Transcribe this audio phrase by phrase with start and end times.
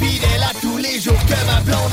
[0.00, 1.92] Fidèle à tous les jours que ma blonde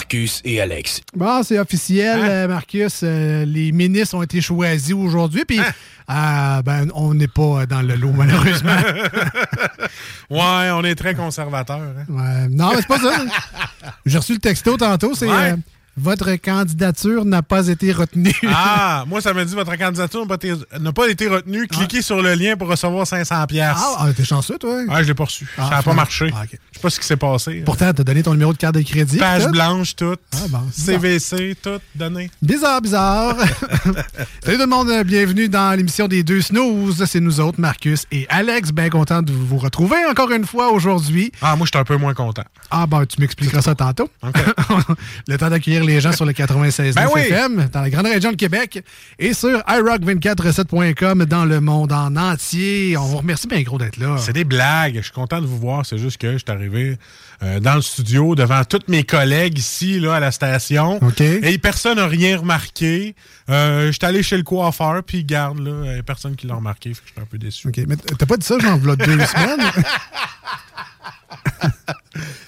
[0.00, 1.00] Marcus et Alex.
[1.16, 2.28] Bon, c'est officiel, Hein?
[2.28, 3.00] euh, Marcus.
[3.02, 5.44] euh, les ministres ont été choisis aujourd'hui.
[5.48, 6.58] Puis, Hein?
[6.58, 8.76] euh, ben, on n'est pas dans le lot, malheureusement.
[10.28, 11.78] Ouais, on est très conservateur.
[11.80, 12.04] hein.
[12.08, 13.24] Ouais, non, mais c'est pas ça.
[14.04, 15.14] J'ai reçu le texto tantôt.
[15.14, 15.54] C'est Ouais.
[15.96, 18.34] Votre candidature n'a pas été retenue.
[18.48, 21.66] Ah, moi, ça me dit votre candidature n'a pas été- retenue.
[21.66, 23.76] Cliquez sur le lien pour recevoir 500 pièces.
[23.76, 24.82] Ah, ah, t'es chanceux, toi.
[24.88, 25.48] Ouais, je l'ai pas reçu.
[25.58, 26.30] Ah, ça n'a pas marché.
[26.34, 26.50] Ah, ok.
[26.52, 27.62] Je sais pas ce qui s'est passé.
[27.64, 29.16] Pourtant, t'as donné ton numéro de carte de crédit.
[29.16, 29.50] Page tout.
[29.50, 29.94] blanche.
[30.02, 32.30] Ah, bon, c'est CVC, tout donné.
[32.42, 33.34] Bizarre, bizarre.
[34.44, 37.04] Salut tout le monde, bienvenue dans l'émission des deux snooze.
[37.06, 38.72] C'est nous autres, Marcus et Alex.
[38.72, 41.32] Bien content de vous retrouver encore une fois aujourd'hui.
[41.40, 42.44] Ah, moi, je suis un peu moins content.
[42.70, 44.10] Ah, ben, tu m'expliqueras ça tantôt.
[45.28, 47.20] le temps d'accueillir les gens sur le 96 Ben oui.
[47.22, 48.82] FM dans la grande région de Québec
[49.18, 52.96] et sur iRock247.com dans le monde en entier.
[52.96, 54.16] On vous remercie bien gros d'être là.
[54.18, 54.96] C'est des blagues.
[54.96, 55.84] Je suis content de vous voir.
[55.86, 56.98] C'est juste que je suis arrivé
[57.42, 60.98] euh, dans le studio devant tous mes collègues ici, là, à la station.
[61.42, 63.14] Et personne n'a rien remarqué.
[63.48, 66.54] Euh, J'étais allé chez le coiffeur, puis garde, là, il y a personne qui l'a
[66.54, 66.90] remarqué.
[66.90, 67.68] Que j'étais un peu déçu.
[67.68, 69.60] OK, mais t'as pas dit ça, genre, v'là deux semaines?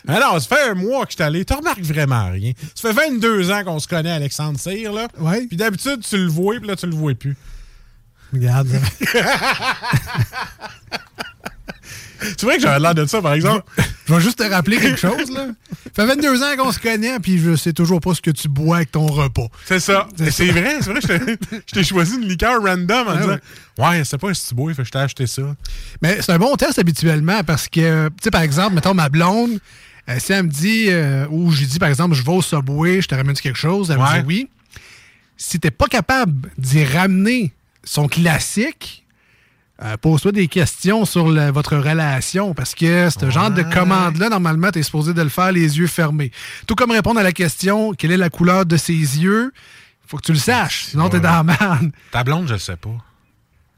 [0.08, 1.44] Alors, ça fait un mois que je suis allé.
[1.44, 2.52] Tu remarques vraiment rien.
[2.74, 5.06] Ça fait 22 ans qu'on se connaît, Alexandre Cyr, là.
[5.18, 5.46] Ouais.
[5.46, 7.36] Puis d'habitude, tu le vois, puis là, tu le vois plus.
[8.32, 8.68] Regarde.
[12.20, 13.62] C'est vrai que j'avais l'air de ça, par exemple.
[14.06, 15.46] Je vais juste te rappeler quelque chose, là.
[15.94, 18.48] Ça fait 22 ans qu'on se connaît, puis je sais toujours pas ce que tu
[18.48, 19.46] bois avec ton repas.
[19.66, 20.08] C'est ça.
[20.30, 21.00] C'est vrai, c'est vrai.
[21.00, 23.40] je t'ai- Je t'ai choisi une liqueur random en disant ouais.
[23.78, 25.42] Ouais, c'est pas si tu bois, fait que je t'ai acheté ça.
[26.02, 29.60] Mais c'est un bon test habituellement parce que, tu sais, par exemple, mettons ma blonde,
[30.08, 33.00] euh, si elle me dit, euh, ou j'ai dit, par exemple, je vais au Subway,
[33.02, 34.16] je te ramène quelque chose, elle Ouais.
[34.16, 34.48] me dit oui.
[35.36, 37.52] Si t'es pas capable d'y ramener
[37.84, 39.04] son classique,
[39.84, 44.72] euh, pose-toi des questions sur le- votre relation parce que ce genre de commande-là, normalement,
[44.72, 46.32] tu es supposé de le faire les yeux fermés.
[46.66, 49.52] Tout comme répondre à la question quelle est la couleur de ses yeux,
[50.08, 51.92] faut que tu le saches, sinon t'es dans la merde.
[52.10, 52.90] Ta blonde, je sais pas.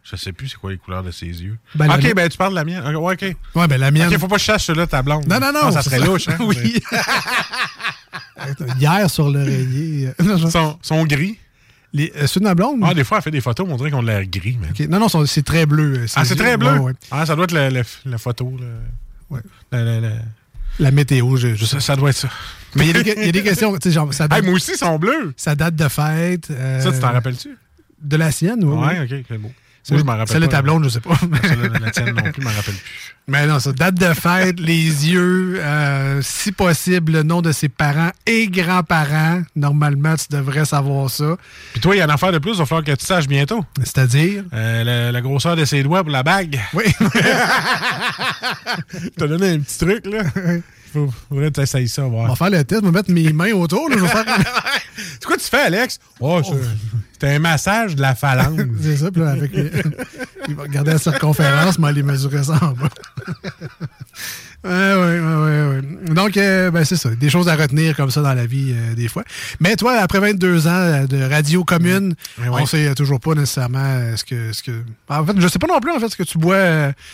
[0.02, 1.58] Je sais plus c'est quoi les couleurs de ses yeux.
[1.74, 2.82] Ben, la ok, ben tu parles de la mienne.
[2.86, 3.36] Ok, ouais, ok.
[3.54, 4.08] Ouais, ben la mienne.
[4.12, 5.26] Ok, faut pas que je sache celle-là ta blonde.
[5.26, 5.60] Non, non, non.
[5.64, 6.36] Ah, ça serait louche, hein?
[6.40, 6.82] oui.
[8.78, 10.08] Hier, sur l'oreiller.
[10.20, 11.38] euh, Ils sont, sont gris.
[11.92, 12.80] Les, euh, ceux de ma blonde?
[12.84, 14.56] Ah, des fois, elle fait des photos, mais on dirait qu'on a l'air gris.
[14.70, 14.88] Ok.
[14.88, 15.98] Non, non, c'est très bleu.
[15.98, 16.70] euh, Ah, c'est très bleu?
[16.72, 16.92] Ouais, ouais.
[17.10, 17.52] Ah, ça doit être
[18.04, 18.56] la photo.
[19.28, 19.40] Ouais.
[20.78, 21.72] La météo, je, je sais.
[21.76, 22.28] Ça, ça doit être ça.
[22.74, 23.76] Mais il y, a des- il y a des questions.
[23.84, 25.34] Genre, ça, date, Hey, moi aussi, ils sont bleus.
[25.36, 26.48] ça date de fête.
[26.50, 27.56] euh, Ça, tu t'en rappelles-tu?
[28.00, 28.76] De la sienne, oui.
[28.78, 29.18] Ouais, oui.
[29.18, 29.52] ok, c'est beau.
[29.88, 30.52] Moi, je m'en rappelle celle de pas.
[30.52, 31.14] ta blonde, je sais pas.
[31.42, 33.14] Celle de la tienne non plus, je m'en rappelle plus.
[33.26, 37.68] Mais non, ça, date de fête, les yeux, euh, si possible, le nom de ses
[37.68, 39.42] parents et grands-parents.
[39.56, 41.36] Normalement, tu devrais savoir ça.
[41.72, 43.26] Puis toi, il y a une affaire de plus, il va falloir que tu saches
[43.26, 43.64] bientôt.
[43.78, 44.44] C'est-à-dire?
[44.52, 46.60] Euh, la grosseur de ses doigts pour la bague.
[46.74, 46.84] Oui.
[49.16, 50.22] T'as donné un petit truc, là.
[50.92, 53.88] Faudrait que tu ça, On va faire le test, je vais mettre mes mains autour.
[53.88, 54.24] là, je vais faire...
[54.96, 55.98] C'est quoi tu fais, Alex?
[56.20, 56.52] Oh, c'est-
[57.20, 58.60] c'est un massage de la phalange.
[58.82, 59.70] C'est ça, puis là, avec les...
[60.48, 62.88] Il va regarder la circonférence, mais aller mesurer ça en bas.
[64.62, 66.14] Ouais, ouais, ouais.
[66.14, 67.10] Donc, euh, ben, c'est ça.
[67.10, 69.24] Des choses à retenir comme ça dans la vie, euh, des fois.
[69.58, 72.66] Mais toi, après 22 ans euh, de radio commune, Ouais, on ouais.
[72.66, 74.72] sait toujours pas nécessairement ce que, ce que.
[75.08, 76.58] En fait, je sais pas non plus, en fait, ce que tu bois.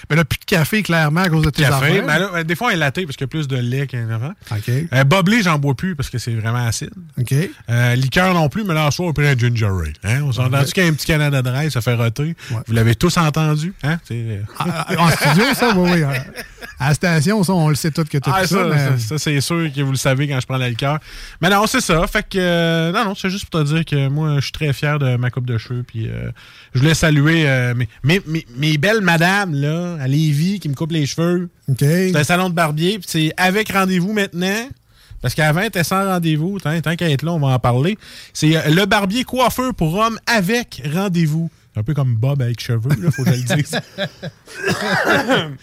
[0.09, 1.75] Ben là, plus de café, clairement, à cause de tes Café.
[1.75, 2.05] affaires.
[2.07, 4.33] Mais là, des fois, un latte parce qu'il y a plus de lait qu'un enfant.
[4.51, 4.71] OK.
[4.93, 6.91] Euh, Boblé, j'en bois plus parce que c'est vraiment acide.
[7.19, 7.33] OK.
[7.97, 9.93] Liqueur non plus, mais là, en on prend un ginger ale.
[10.05, 10.23] Hein?
[10.25, 12.35] On s'entend qu'il y a un petit Canada Dry, ça fait roter?
[12.51, 12.57] Ouais.
[12.67, 13.73] Vous l'avez tous entendu.
[13.85, 13.99] Hein?
[14.59, 16.03] Ah, ah, en studio, ça, oui, oui.
[16.78, 18.46] À la station, ça, on le sait tout que tu as Ah, ça.
[18.46, 20.99] ça, mais- ça, ça, c'est sûr que vous le savez quand je prends la liqueur.
[21.40, 22.06] Mais non, c'est ça.
[22.06, 24.73] Fait que, euh, non, non, c'est juste pour te dire que moi, je suis très
[24.75, 25.82] fier de ma coupe de cheveux.
[25.87, 26.31] Puis, euh,
[26.75, 30.75] je voulais saluer euh, mes, mes, mes- mes belles madames, là, à Lévis, qui me
[30.75, 31.49] coupent les cheveux.
[31.69, 31.76] OK.
[31.81, 32.99] C'est un salon de barbier.
[32.99, 34.69] Puis, c'est avec rendez-vous maintenant.
[35.23, 36.61] Parce qu'avant, était sans rendez-vous.
[36.61, 37.96] Tant, tant qu'à être là, on va en parler.
[38.34, 41.50] C'est euh, le barbier coiffeur pour hommes avec rendez-vous.
[41.75, 43.81] Un peu comme Bob avec cheveux, là, faut que je le dise.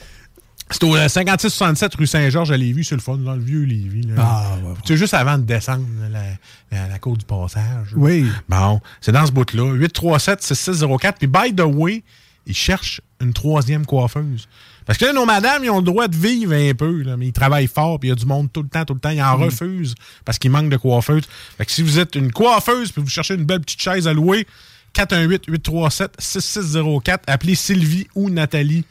[0.74, 4.04] C'est au euh, 56-67 rue Saint-Georges à Lévis, c'est le fun, dans le vieux Lévis.
[4.08, 4.14] là.
[4.18, 4.76] Ah, ouais, ouais.
[4.86, 6.24] C'est juste avant de descendre la,
[6.72, 7.92] la, la côte du passage.
[7.92, 7.96] là.
[7.96, 8.26] Oui.
[8.50, 9.76] Bon, c'est dans ce bout-là.
[9.88, 11.14] 837-6604.
[11.20, 12.04] Puis, by the way,
[12.46, 14.48] ils cherchent une troisième coiffeuse.
[14.86, 17.28] Parce que là, nos madames, ils ont le droit de vivre un peu, là, mais
[17.28, 19.12] ils travaillent fort, puis il y a du monde tout le temps, tout le temps.
[19.12, 21.24] Ils en refusent parce qu'il manque de coiffeuses.
[21.58, 24.14] Fait que si vous êtes une coiffeuse, puis vous cherchez une belle petite chaise à
[24.14, 24.46] louer,
[24.94, 27.20] 418-837-6604.
[27.28, 28.84] Appelez Sylvie ou Nathalie.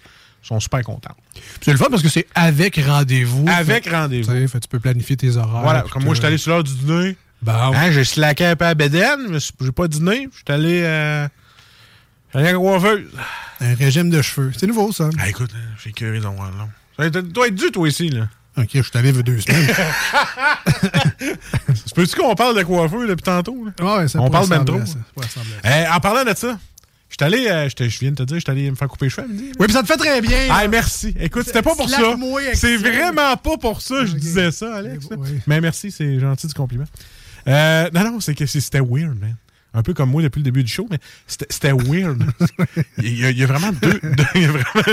[0.43, 1.15] Ils sont super contents.
[1.61, 3.45] C'est le fun parce que c'est avec rendez-vous.
[3.49, 4.33] Avec rendez-vous.
[4.33, 5.63] tu peux planifier tes horaires.
[5.63, 7.17] Voilà, comme moi, je suis allé sur l'heure du dîner.
[7.43, 7.53] Bon.
[7.53, 10.29] Hein, j'ai slacké un peu à Bédène, mais j'ai pas dîné.
[10.33, 11.27] Je suis allé, euh,
[12.35, 13.07] allé à la coiffeuse.
[13.61, 14.53] Un régime de cheveux.
[14.57, 15.11] C'est nouveau, ça.
[15.19, 16.69] Ah, écoute, euh, j'ai curé dans long.
[16.99, 18.29] Ça doit être dû, toi, ici, là.
[18.59, 19.67] OK, je suis allé il y a deux semaines.
[21.87, 23.97] Tu peux-tu qu'on parle de coiffeur depuis tantôt, là?
[23.99, 24.87] Ouais, ça On parle ressembler trop.
[24.87, 25.29] ça.
[25.29, 25.41] Ça.
[25.65, 26.59] Eh, en parlant de ça,
[27.25, 29.11] suis allé, euh, je viens de te dire, je suis allé me faire couper les
[29.11, 29.27] cheveux.
[29.31, 30.49] Oui, puis ça te fait très bien.
[30.51, 31.15] Ah, merci.
[31.21, 32.17] Écoute, c'était pas pour ça.
[32.55, 35.07] C'est vraiment pas pour ça que je disais ça, Alex.
[35.17, 35.29] Oui.
[35.47, 36.85] Mais merci, c'est gentil du compliment.
[37.49, 39.37] Euh, non, non, c'est que c'était weird, man.
[39.75, 42.23] Un peu comme moi depuis le début du show, mais c'était weird.
[42.99, 43.99] il, y a, il y a vraiment deux.
[44.03, 44.85] deux- il, y a vraiment,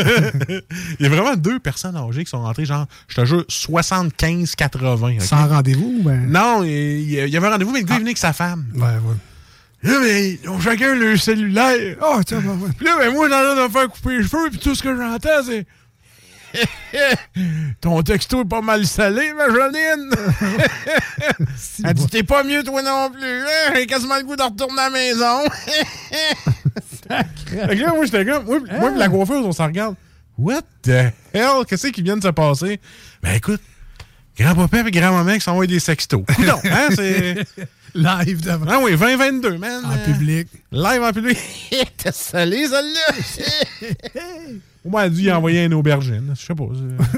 [0.99, 5.17] il y a vraiment deux personnes âgées qui sont rentrées, genre, je te jure, 75-80.
[5.17, 5.21] ok?
[5.21, 6.25] Sans rendez-vous, ben.
[6.29, 8.65] Non, il il y avait un rendez-vous, mais le gars est venu avec sa femme.
[8.73, 9.15] Ouais, ouais.
[9.81, 11.95] Là, ben, ils ont chacun leur cellulaire.
[12.01, 12.69] Oh, tiens, ouais, ouais.
[12.77, 14.75] Puis là, ben, moi, j'ai en train de me faire couper les cheveux, puis tout
[14.75, 15.65] ce que j'entends, c'est.
[17.81, 20.09] Ton texto est pas mal salé, ma Janine.
[21.85, 23.21] Elle dit T'es pas mieux, toi non plus.
[23.23, 23.73] hein?
[23.75, 25.43] J'ai quasiment le goût de retourner à la maison.
[27.07, 28.45] fait que là, moi, j'étais comme.
[28.45, 29.95] Moi, la coiffeuse, on s'en regarde.
[30.37, 31.65] What the hell?
[31.67, 32.79] Qu'est-ce qui vient de se passer?
[33.21, 33.61] Ben, écoute,
[34.37, 36.23] grand-papa et grand-maman qui s'envoient des sextos.
[36.35, 36.87] Coudon, hein?
[36.95, 37.45] C'est.
[37.95, 38.65] Live devant.
[38.69, 39.83] Ah oui, 2022, man.
[39.85, 40.47] En Euh, public.
[40.71, 41.37] Live en public.
[41.97, 44.21] T'es salé, celle-là.
[44.85, 46.33] On m'a dit envoyer une aubergine.
[46.39, 46.65] Je sais pas.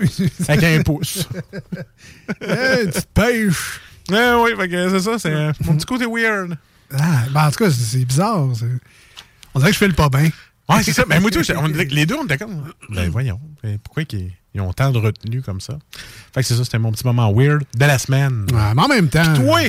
[0.10, 1.28] c'est- Avec un pouce.
[2.42, 3.80] Hey, petite pêche.
[4.12, 5.20] Ah oui, c'est ça.
[5.20, 6.58] C'est euh, mon petit côté weird.
[6.98, 8.40] Ah, ben, en tout cas, c'est bizarre.
[9.54, 10.30] On dirait que je fais le pas bien.
[10.70, 11.04] Ouais, c'est ça.
[11.08, 12.72] Mais moi, tout, on les deux, on était comme.
[12.90, 13.40] Ben voyons.
[13.64, 15.78] Ben, Pourquoi qu'ils ils ont tant de retenue comme ça?
[16.34, 18.46] Fait que c'est ça, c'était mon petit moment weird de la semaine.
[18.52, 19.34] Ouais, mais en même temps.
[19.36, 19.62] Toi!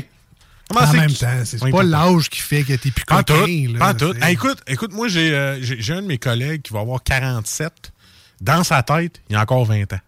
[0.73, 3.95] Comment En c'est même temps, c'est pas l'âge qui fait que t'es plus là, Pas
[3.95, 4.13] tout.
[4.21, 7.93] Ah, écoute, écoute, moi, j'ai euh, j'ai un de mes collègues qui va avoir 47.
[8.41, 10.01] Dans sa tête, il a encore 20 ans.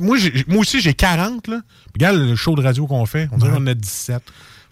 [0.00, 0.16] Moi,
[0.48, 1.60] moi aussi, j'ai 40, là.
[1.94, 4.22] Regarde le show de radio qu'on fait, on dirait qu'on en a 17.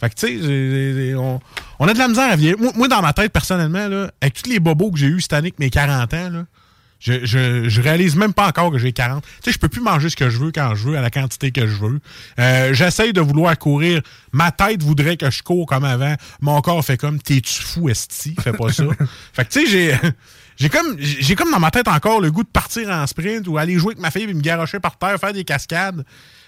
[0.00, 1.40] Fait que, tu sais, on,
[1.78, 2.58] on a de la misère à vieillir.
[2.58, 5.32] Moi, moi, dans ma tête, personnellement, là, avec tous les bobos que j'ai eu cette
[5.32, 6.44] année avec mes 40 ans, là,
[7.00, 9.22] je, je, je réalise même pas encore que j'ai 40.
[9.22, 11.10] Tu sais, je peux plus manger ce que je veux quand je veux, à la
[11.10, 12.00] quantité que je veux.
[12.38, 14.00] Euh, J'essaye de vouloir courir.
[14.32, 16.14] Ma tête voudrait que je cours comme avant.
[16.40, 18.34] Mon corps fait comme, t'es-tu fou, esti?
[18.40, 18.84] Fais pas ça.
[19.32, 19.96] fait que, tu sais, j'ai...
[20.58, 23.58] J'ai comme, j'ai comme dans ma tête encore le goût de partir en sprint ou
[23.58, 26.02] aller jouer avec ma fille et me garocher par terre, faire des cascades.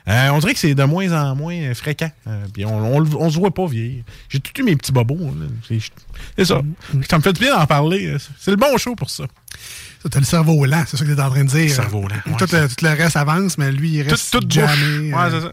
[0.09, 2.11] Euh, on dirait que c'est de moins en moins fréquent.
[2.27, 4.05] Euh, puis on, on, on se voit pas vieillir.
[4.31, 5.19] J'ai tout eu mes petits bobos.
[5.69, 5.79] C'est
[6.39, 6.63] c'est ça.
[7.11, 8.17] Ça me fait du bien d'en parler.
[8.39, 9.25] C'est le bon show pour ça.
[10.11, 11.71] T'as le cerveau lent, c'est ça que t'es en train de dire.
[11.75, 14.47] cerveau lent, ouais, tout, le, tout le reste avance, mais lui, il Tout, reste tout
[14.49, 15.13] jamais.
[15.13, 15.53] Ouais, euh, c'est ça.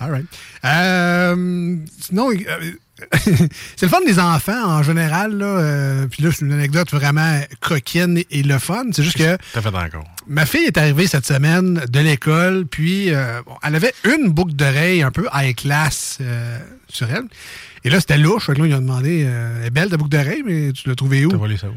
[0.00, 0.26] All right.
[0.64, 2.72] Euh, sinon, euh,
[3.76, 5.36] c'est le fun des enfants en général.
[5.36, 8.84] Là, euh, puis là, c'est une anecdote vraiment coquine et le fun.
[8.92, 10.04] C'est juste que T'as fait encore?
[10.26, 14.52] ma fille est arrivée cette semaine de l'école, puis euh, bon, elle avait une boucle
[14.54, 16.58] d'oreille un peu high class euh,
[16.88, 17.24] sur elle.
[17.84, 18.46] Et là, c'était louche.
[18.48, 20.94] Que là, ils ont demandé euh, Elle est belle ta boucle d'oreille, mais tu l'as
[20.96, 21.30] trouvée où?
[21.30, 21.74] T'as volé ça où?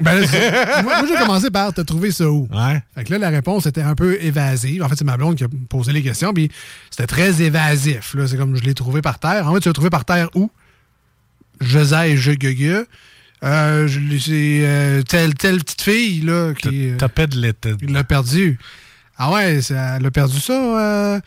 [0.00, 0.26] Ben, là,
[0.82, 2.48] moi, moi, j'ai commencé par te trouver ça où?
[2.52, 2.82] Ouais.
[2.94, 4.82] Fait que là, la réponse était un peu évasive.
[4.82, 6.50] En fait, c'est ma blonde qui a posé les questions, puis
[6.90, 8.14] c'était très évasif.
[8.14, 9.48] Là, c'est comme je l'ai trouvé par terre.
[9.48, 10.50] En fait, tu l'as trouvé par terre où?
[11.60, 12.84] Je zai, je guegue.
[13.44, 13.88] Euh,
[14.18, 17.74] c'est euh, telle, telle petite fille là, qui Tapait de l'été.
[17.76, 18.58] qui l'a perdu.
[19.18, 20.52] Ah ouais, ça- elle a perdu ça.
[20.52, 21.20] euh,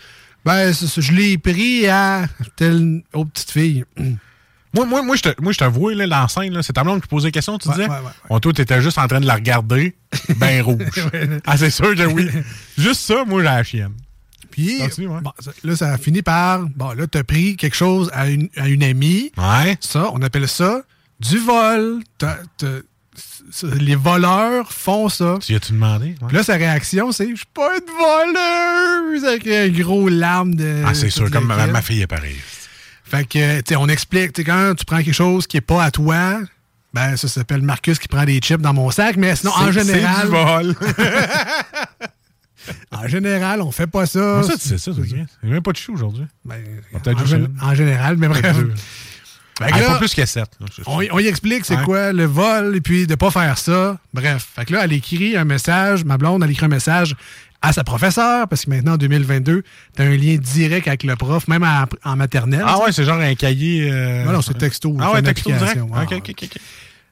[0.46, 3.86] ben, je l'ai pris à telle autre petite fille.
[4.74, 7.08] Moi, moi, moi, je te- moi, je t'avoue, là, l'enceinte, là, c'est ta blonde qui
[7.08, 7.88] posait des questions, tu Ouais, disais?
[7.90, 8.12] ouais, ouais.
[8.30, 9.96] Bon, toi, t'étais juste en train de la regarder,
[10.38, 10.84] ben rouge.
[11.48, 12.28] ah, c'est sûr que oui.
[12.78, 13.94] Juste ça, moi, j'ai la chienne.
[14.52, 15.32] Puis, Continue, bon,
[15.64, 16.62] là, ça a fini par.
[16.76, 19.32] Bon, là, t'as pris quelque chose à une, à une amie.
[19.38, 19.78] Ouais.
[19.80, 20.82] Ça, on appelle ça
[21.20, 22.00] du vol.
[22.18, 22.80] T'as- t'as-
[23.52, 25.38] c- les voleurs font ça.
[25.42, 26.16] Tu as-tu demandé?
[26.22, 26.32] Ouais.
[26.34, 27.86] Là, sa réaction, c'est Je suis pas une
[28.34, 30.84] voleuse avec un gros larme de.
[30.86, 32.38] ah, c'est sûr, comme la ma fille est pareille.
[33.10, 35.62] Fait que, tu sais, on explique, tu sais, quand tu prends quelque chose qui est
[35.62, 36.40] pas à toi,
[36.94, 40.26] ben, ça s'appelle Marcus qui prend des chips dans mon sac, mais sinon, en général.
[40.26, 40.76] Du vol.
[42.92, 44.44] En général, on fait pas ça.
[44.44, 45.04] Ça, tu sais ça, toi?
[45.08, 46.26] Il n'y a même pas de chou aujourd'hui.
[46.46, 46.62] Ben,
[47.02, 47.20] peut-être
[47.62, 48.56] en, en général, mais bref.
[49.62, 50.46] Ah, là, pas plus que 7.
[50.86, 53.98] on, on y explique c'est quoi le vol et puis de pas faire ça.
[54.14, 54.48] Bref.
[54.56, 57.16] Fait que là, elle écrit un message, ma blonde, elle écrit un message
[57.62, 59.64] à sa professeure, parce que maintenant, en 2022,
[59.96, 62.64] t'as un lien direct avec le prof, même en, en maternelle.
[62.66, 63.90] Ah ouais, c'est genre un cahier.
[63.92, 64.96] euh, Non, non, c'est texto.
[65.00, 65.78] Ah ouais, texto direct.
[65.94, 66.18] Ah, Ok, ouais.
[66.18, 66.58] ok, ok, ok.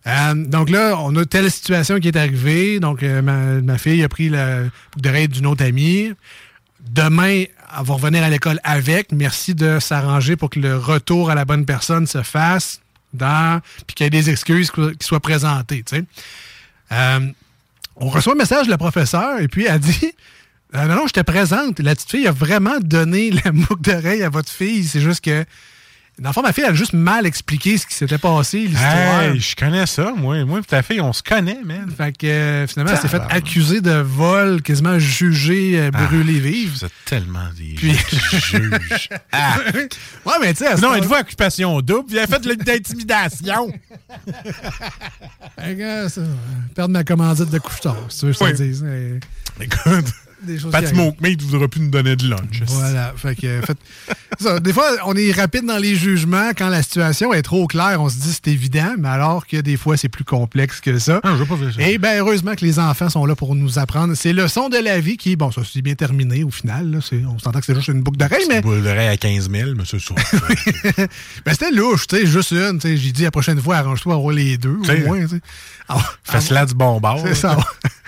[0.07, 2.79] Euh, donc là, on a telle situation qui est arrivée.
[2.79, 6.13] Donc, euh, ma, ma fille a pris boucle d'oreille d'une autre amie.
[6.89, 9.11] Demain, elle va revenir à l'école avec.
[9.11, 12.79] Merci de s'arranger pour que le retour à la bonne personne se fasse
[13.13, 15.83] dans puis qu'il y ait des excuses qui qui soient présentées.
[15.85, 16.03] tu sais.
[17.99, 20.13] On reçoit un message de la professeure et puis elle dit
[20.75, 21.79] Euh, Non, non, je te présente.
[21.79, 24.83] La petite fille a vraiment donné la boucle d'oreille à votre fille.
[24.85, 25.45] C'est juste que.
[26.19, 29.21] Dans le fond, ma fille, elle a juste mal expliqué ce qui s'était passé, l'histoire.
[29.21, 30.43] Hey, je connais ça, moi.
[30.45, 31.91] Moi et ta fille, on se connaît, man.
[31.95, 33.37] Fait que euh, finalement, elle s'est fait Tabarnak.
[33.37, 36.71] accuser de vol, quasiment jugée, euh, brûlée vive.
[36.71, 37.93] Vous êtes tellement des Puis-
[38.49, 39.09] juges.
[39.31, 39.57] Ah.
[40.25, 42.09] Ouais, mais tu sais, Non, êtes-vous occupation double?
[42.09, 43.71] Vous avez fait de l'intimidation.
[45.59, 46.09] Euh,
[46.75, 48.67] perdre ma commandite de couche-tard, si tu veux que je te Oui.
[48.69, 48.85] dise.
[49.59, 50.05] Écoute,
[50.43, 50.85] Des choses Pat.
[50.87, 52.61] Smoke voudra plus nous donner de lunch.
[52.67, 53.13] Voilà.
[53.17, 53.77] Fait que, euh, fait-
[54.39, 56.51] ça, des fois, on est rapide dans les jugements.
[56.57, 59.77] Quand la situation est trop claire, on se dit c'est évident, mais alors que des
[59.77, 61.19] fois, c'est plus complexe que ça.
[61.23, 61.81] Ah, je veux pas ça.
[61.81, 64.99] Et bien, heureusement que les enfants sont là pour nous apprendre ces leçons de la
[64.99, 66.91] vie qui, bon, ça s'est bien terminé au final.
[66.91, 66.99] là.
[67.27, 69.71] On s'entend que c'est juste une boucle d'oreille, mais Une boule d'oreille à 15 000,
[69.75, 70.17] monsieur Souf.
[71.45, 72.79] ben, c'était louche, tu sais, juste une.
[72.79, 72.97] tu sais.
[72.97, 75.19] J'ai dit la prochaine fois, arrange-toi à avoir les deux, T'sais, au moins.
[75.89, 77.21] Ah, Fais-la du bon bord.
[77.25, 77.57] C'est ça.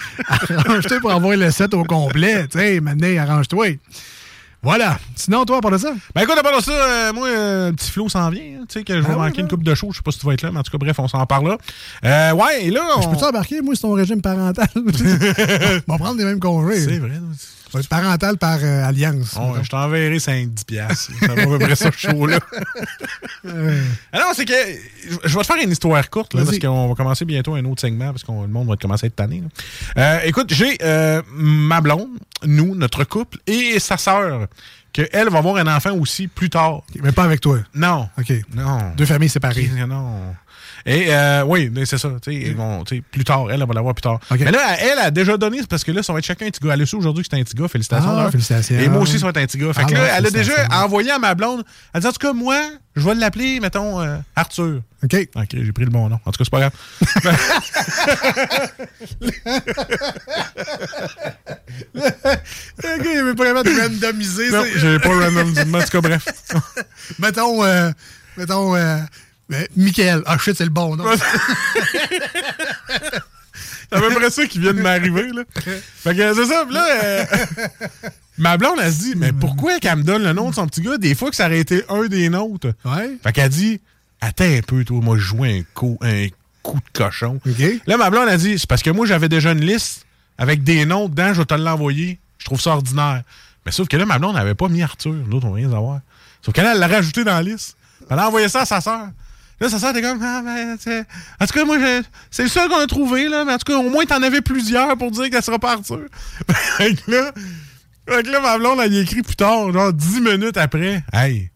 [0.58, 2.48] arrange-toi pour avoir le set au complet.
[2.48, 3.78] Tu sais, maintenant, arrange-toi.
[4.62, 5.00] Voilà.
[5.16, 5.94] Sinon, toi, pour ça?
[6.14, 8.42] Ben écoute, à part de ça, euh, moi, euh, le petit Flo s'en vient.
[8.60, 9.42] hein, Tu sais que je vais Ah manquer ouais.
[9.44, 9.88] une coupe de show.
[9.92, 11.26] Je sais pas si tu vas être là, mais en tout cas, bref, on s'en
[11.26, 11.58] parle là.
[12.04, 13.02] Euh, ouais, et là, on...
[13.02, 14.68] Je peux-tu embarquer, moi, sur ton régime parental?
[14.76, 14.82] On
[15.94, 16.82] va prendre les mêmes congés.
[16.82, 17.12] C'est vrai.
[17.74, 19.38] Va être parental par euh, alliance.
[19.62, 21.12] Je t'enverrai 5-10 piastres.
[21.20, 21.90] Ça va à peu près ça.
[24.14, 24.54] Ah non, c'est que
[25.24, 27.82] je vais te faire une histoire courte, là, parce qu'on va commencer bientôt un autre
[27.82, 29.44] segment, parce que le monde va commencer à être tanné.
[29.98, 32.10] Euh, écoute, j'ai euh, ma blonde,
[32.46, 34.48] nous, notre couple, et sa sœur,
[34.94, 36.82] qu'elle va avoir un enfant aussi plus tard.
[37.02, 37.60] Mais pas avec toi.
[37.76, 38.10] Non.
[38.18, 38.34] OK.
[38.56, 38.92] Non.
[38.98, 39.70] Deux familles séparées.
[39.88, 40.36] Non.
[40.86, 42.10] Et euh, oui, c'est ça.
[42.22, 44.20] tu sais, ils vont, tu sais, plus tard, elle, elle va l'avoir plus tard.
[44.32, 46.50] Mais là, elle a déjà donné, c'est parce que là, ça va être chacun un
[46.50, 46.74] petit gars.
[46.74, 47.68] Elle a su aujourd'hui que c'était un petit gars.
[47.68, 48.18] Félicitations.
[48.18, 48.78] Ah, félicitations.
[48.80, 49.74] Et moi aussi, ça va être un petit gars.
[49.74, 51.64] Fait que là, ouais, elle a déjà envoyé à ma blonde.
[51.94, 52.60] Elle dit, en tout cas, moi,
[52.96, 54.82] je vais l'appeler, mettons, euh, Arthur.
[55.04, 55.16] OK.
[55.36, 56.20] OK, j'ai pris le bon nom.
[56.26, 56.72] En tout cas, c'est pas grave.
[61.96, 64.50] OK, il avait pas vraiment de randomiser.
[64.52, 66.26] non, c'est- j'ai pas random du En tout cas, bref.
[67.20, 67.92] Mettons, euh,
[68.38, 68.76] mettons,
[69.52, 70.24] euh, Michael.
[70.26, 71.06] Ah, shit, c'est le bon nom.
[73.90, 75.44] C'est à peu près ça qui vient de m'arriver, là.
[75.56, 76.64] Fait que c'est ça.
[76.70, 77.26] Là, euh,
[78.38, 80.82] ma blonde, elle se dit, mais pourquoi qu'elle me donne le nom de son petit
[80.82, 80.98] gars?
[81.00, 82.68] Des fois que ça aurait été un des nôtres?
[82.86, 83.18] Ouais.
[83.24, 83.82] Fait qu'elle dit,
[84.22, 86.28] attends un peu, toi, moi, je jouais un coup, un
[86.62, 87.40] coup de cochon.
[87.44, 87.82] OK.
[87.88, 90.06] Là, ma blonde a dit, c'est parce que moi, j'avais déjà une liste
[90.38, 92.20] avec des noms dedans, je vais te l'envoyer.
[92.38, 93.24] Je trouve ça ordinaire.
[93.66, 95.14] Mais sauf que là, ma blonde n'avait pas mis Arthur.
[95.14, 96.00] Nous autres, on n'a rien à voir.
[96.42, 97.76] Sauf qu'elle, elle l'a rajouté dans la liste.
[98.10, 99.08] Elle a envoyé ça à sa sœur.
[99.60, 101.06] Là, sa sœur était comme, ah, ben, c'est-
[101.40, 103.72] en tout cas, moi, je- c'est le seul qu'on a trouvé, là, mais en tout
[103.72, 106.06] cas, au moins, t'en avais plusieurs pour dire qu'elle sera pas Arthur.
[107.08, 107.32] là,
[108.08, 111.50] fait que là, ma blonde, elle y écrit plus tard, genre 10 minutes après, hey,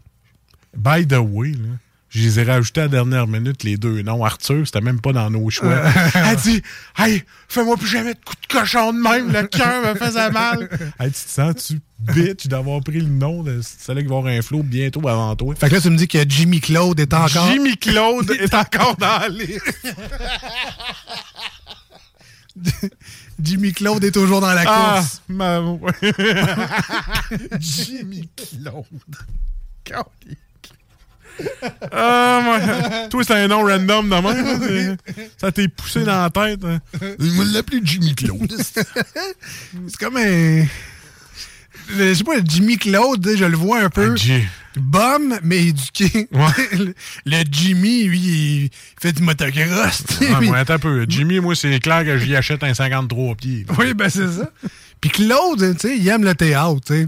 [0.76, 1.70] by the way, là,
[2.14, 4.24] je les ai rajoutés à la dernière minute, les deux noms.
[4.24, 5.82] Arthur, c'était même pas dans nos choix.
[6.14, 6.62] Elle dit,
[6.98, 10.70] hey, fais-moi plus jamais de coups de cochon de même, le cœur me faisait mal.
[11.00, 14.42] hey, tu te sens-tu bitch d'avoir pris le nom de celui qui va avoir un
[14.42, 15.56] flow bientôt avant toi?
[15.56, 17.48] Fait que là, tu me dis que Jimmy Claude est encore.
[17.52, 19.96] Jimmy Claude est encore dans la liste.
[23.42, 25.22] Jimmy Claude est toujours dans la Ah, course.
[25.28, 25.60] ma...
[27.60, 28.86] Jimmy Claude.
[31.92, 32.60] Ah, moi,
[33.10, 34.98] toi, c'est un nom random de même.
[35.38, 36.64] Ça t'est poussé dans la tête.
[36.66, 36.80] hein.
[37.20, 38.54] Il me l'appelait Jimmy Claude.
[38.68, 40.66] C'est comme un.
[41.90, 44.16] Je sais pas, le Jimmy Claude, je le vois un peu.
[44.18, 46.28] Ah, Bum, mais éduqué.
[46.32, 46.48] Ouais.
[46.78, 46.94] le,
[47.26, 48.70] le Jimmy, lui, il
[49.02, 50.04] fait du motocross.
[50.20, 51.06] puis- moi, attends un peu.
[51.08, 53.66] Jimmy, moi, c'est clair que j'y achète un 53 pieds.
[53.78, 54.50] Oui, ben c'est ça.
[55.02, 57.08] Puis Claude, tu sais, il aime le théâtre, tu sais.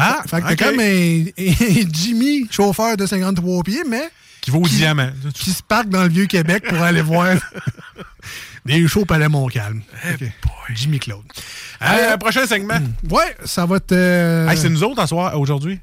[0.00, 0.56] Ah, Fait que ok.
[0.56, 4.08] t'as comme un, un Jimmy, chauffeur de 53 pieds, mais
[4.40, 5.10] Qui vaut au diamant.
[5.34, 7.36] qui se parque dans le Vieux-Québec pour aller voir
[8.64, 9.82] des shows au Palais Montcalm.
[10.20, 10.26] Eh.
[10.74, 11.24] Jimmy Claude.
[11.80, 12.78] Hey, Euh, prochain segment.
[13.10, 13.92] ouais, ça va être...
[13.92, 15.80] Hey, c'est nous autres, à soir, aujourd'hui?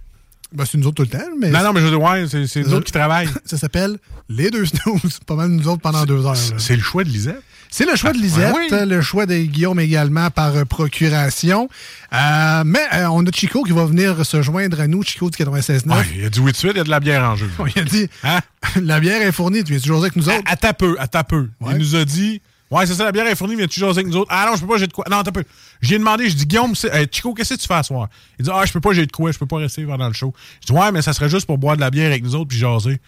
[0.54, 2.26] Ben, c'est nous autres tout le temps, mais Non, non, mais je veux dire, ouais,
[2.48, 3.30] c'est nous autres qui travaillent.
[3.46, 3.98] ça s'appelle
[4.30, 5.20] Les Deux Snooze.
[5.26, 6.36] Pas mal nous autres pendant deux heures.
[6.58, 7.42] C'est le choix de Lisette.
[7.70, 8.88] C'est le choix de Lisette, Ouais, oui.
[8.88, 11.68] le choix de Guillaume également par euh, procuration.
[12.14, 15.38] Euh, mais euh, on a Chico qui va venir se joindre à nous, Chico du
[15.38, 15.90] 96.9.
[15.90, 17.50] Ouais, il a du 8 de suite, il y a de la bière en jeu.
[17.76, 18.40] Il a dit Hein?
[18.82, 20.42] La bière est fournie, tu viens toujours avec nous autres.
[20.46, 21.50] À, à ta peu, à ta peu.
[21.60, 21.74] Ouais.
[21.74, 24.18] Il nous a dit Ouais, c'est ça, la bière est fournie, viens-tu jaser avec nous
[24.18, 24.30] autres?
[24.32, 25.06] Ah non, je peux pas, j'ai de quoi.
[25.10, 25.44] Non, t'as peu.
[25.82, 28.10] J'ai demandé, je dis Guillaume, euh, Chico, qu'est-ce que tu fais à soir?
[28.40, 30.14] Il dit Ah, je peux pas, j'ai de quoi, je peux pas rester pendant le
[30.14, 30.34] show.
[30.62, 32.50] Je dis Ouais, mais ça serait juste pour boire de la bière avec nous autres
[32.50, 33.00] puis jaser.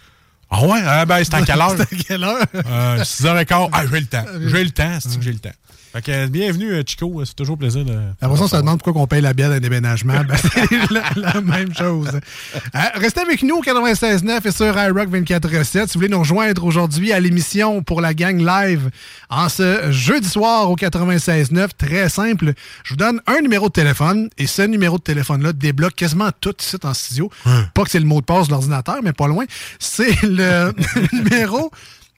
[0.49, 0.79] Ah ouais?
[0.85, 1.71] Ah ben, c'est à quelle heure?
[1.77, 2.45] C'est à quelle heure?
[2.55, 3.69] Euh, 6h15.
[3.71, 4.25] Ah, j'ai le temps.
[4.47, 5.51] J'ai le temps, c'est que j'ai le temps?
[5.99, 7.25] Fait que, euh, bienvenue, euh, Chico.
[7.25, 7.93] C'est toujours plaisir de.
[8.21, 10.23] Après ça, on se demande pourquoi on paye la bière d'un déménagement.
[10.23, 12.07] Ben, c'est la, la même chose.
[12.13, 15.65] Euh, restez avec nous au 96.9 et sur iRock 24.7.
[15.65, 18.89] Si vous voulez nous rejoindre aujourd'hui à l'émission pour la gang live
[19.29, 22.53] en ce jeudi soir au 96.9, très simple.
[22.85, 26.55] Je vous donne un numéro de téléphone et ce numéro de téléphone-là débloque quasiment tout
[26.61, 27.29] ici en studio.
[27.73, 29.43] Pas que c'est le mot de passe de l'ordinateur, mais pas loin.
[29.79, 30.73] C'est le
[31.11, 31.71] numéro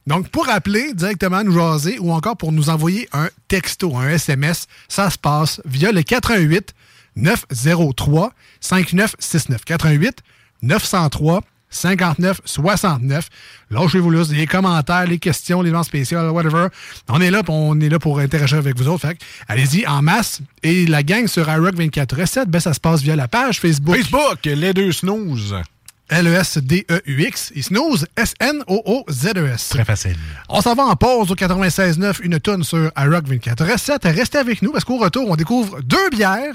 [0.08, 4.68] donc, pour appeler directement nous jaser ou encore pour nous envoyer un texto, un SMS,
[4.88, 6.74] ça se passe via le 88
[7.16, 9.64] 903 5969.
[9.66, 10.18] 88
[10.64, 13.30] 903 59 69.
[13.70, 16.68] Lâchez-vous là, les commentaires, les questions, les demandes spéciales, whatever.
[17.08, 19.08] On est là, on est là pour interagir avec vous autres.
[19.08, 20.42] Fait allez-y en masse.
[20.64, 23.96] Et la gang sur iRock 24 recettes, ben, ça se passe via la page Facebook.
[23.96, 25.56] Facebook, les deux snooze.
[26.12, 27.52] E L-E-S-D-E-U-X.
[27.56, 29.70] Et Snooze, S-N-O-O-Z-E-S.
[29.70, 30.18] Très facile.
[30.50, 34.04] On s'en va en pause au 96.9, une tonne sur iRock 24 recettes.
[34.04, 36.54] Restez avec nous parce qu'au retour, on découvre deux bières.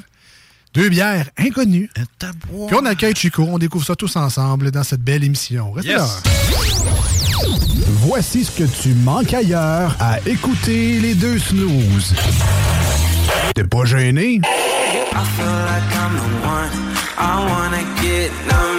[0.75, 1.89] Deux bières inconnues.
[2.69, 3.45] Puis on accueille Chico.
[3.51, 5.73] On découvre ça tous ensemble dans cette belle émission.
[5.73, 5.99] Restez Yes.
[6.01, 6.31] là.
[8.03, 12.15] Voici ce que tu manques ailleurs à écouter les deux snooze.
[13.55, 14.35] T'es pas gêné?
[14.35, 14.41] I
[15.37, 16.71] feel like I'm the one.
[17.19, 18.76] I wanna get numb,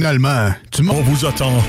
[0.00, 1.62] finalement, tu On vous attend.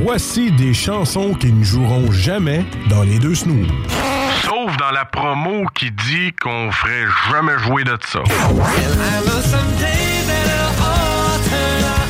[0.00, 3.66] Voici des chansons qui ne joueront jamais dans les deux snooze.
[4.44, 8.20] Sauf dans la promo qui dit qu'on ferait jamais jouer de ça.
[8.20, 8.30] I
[9.26, 12.08] know some days that it'll all turn out.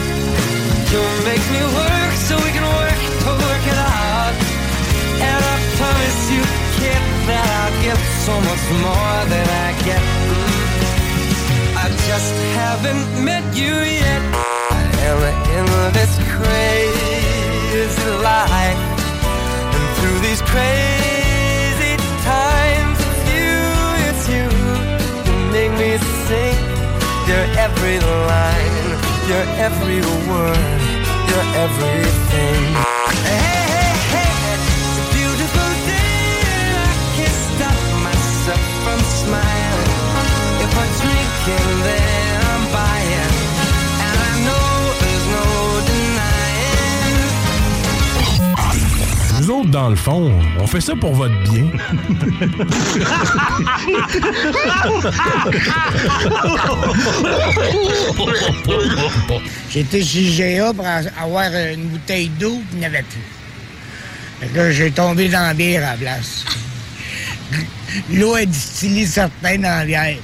[0.92, 4.34] You make me work so we can work to work it out.
[5.22, 6.42] And I promise you,
[6.76, 7.96] kid, that I'll get
[8.26, 10.17] so much more than I get.
[12.18, 14.22] Just haven't met you yet.
[14.34, 15.22] I am
[15.54, 18.82] in this crazy life.
[19.74, 21.94] And through these crazy
[22.26, 23.54] times, it's you,
[24.08, 24.46] it's you.
[25.26, 25.90] You make me
[26.26, 26.58] sing
[27.30, 28.86] your every line,
[29.30, 30.80] your every word,
[31.30, 32.62] your everything.
[33.30, 33.67] Hey,
[49.64, 51.66] dans le fond, on fait ça pour votre bien.
[59.70, 60.86] J'étais chez GA pour
[61.20, 64.72] avoir une bouteille d'eau, puis il n'y avait plus.
[64.72, 66.44] J'ai tombé dans la bière à la place.
[68.12, 70.18] L'eau est distillée certains dans la bière.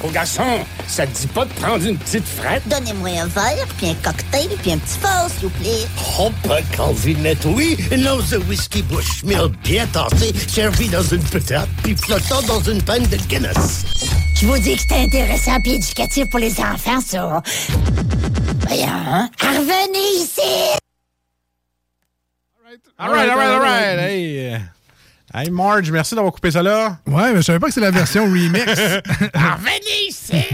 [0.00, 2.62] Beau garçon, ça te dit pas de prendre une petite frette?
[2.68, 5.86] Donnez-moi un verre, puis un cocktail, puis un petit fort, s'il vous plaît.
[6.20, 7.76] Oh, pas Calvinette, oui.
[7.90, 13.06] Once de whisky Bushmill bien tassé, servi dans une petite, puis flottant dans une panne
[13.06, 13.84] de Guinness.
[14.40, 17.42] Je vous dis que c'est intéressant puis éducatif pour les enfants, ça.
[18.66, 19.28] Voyons, hein?
[19.40, 20.78] Revenez ici!
[23.00, 23.98] All right, all right, all right.
[23.98, 24.62] Hey, euh, hey,
[25.50, 26.98] Marge, merci d'avoir coupé ça là.
[27.06, 28.64] Ouais, mais je savais pas que c'est la version remix.
[28.64, 30.44] Revenez ici!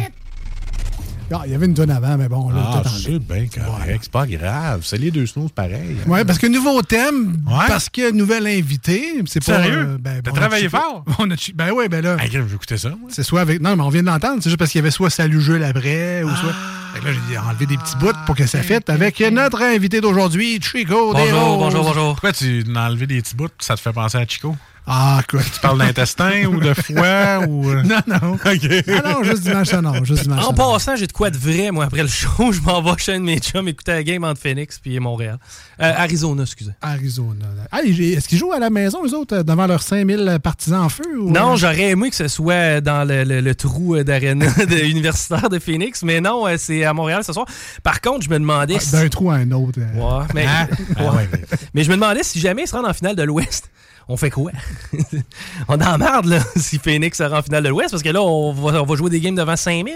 [1.33, 4.01] Ah, il y avait une tonne avant, mais bon, là, Ah, c'est bien correct.
[4.03, 4.83] C'est pas grave.
[4.85, 5.97] C'est les deux snows, pareil.
[6.07, 9.63] Ouais, parce que nouveau thème, parce que nouvelle invité, c'est pas.
[9.63, 9.87] Sérieux?
[9.95, 11.03] euh, ben, T'as on a travaillé fort?
[11.19, 12.17] On a ben oui, ben là.
[12.21, 12.91] Hey, crème, je vais écouter ça.
[13.09, 13.61] C'est soit avec.
[13.63, 14.37] Non, mais on vient de l'entendre.
[14.43, 16.53] C'est juste parce qu'il y avait soit Salut Jules après, ou soit.
[16.53, 16.95] Ah.
[16.95, 20.01] Fait que là, j'ai enlevé des petits bouts pour que ça fitte avec notre invité
[20.01, 22.13] d'aujourd'hui, Chico Bonjour, bonjour, bonjour.
[22.13, 24.55] Pourquoi tu as enlevé des petits bouts ça te fait penser à Chico?
[24.87, 25.41] Ah, quoi?
[25.43, 27.71] Tu parles d'intestin ou de foie ou.
[27.71, 27.83] euh?
[27.85, 28.35] Non, non.
[28.35, 28.69] OK.
[29.05, 31.85] Ah non, juste dimanche non, juste dimanche En passant, j'ai de quoi de vrai, moi,
[31.87, 32.53] après le show.
[32.53, 35.39] Je m'en vais chez un de mes chums écouter la game entre Phoenix puis Montréal.
[35.81, 36.73] Euh, Arizona, excusez.
[36.83, 37.47] Arizona.
[37.73, 41.05] Ah, est-ce qu'ils jouent à la maison, eux autres, devant leurs 5000 partisans en feu?
[41.19, 41.31] Ou...
[41.31, 45.59] Non, j'aurais aimé que ce soit dans le, le- le trou euh, de universitaire de
[45.59, 47.47] Phoenix, mais non, euh, c'est à Montréal ce soir.
[47.83, 48.93] Par contre, je me demandais si...
[48.93, 49.79] D'un trou à un autre.
[49.79, 50.19] euh.
[50.21, 50.45] Ouais, mais...
[50.47, 50.67] Ah,
[50.97, 51.09] ah Ouais.
[51.17, 51.41] ouais, mais-
[51.73, 53.71] Mais je me demandais si jamais ils se rendent en finale de l'Ouest,
[54.09, 54.53] on fait quoi?
[55.69, 58.11] on est en marde, là, si Phoenix se rend en finale de l'Ouest, parce que
[58.11, 59.95] là, on va, on va jouer des games devant 5000.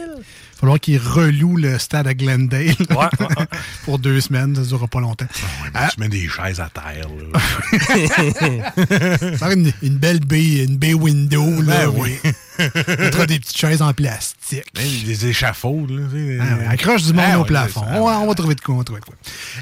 [0.59, 2.75] Il va falloir qu'ils relouent le stade à Glendale
[3.85, 4.57] pour deux semaines.
[4.57, 5.27] Ça ne durera pas longtemps.
[5.63, 7.07] Ouais, mais Tu mets des chaises à terre.
[7.33, 7.39] Là.
[9.53, 11.63] Une, une belle baie, une baie window.
[11.63, 12.19] Là, Ben oui.
[12.59, 14.65] Des petites chaises en plastique.
[14.75, 15.87] Des- des échafauds.
[15.89, 16.07] Là.
[16.41, 17.83] Ah accroche du monde Ah au plafond.
[17.83, 18.03] ça.
[18.03, 18.75] On va, trouver de quoi.
[18.75, 19.15] On va trouver de quoi.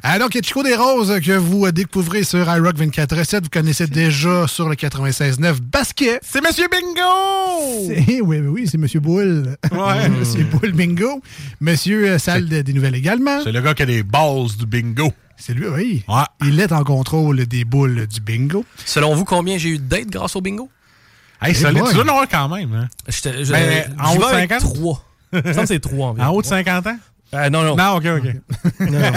[0.02, 3.48] Ah, donc, il y a Chico des Roses que vous découvrez sur iRock 24 Vous
[3.50, 6.20] connaissez déjà sur le 96.9 Basket.
[6.22, 7.88] C'est Monsieur Bingo!
[7.88, 9.56] Oui, oui, oui, c'est Monsieur Boule.
[9.72, 10.08] Ouais.
[10.18, 10.85] Monsieur Boule Bingo.
[11.60, 13.40] Monsieur euh, Salle de- des Nouvelles également.
[13.42, 15.12] C'est le gars qui a des balls du bingo.
[15.36, 16.04] C'est lui, oui.
[16.08, 16.22] Ouais.
[16.46, 18.64] Il est en contrôle des boules du bingo.
[18.84, 20.70] Selon vous, combien j'ai eu de dates grâce au bingo?
[21.42, 21.82] Hey, boy.
[21.88, 22.72] Tu dois en avoir quand même.
[22.74, 22.88] Hein?
[23.08, 24.74] Je- Ben, en haut de vais avec 50?
[24.74, 25.04] trois.
[25.32, 26.28] Je pense que c'est trois environ.
[26.28, 26.98] En haut de 50 ans?
[27.34, 27.76] Euh, non, non.
[27.76, 28.80] Non, OK, OK.
[28.80, 29.12] Non, non.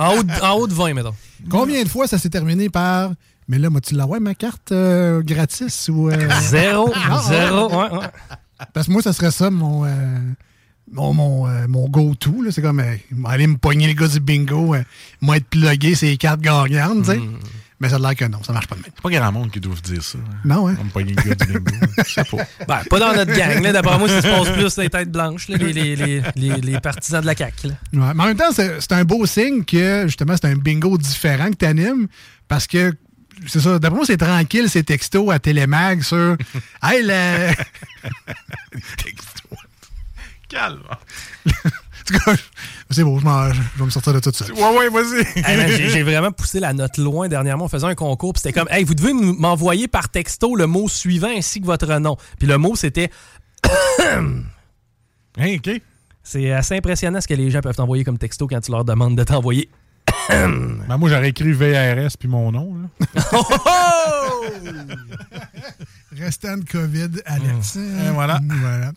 [0.00, 1.14] En, haut de, en haut de 20, mettons.
[1.50, 3.10] Combien de fois ça s'est terminé par.
[3.48, 6.10] Mais là, moi-tu l'avoir ma carte euh, gratis ou.
[6.10, 6.92] euh, Zéro.
[6.94, 7.68] Ah, zéro.
[7.70, 8.06] Ouais, ouais.
[8.74, 9.84] Parce que moi, ça serait ça mon.
[10.92, 12.50] Mon, mon, euh, mon go-to, là.
[12.50, 12.96] c'est comme euh,
[13.26, 14.82] aller me pogner les gars du bingo, euh,
[15.20, 17.18] moi être plugué ces cartes gagnantes, tu sais.
[17.18, 17.38] Mm.
[17.80, 18.90] Mais ça a l'air que non, ça marche pas de même.
[18.92, 20.18] C'est pas grand monde qui doivent dire ça.
[20.18, 20.36] hein.
[20.44, 20.76] Non, hein?
[20.80, 21.86] On me pogne le gars du bingo.
[22.06, 22.38] Je sais pas.
[22.66, 23.62] Ben, pas dans notre gang.
[23.72, 26.80] D'après moi, ça se passe plus les têtes blanches, là, les, les, les, les, les
[26.80, 27.68] partisans de la CAQ.
[27.68, 27.74] là.
[27.92, 30.98] Ouais, mais en même temps, c'est c'est un beau signe que justement, c'est un bingo
[30.98, 32.08] différent que tu animes
[32.48, 32.92] parce que.
[33.46, 33.78] C'est ça.
[33.78, 36.36] D'après moi, c'est tranquille, ces textos à Télémag sur.
[36.82, 37.52] hey, le.
[40.48, 40.82] Calme.
[42.10, 42.36] En tout cas,
[42.88, 44.46] c'est beau, je, je vais me sortir de tout ça.
[44.46, 45.26] Ouais, ouais, vas-y.
[45.44, 47.66] Hey, j'ai vraiment poussé la note loin dernièrement.
[47.66, 50.88] On faisait un concours, puis c'était comme, hey, vous devez m'envoyer par texto le mot
[50.88, 52.16] suivant ainsi que votre nom.
[52.38, 53.10] Puis le mot, c'était.
[55.36, 55.82] Hey, OK.
[56.24, 59.16] C'est assez impressionnant ce que les gens peuvent t'envoyer comme texto quand tu leur demandes
[59.16, 59.68] de t'envoyer.
[60.28, 62.74] Ben, moi, j'aurais écrit VRS puis mon nom.
[62.74, 63.20] Là.
[66.18, 67.76] Restant de COVID alerte.
[67.76, 68.40] Et voilà.
[68.60, 68.92] Voilà.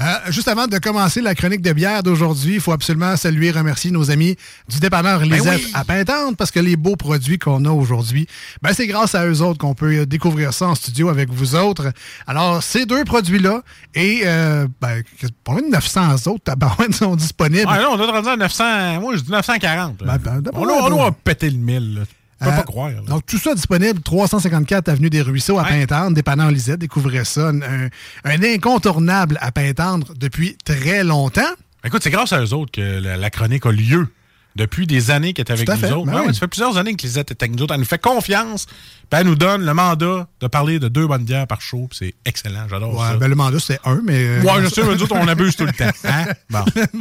[0.00, 3.50] Euh, juste avant de commencer la chronique de bière d'aujourd'hui, il faut absolument saluer et
[3.50, 4.36] remercier nos amis
[4.68, 5.70] du dépanneur Lisette oui.
[5.74, 8.26] à Pintante parce que les beaux produits qu'on a aujourd'hui,
[8.62, 11.56] ben, c'est grâce à eux autres qu'on peut euh, découvrir ça en studio avec vous
[11.56, 11.92] autres.
[12.26, 13.62] Alors, ces deux produits-là
[13.94, 15.02] et euh, ben,
[15.48, 17.66] loin de 900 autres tabarouettes sont disponibles.
[17.68, 19.00] Ah, là, on doit rendu à 900.
[19.00, 20.02] Moi, je dis 940.
[20.02, 20.18] là.
[20.18, 21.94] Ben, ben, on ben, doit péter le 1000.
[21.94, 22.02] Là.
[22.40, 22.90] Je peux Euh, pas croire.
[22.90, 23.00] là.
[23.06, 25.86] Donc, tout ça disponible, 354 Avenue des Ruisseaux à Ouais.
[25.86, 26.78] Pintendre, dépanneur Lisette.
[26.80, 27.48] Découvrez ça.
[27.48, 27.88] Un, un-
[28.24, 31.42] un incontournable à Pintendre depuis très longtemps.
[31.84, 34.08] Écoute, c'est grâce à eux autres que la, la chronique a lieu.
[34.56, 36.10] Depuis des années qu'elle est avec nous fait, autres.
[36.10, 36.34] ben oui.
[36.34, 37.72] ça fait plusieurs années que Lisette est avec nous autres.
[37.74, 38.66] Elle nous fait confiance.
[38.66, 41.88] Puis elle nous donne le mandat de parler de deux bonnes bières par show.
[41.92, 42.66] c'est excellent.
[42.68, 43.16] J'adore Ouais, ça.
[43.16, 44.18] ben, le mandat, c'est un, mais.
[44.18, 45.90] euh, ouais, je sais, mais nous autres, on abuse tout le temps.
[46.04, 46.26] Hein?
[46.50, 46.64] Bon.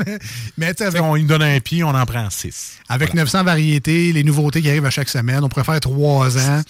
[0.57, 2.73] mais, avec, on lui donne un pied, on en prend six.
[2.87, 6.61] avec 900 variétés, les nouveautés qui arrivent à chaque semaine, on faire trois ans.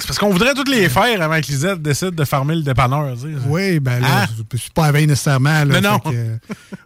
[0.00, 3.14] C'est parce qu'on voudrait toutes les faire avant que Lisette décide de farmer le dépanneur.
[3.14, 3.38] tu sais.
[3.46, 4.26] Oui, ben là, Hein?
[4.52, 5.50] je suis pas à veille nécessairement.
[5.50, 5.98] Là, Mais non.
[5.98, 6.36] Que, euh,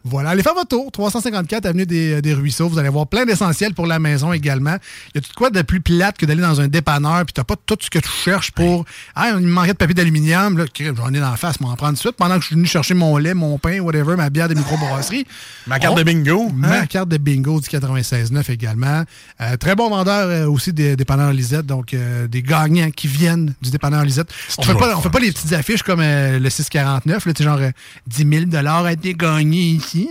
[0.05, 0.91] voilà, allez faire votre tour.
[0.93, 2.69] 354 Avenue des, des Ruisseaux.
[2.69, 4.77] Vous allez avoir plein d'essentiels pour la maison également.
[5.15, 7.45] Il y a tout quoi de plus plate que d'aller dans un dépanneur puis t'as
[7.45, 8.85] pas tout ce que tu cherches pour.
[9.15, 10.65] Ah, il me manquait de papier d'aluminium.
[10.97, 12.17] J'en ai dans la face, m'en prendre tout de suite.
[12.17, 15.27] Pendant que je suis venu chercher mon lait, mon pain, whatever, ma bière de microbrasserie.
[15.67, 16.51] Ma carte On- de bingo.
[16.55, 16.87] Ma hein?
[16.87, 19.05] carte de bingo du 96.9 également.
[19.41, 23.09] Euh, très bon vendeur euh, aussi des dépanneurs Lisette, donc euh, des gagnants qui qui
[23.09, 24.33] viennent du dépanneur Lisette.
[24.57, 27.59] On fait pas, on fait pas les petites affiches comme euh, le 649, là, genre
[27.59, 27.71] euh,
[28.07, 30.09] 10 000 a été gagné ici.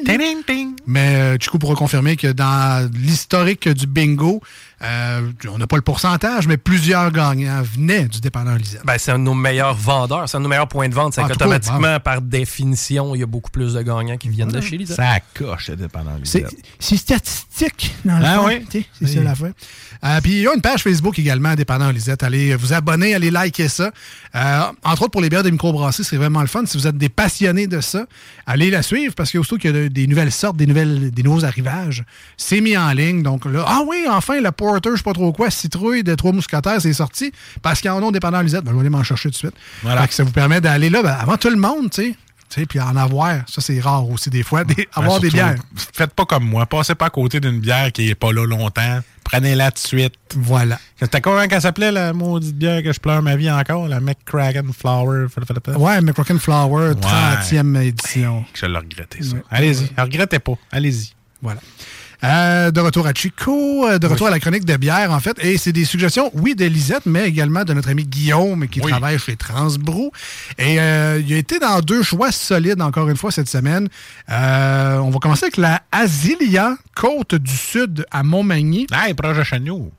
[0.85, 4.43] Mais euh, Chico pourra confirmer que dans l'historique du bingo,
[4.83, 8.81] euh, on n'a pas le pourcentage, mais plusieurs gagnants venaient du dépanneur Lisette.
[8.85, 11.13] Ben, c'est un de nos meilleurs vendeurs, c'est un de nos meilleurs points de vente.
[11.13, 14.77] C'est qu'automatiquement, par définition, il y a beaucoup plus de gagnants qui viennent de chez
[14.77, 14.97] Lisette.
[14.97, 16.11] Ça coche, le dépendant.
[16.23, 16.45] C'est
[16.79, 18.47] c'est statistique, dans le Ah fond.
[18.47, 18.65] oui?
[18.71, 19.07] C'est Oui.
[19.13, 19.51] ça l'affaire.
[20.03, 22.23] Euh, puis il y a une page Facebook également, dépendant Lisette.
[22.23, 23.91] Allez vous abonner, allez liker ça.
[24.35, 26.65] Euh, entre autres, pour les bières de microbrasserie, c'est vraiment le fun.
[26.65, 28.05] Si vous êtes des passionnés de ça,
[28.45, 31.23] allez la suivre parce qu'aussitôt qu'il y a de- des nouvelles sortes, des, nouvelles, des
[31.23, 32.03] nouveaux arrivages,
[32.35, 33.23] c'est mis en ligne.
[33.23, 36.31] Donc là, ah oui, enfin, la Porter, je sais pas trop quoi, citrouille de Trois
[36.31, 37.31] Mousquetaires, c'est sorti
[37.61, 38.63] parce qu'il y en a dépendant Lisette.
[38.63, 39.55] Ben, je vais aller m'en chercher tout de suite.
[39.83, 40.07] Voilà.
[40.07, 42.15] Que ça vous permet d'aller là ben, avant tout le monde, tu
[42.49, 42.65] sais.
[42.67, 45.55] Puis en avoir, ça c'est rare aussi des fois, des- avoir Ben, des bières.
[45.93, 46.67] Faites pas comme moi.
[46.67, 48.99] Passez pas à côté d'une bière qui est pas là longtemps.
[49.23, 50.13] Prenez-la tout de suite.
[50.35, 50.77] Voilà.
[50.99, 53.87] C'était quoi qu'elle s'appelait, la maudite bière que je pleure ma vie encore?
[53.87, 55.27] La McCracken Flower.
[55.77, 58.45] Ouais, McCrocken Flower, 30e édition.
[58.53, 59.37] Je l'ai regretté, ça.
[59.49, 59.89] Allez-y.
[59.97, 60.53] Regrettez pas.
[60.71, 61.13] Allez-y.
[61.41, 61.59] Voilà.
[62.23, 65.37] Euh, de retour à Chico, euh, de retour à la chronique de bière, en fait.
[65.43, 68.89] Et c'est des suggestions, oui, de Lisette, mais également de notre ami Guillaume, qui Oui.
[68.91, 70.11] travaille chez Transbrou.
[70.57, 73.89] Et euh, il a été dans deux choix solides, encore une fois, cette semaine.
[74.31, 78.87] Euh, on va commencer avec la Asilia, côte du Sud à Montmagny.
[78.93, 79.91] Hey, projet Chagnon.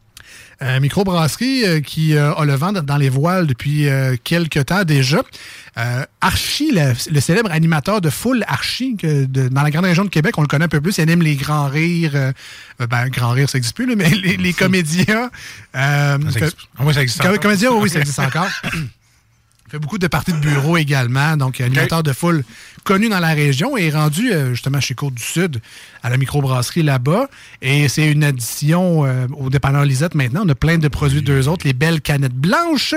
[0.62, 4.85] Euh, microbrasserie euh, qui euh, a le vent dans les voiles depuis euh, quelques temps
[4.85, 5.21] déjà.
[5.77, 10.05] Euh, Archie, le, le célèbre animateur de Full Archie, que de- dans la grande région
[10.05, 10.97] de Québec, on le connaît un peu plus.
[10.99, 12.12] Il anime les grands rires.
[12.14, 12.33] euh,
[12.88, 15.31] ben, grand rire, ça n'existe plus, là, mais les, les comédiens.
[15.77, 17.40] euh, Ça existe- Ah oui, ça existe Com- encore.
[17.43, 18.49] Comédiens, oui, ça existe encore.
[19.74, 22.44] Fait beaucoup de parties de bureau également, donc animateur de foule
[22.84, 25.60] connu dans la région et rendu euh, justement chez Côte du Sud
[26.04, 27.28] à la microbrasserie là-bas.
[27.60, 30.42] Et c'est une addition euh, au dépanneur Lisette maintenant.
[30.44, 32.94] On a plein de produits d'eux autres, les belles canettes blanches.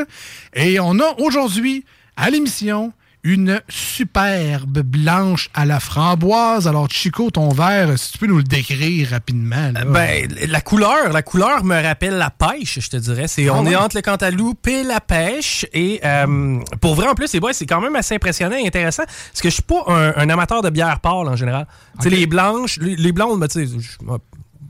[0.53, 1.83] Et on a aujourd'hui
[2.15, 6.67] à l'émission une superbe blanche à la framboise.
[6.67, 9.71] Alors Chico, ton verre, si tu peux nous le décrire rapidement.
[9.73, 9.83] là.
[9.85, 13.27] Ben, la couleur, la couleur me rappelle la pêche, je te dirais.
[13.27, 13.71] C'est, Ah on ouais?
[13.73, 15.65] est entre le Cantaloupe et la pêche.
[15.73, 19.03] Et euh, pour vrai, en plus, les boys, c'est quand même assez impressionnant et intéressant.
[19.05, 21.67] Parce que je suis pas un, un amateur de bière pâle en général.
[22.01, 23.73] Tu sais, les blanches, les, les blondes, ben, tu sais,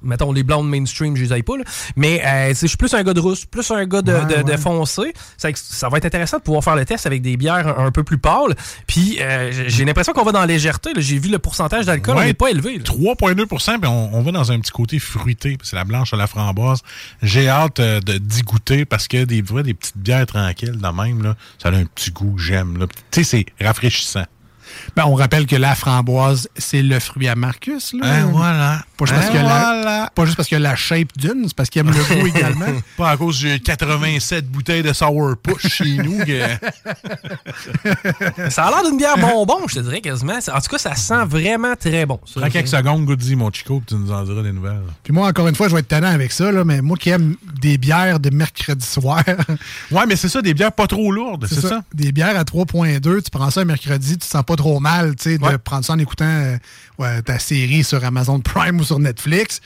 [0.03, 1.57] mettons les blondes mainstream, je les aille pas.
[1.57, 1.63] là.
[1.95, 4.43] Mais euh, je suis plus un gars de rousse, plus un gars de, Ouais, de-
[4.43, 4.57] de ouais.
[4.57, 5.13] foncé.
[5.37, 7.91] Ça, ça va être intéressant de pouvoir faire le test avec des bières un, un
[7.91, 8.55] peu plus pâles.
[8.87, 10.91] Puis euh, j'ai- l'impression qu'on va dans la légèreté.
[10.97, 12.77] J'ai vu le pourcentage d'alcool, on n'est pas élevé.
[12.77, 12.83] là.
[12.83, 13.45] 3,2
[13.79, 15.57] puis on, on va dans un petit côté fruité.
[15.63, 16.81] C'est la blanche à la framboise.
[17.21, 20.87] J'ai hâte euh, de- d'y goûter parce que des, vrai, des petites bières tranquilles, de
[21.03, 22.85] même, là, ça a un petit goût que j'aime.
[23.11, 24.25] Tu sais, c'est rafraîchissant.
[24.95, 27.93] Ben, on rappelle que la framboise, c'est le fruit à Marcus.
[27.93, 27.99] Là.
[28.05, 28.83] Hein, voilà.
[28.97, 30.75] Pas juste, parce Hein, qu'il y a la- pas juste parce qu'il y a la
[30.75, 32.65] shape d'une, c'est parce qu'il aime le goût également.
[32.97, 36.17] Pas à cause j'ai 87 bouteilles de sourpuss chez nous.
[36.25, 36.57] que-
[38.49, 40.33] Ça a l'air d'une bière bonbon, je te dirais quasiment.
[40.33, 42.19] En tout cas, ça sent vraiment très bon.
[42.25, 44.81] Ça, Prends quelques secondes, goûte-y, mon chico, puis tu nous en diras des nouvelles.
[45.03, 47.09] Puis moi, encore une fois, je vais être tannant avec ça, là, mais moi qui
[47.09, 49.23] aime des bières de mercredi soir.
[49.91, 51.83] Ouais, mais c'est ça, des bières pas trop lourdes, c'est ça?
[51.93, 55.15] Des bières à 3.2, tu prends ça un mercredi, tu te sens pas trop mal,
[55.15, 55.57] tu sais, de Ouais.
[55.57, 56.57] prendre ça en écoutant euh,
[56.99, 59.61] ouais, ta série sur Amazon Prime ou sur Netflix.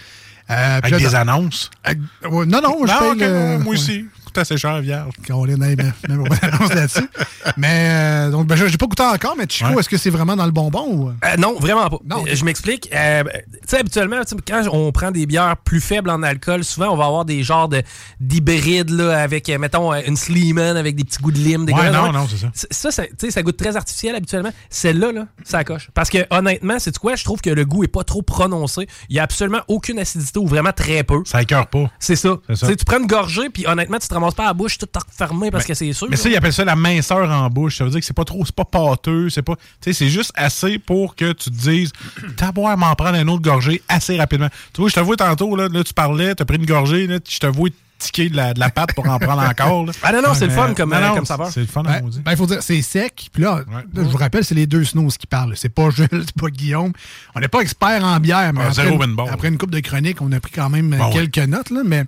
[0.49, 1.69] Euh, Avec là, des annonces?
[1.83, 3.79] avec- ouais, non, non, je Non, paye ok, le- moi ouais.
[3.79, 4.05] aussi.
[4.33, 5.13] Coûte assez cher, vierge.
[5.29, 5.75] On est même,
[6.07, 7.09] même pas d'annonce là-dessus.
[7.57, 9.79] Mais, euh, donc, ben, j'ai pas goûté encore, mais Chico, Ouais.
[9.81, 11.09] est-ce que c'est vraiment dans le bonbon ou?
[11.09, 11.97] Euh, non, vraiment pas.
[12.05, 12.23] Non.
[12.31, 12.89] Je m'explique.
[12.95, 13.29] Euh, tu
[13.67, 17.25] sais, habituellement, quand on prend des bières plus faibles en alcool, souvent, on va avoir
[17.25, 17.83] des genres de-
[18.21, 21.65] d'hybrides, là, avec, mettons, une Sleeman avec des petits goûts de lime.
[21.65, 22.47] Des Ouais, gars- non, non, c'est ça.
[22.71, 24.51] Ça, ça, tu sais, ça goûte très artificiel habituellement.
[24.69, 25.89] Celle-là, là, ça coche.
[25.93, 27.15] Parce que, honnêtement, c'est quoi?
[27.15, 28.87] Je trouve que le goût est pas trop prononcé.
[29.09, 31.21] Il y a absolument aucune acidité ou vraiment très peu.
[31.25, 31.89] Ça écœure pas.
[31.99, 32.37] C'est ça.
[32.47, 32.67] C'est ça.
[32.75, 35.51] Tu prends une gorgée, puis honnêtement, tu te ramasses pas à la bouche tout fermé
[35.51, 36.07] parce que c'est sûr.
[36.09, 37.77] Mais ça, ils appellent ça la minceur en bouche.
[37.77, 39.55] Ça veut dire que c'est pas trop, c'est pas pâteux, c'est pas.
[39.55, 41.91] Tu sais, c'est juste assez pour que tu te dises,
[42.37, 44.49] t'as beau à m'en prendre un autre gorgée assez rapidement.
[44.73, 47.19] Tu vois, je te vois tantôt, là, là tu parlais, t'as pris une gorgée, là,
[47.27, 49.85] je te vois tiquer de la, de la pâte pour en prendre encore.
[49.85, 49.91] là.
[50.01, 51.51] Ah non, non, c'est le Mais- fun comme, non, non, comme saveur.
[51.51, 52.19] C'est le fun, Ben, on dit.
[52.19, 53.29] ben, il faut dire, c'est sec.
[53.31, 55.53] Puis là, là, je vous rappelle, c'est les deux snows qui parlent.
[55.55, 56.93] C'est pas Jules, c'est pas Guillaume.
[57.35, 59.79] On n'est pas expert en bière, mais Ah, après, zéro une, après une coupe de
[59.81, 61.09] chronique, on a pris quand même ouais.
[61.13, 61.69] quelques notes.
[61.69, 62.05] Là, mais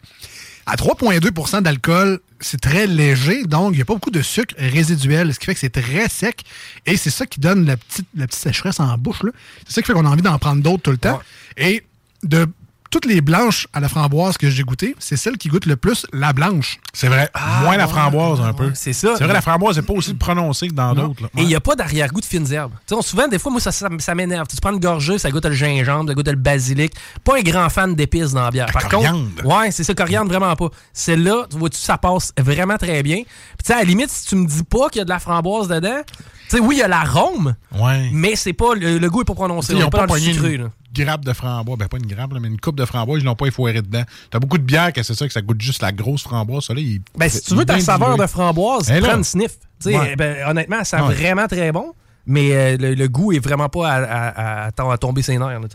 [0.65, 3.43] à 3,2% d'alcool, c'est très léger.
[3.43, 6.09] Donc, il n'y a pas beaucoup de sucre résiduel, ce qui fait que c'est très
[6.09, 6.43] sec.
[6.85, 9.23] Et c'est ça qui donne la petite, la petite sécheresse en bouche.
[9.23, 9.31] là.
[9.67, 11.21] C'est ça qui fait qu'on a envie d'en prendre d'autres tout le temps.
[11.57, 11.83] Et
[12.23, 12.47] de
[12.93, 16.05] toutes les blanches à la framboise que j'ai goûtées, c'est celle qui goûte le plus
[16.13, 16.77] la blanche.
[16.93, 17.27] C'est vrai.
[17.63, 18.69] Moins la framboise, un peu.
[18.75, 19.15] c'est ça.
[19.17, 21.07] C'est vrai, la framboise n'est pas aussi prononcée que dans Non.
[21.07, 21.23] d'autres.
[21.35, 22.73] Et il n'y a pas d'arrière-goût de fines herbes.
[22.73, 24.45] Tu sais, on- souvent, des fois, moi, ça, ça, ça m'énerve.
[24.47, 26.93] Tu prends une gorgée, ça goûte le gingembre, ça goûte le basilic.
[27.23, 28.67] Pas un grand fan d'épices dans la bière.
[28.71, 29.27] Par coriandre.
[29.41, 30.69] contre, ouais, c'est ça, coriandre, vraiment pas.
[30.93, 33.23] Celle-là, tu vois-tu, ça passe vraiment très bien.
[33.23, 33.25] Puis,
[33.63, 35.17] tu sais, à la limite, si tu me dis pas qu'il y a de la
[35.19, 38.09] framboise dedans, tu sais, oui, il y a l'arôme, Ouais.
[38.13, 39.73] mais c'est pas, le, le goût est pas prononcé.
[39.73, 40.69] Ils On n'ont pas sucré, une là.
[40.93, 41.77] Grappe de framboise.
[41.77, 43.21] Ben, pas une grappe, là, mais une coupe de framboise.
[43.21, 44.03] Ils l'ont pas effoiré dedans.
[44.31, 46.65] T'as beaucoup de bières que c'est ça, que ça goûte juste la grosse framboise.
[46.65, 48.99] Ça, là, il- Ben, si tu veux ta saveur de framboise, là.
[49.01, 49.51] prends une sniff.
[49.85, 50.15] Ouais.
[50.15, 51.13] ben, honnêtement, ça sent Ouais.
[51.15, 51.93] vraiment très bon,
[52.25, 55.59] mais euh, le, le goût est vraiment pas à, à- à- à tomber ses nerfs.
[55.59, 55.67] là.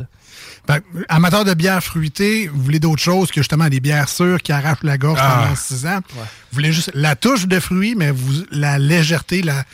[0.67, 4.53] Ben, amateur de bière fruitée, vous voulez d'autres choses que justement des bières sûres qui
[4.53, 5.43] arrachent la gorge Ah.
[5.45, 6.01] pendant 6 ans?
[6.15, 6.21] Vous
[6.53, 9.65] voulez juste la touche de fruits, mais vous, la légèreté, la,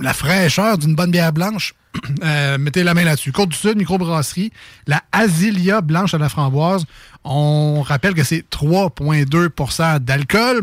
[0.00, 1.74] la fraîcheur d'une bonne bière blanche.
[2.22, 3.32] Euh, mettez la main là-dessus.
[3.32, 4.52] Côte du Sud, microbrasserie,
[4.86, 6.84] la Asilia blanche à la framboise.
[7.24, 10.62] On rappelle que c'est 3,2% d'alcool.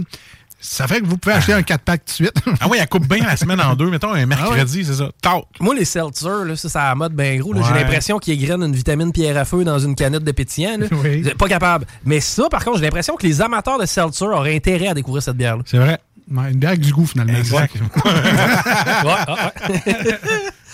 [0.59, 2.33] Ça fait que vous pouvez acheter un 4-pack tout de suite.
[2.61, 3.89] Ah oui, elle coupe bien la semaine en deux.
[3.89, 5.09] Mettons un mercredi, c'est ça.
[5.21, 5.43] Tard.
[5.59, 7.53] Moi, les seltzers, là, ça, ça a la mode bien gros.
[7.55, 10.77] J'ai l'impression qu'ils grainent une vitamine pierre à feu dans une canette de pétillant.
[10.79, 10.87] là.
[10.91, 11.23] Oui.
[11.37, 11.85] Pas capable.
[12.05, 15.21] Mais ça, par contre, j'ai l'impression que les amateurs de seltzer auraient intérêt à découvrir
[15.21, 15.63] cette bière-là.
[15.65, 15.99] C'est vrai.
[16.29, 17.37] Ouais, une bière avec du goût, finalement.
[17.37, 17.73] Exact.
[18.05, 18.11] Ouais,
[19.05, 19.93] ah, ouais.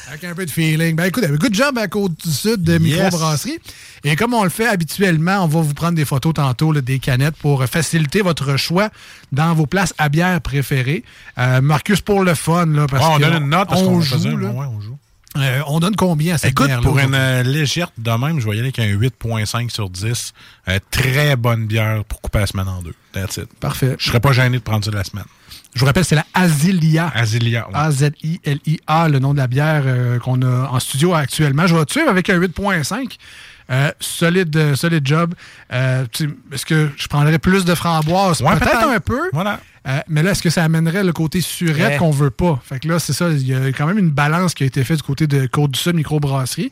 [0.09, 0.95] Avec un peu de feeling.
[0.95, 3.57] Ben écoute, good job à Côte du Sud de microbrasserie.
[4.03, 6.99] Et comme on le fait habituellement, on va vous prendre des photos tantôt là, des
[6.99, 8.89] canettes pour faciliter votre choix
[9.31, 11.03] dans vos places à bière préférées.
[11.37, 13.85] Euh, Marcus, pour le fun, là, parce Ouais, on que donne une note parce on
[13.85, 14.49] qu'on joue, là.
[14.49, 14.97] Ouais, on joue.
[15.37, 16.83] Euh, on donne combien à cette Écoute, bière-là?
[16.87, 20.33] pour une euh, légère de même, je vais y aller avec un 8.5 sur 10.
[20.67, 22.93] Euh, très bonne bière pour couper la semaine en deux.
[23.13, 23.47] That's it.
[23.59, 23.95] Parfait.
[23.97, 25.25] Je serais pas gêné de prendre ça de la semaine.
[25.73, 27.11] Je vous rappelle, c'est la Azilia.
[27.15, 27.67] Azilia.
[27.69, 27.75] ouais.
[27.75, 31.67] A-Z-I-L-I-A, le nom de la bière euh, qu'on a en studio actuellement.
[31.67, 33.17] Je vais te suivre avec un 8.5.
[33.71, 35.33] Euh, solide, euh, solide job.
[35.71, 36.05] Euh,
[36.51, 38.41] est-ce que je prendrais plus de framboises?
[38.41, 38.89] Ouais, peut-être peut-être.
[38.89, 39.21] un peu.
[39.31, 39.61] Voilà.
[39.87, 41.97] Euh, mais là, est-ce que ça amènerait le côté surette Ouais.
[41.97, 42.61] qu'on veut pas?
[42.63, 43.29] Fait que là, c'est ça.
[43.29, 45.95] Il y a quand même une balance qui a été faite du côté de Côte-du-Sud
[45.95, 46.71] Microbrasserie.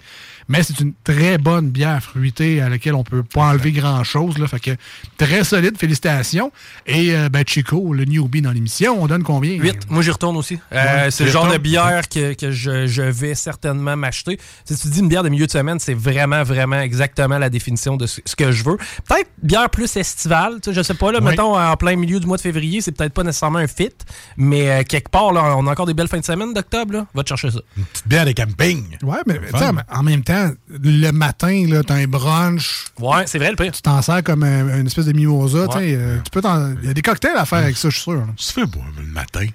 [0.51, 4.35] Mais c'est une très bonne bière fruitée à laquelle on peut pas enlever grand-chose.
[4.47, 4.71] Fait que
[5.17, 5.77] très solide.
[5.77, 6.51] Félicitations.
[6.85, 9.53] Et euh, ben, Chico, le newbie dans l'émission, on donne combien?
[9.53, 9.89] 8.
[9.89, 10.59] Moi, j'y retourne aussi.
[10.73, 14.37] Euh, Ouais, c'est le genre de bière que, que je, je vais certainement m'acheter.
[14.65, 17.95] Si tu dis une bière de milieu de semaine, c'est vraiment, vraiment exactement la définition
[17.97, 18.77] de ce, ce que je veux.
[19.07, 20.57] Peut-être bière plus estivale.
[20.69, 21.29] Je sais pas, là, Oui.
[21.29, 23.89] mettons, en plein milieu du mois de février, c'est peut-être pas nécessairement un fit,
[24.37, 27.05] mais euh, quelque part, là, on a encore des belles fins de semaine d'octobre.
[27.13, 27.59] Va te chercher ça.
[27.77, 28.83] Une petite bière de camping.
[29.03, 29.57] Ouais, mais Fun.
[29.59, 33.56] tu sais, en même temps, le matin, là, t'as un brunch, Ouais, c'est vrai le
[33.56, 33.71] pire.
[33.71, 35.67] tu t'en sers comme un- une espèce de mimosa.
[35.67, 35.93] tu Ouais.
[35.95, 38.04] euh, tu peux t'en- Il y a des cocktails à faire avec ça, je suis
[38.04, 38.13] sûr.
[38.15, 38.27] là.
[38.38, 39.45] Tu fais boire le matin.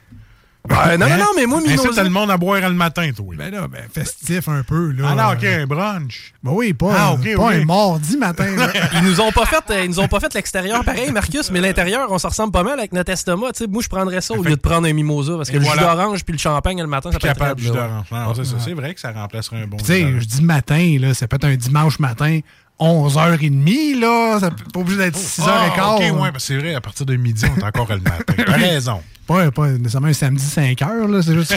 [0.68, 2.02] Ouais, non, non, non, mais moi, Mimosa.
[2.02, 3.34] le monde à boire le matin, toi.
[3.36, 4.92] Ben là, ben, festif un peu.
[4.92, 5.08] Là.
[5.10, 6.32] Ah non, OK, un brunch.
[6.42, 8.46] Ben oui, pas, Ah, ok, pas un mardi matin.
[8.56, 8.68] là.
[8.94, 11.60] Ils nous ont pas fait, euh, ils nous ont pas fait l'extérieur pareil, Marcus, mais
[11.60, 13.52] l'intérieur, on se ressemble pas mal avec notre estomac.
[13.52, 15.58] Tu sais, moi, je prendrais ça au lieu de prendre un mimosa parce que Et
[15.58, 15.82] le voilà.
[15.82, 17.86] jus d'orange puis le champagne le matin, ça peut être Capable raide, de là.
[17.88, 18.06] d'orange.
[18.10, 18.60] Non, c'est.
[18.60, 21.26] C'est vrai que ça remplacerait un bon tu sais, jus je dis matin, là, ça
[21.28, 22.40] peut être un dimanche matin,
[22.78, 24.38] 11h30, là.
[24.40, 25.44] Ça pas obligé d'être 6h15.
[25.46, 28.34] Ah, OK, ouais, c'est vrai, à partir de midi, on est encore le matin.
[28.46, 29.02] T'as raison.
[29.26, 31.22] Pas, pas nécessairement un samedi 5h, là.
[31.22, 31.56] C'est juste.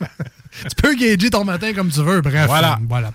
[0.00, 2.20] tu peux gager ton matin comme tu veux.
[2.20, 2.46] Bref.
[2.46, 2.74] Voilà.
[2.74, 3.10] euh, voilà.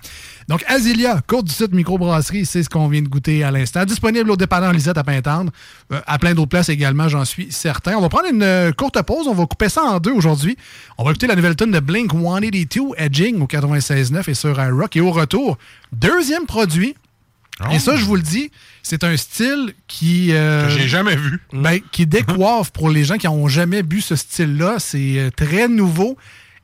[0.46, 3.84] Donc, Azilia, Côte du Sud Microbrasserie, c'est ce qu'on vient de goûter à l'instant.
[3.86, 5.50] Disponible au dépanneur Lisette à Pintendre,
[5.90, 7.96] euh, à plein d'autres places également, j'en suis certain.
[7.96, 9.26] On va prendre une euh, courte pause.
[9.26, 10.58] On va couper ça en deux aujourd'hui.
[10.98, 14.94] On va écouter la nouvelle tune de Blink 182, Edging au 96.9 et sur iRock.
[14.96, 15.56] Et au retour,
[15.92, 16.94] deuxième produit.
[17.72, 18.50] Et ça, je vous le dis,
[18.82, 20.30] c'est un style qui...
[20.32, 21.40] euh, Que j'ai jamais vu.
[21.52, 24.76] ben, qui décoiffe pour les gens qui n'ont jamais bu ce style-là.
[24.78, 26.16] C'est euh, très nouveau.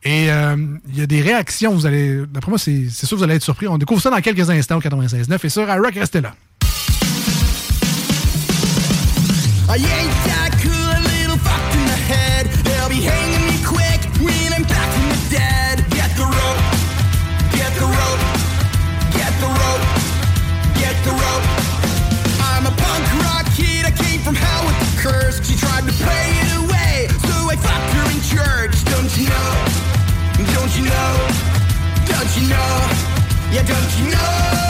[0.02, 0.56] Et euh,
[0.88, 1.72] il y a des réactions.
[1.74, 3.68] Vous allez, d'après moi, c'est sûr que vous allez être surpris.
[3.68, 5.38] On découvre ça dans quelques instants au 96.9.
[5.44, 6.34] Et sur iRock, restez là.
[9.72, 10.80] I ain't that cool,
[33.60, 34.69] Yeah, don't you know?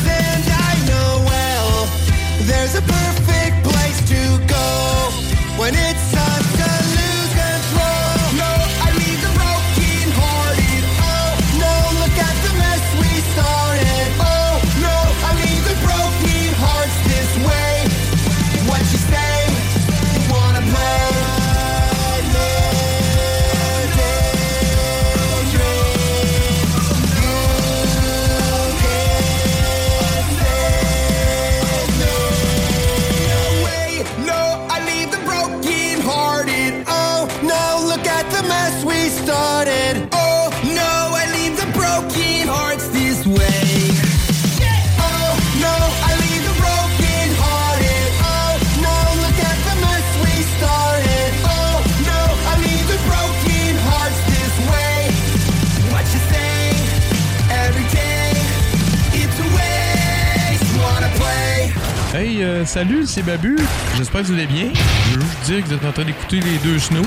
[62.81, 63.57] Salut, c'est Babu.
[63.95, 64.65] J'espère que vous allez bien.
[65.11, 67.05] Je veux juste dire que vous êtes en train d'écouter les deux snows.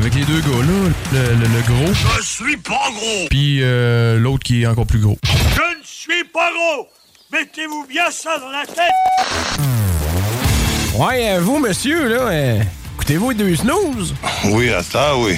[0.00, 1.92] Avec les deux gars là, le, le- le gros.
[2.16, 3.26] Je suis pas gros.
[3.28, 5.18] Puis euh, l'autre qui est encore plus gros.
[5.24, 6.88] Je ne suis pas gros.
[7.34, 9.60] Mettez-vous bien ça dans la tête.
[10.94, 12.62] Ouais, euh, vous, monsieur, là, euh,
[12.94, 14.14] écoutez-vous les deux snooze?
[14.46, 15.36] Oui, à ça, oui.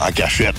[0.00, 0.56] En cachette.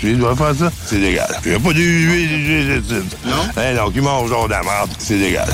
[0.00, 0.70] Tu dois faire ça?
[0.84, 1.26] C'est légal.
[1.44, 2.82] Il n'y a pas de huile,
[3.24, 3.32] Non?
[3.60, 5.48] Eh non, qui mange genre de la merde, c'est légal.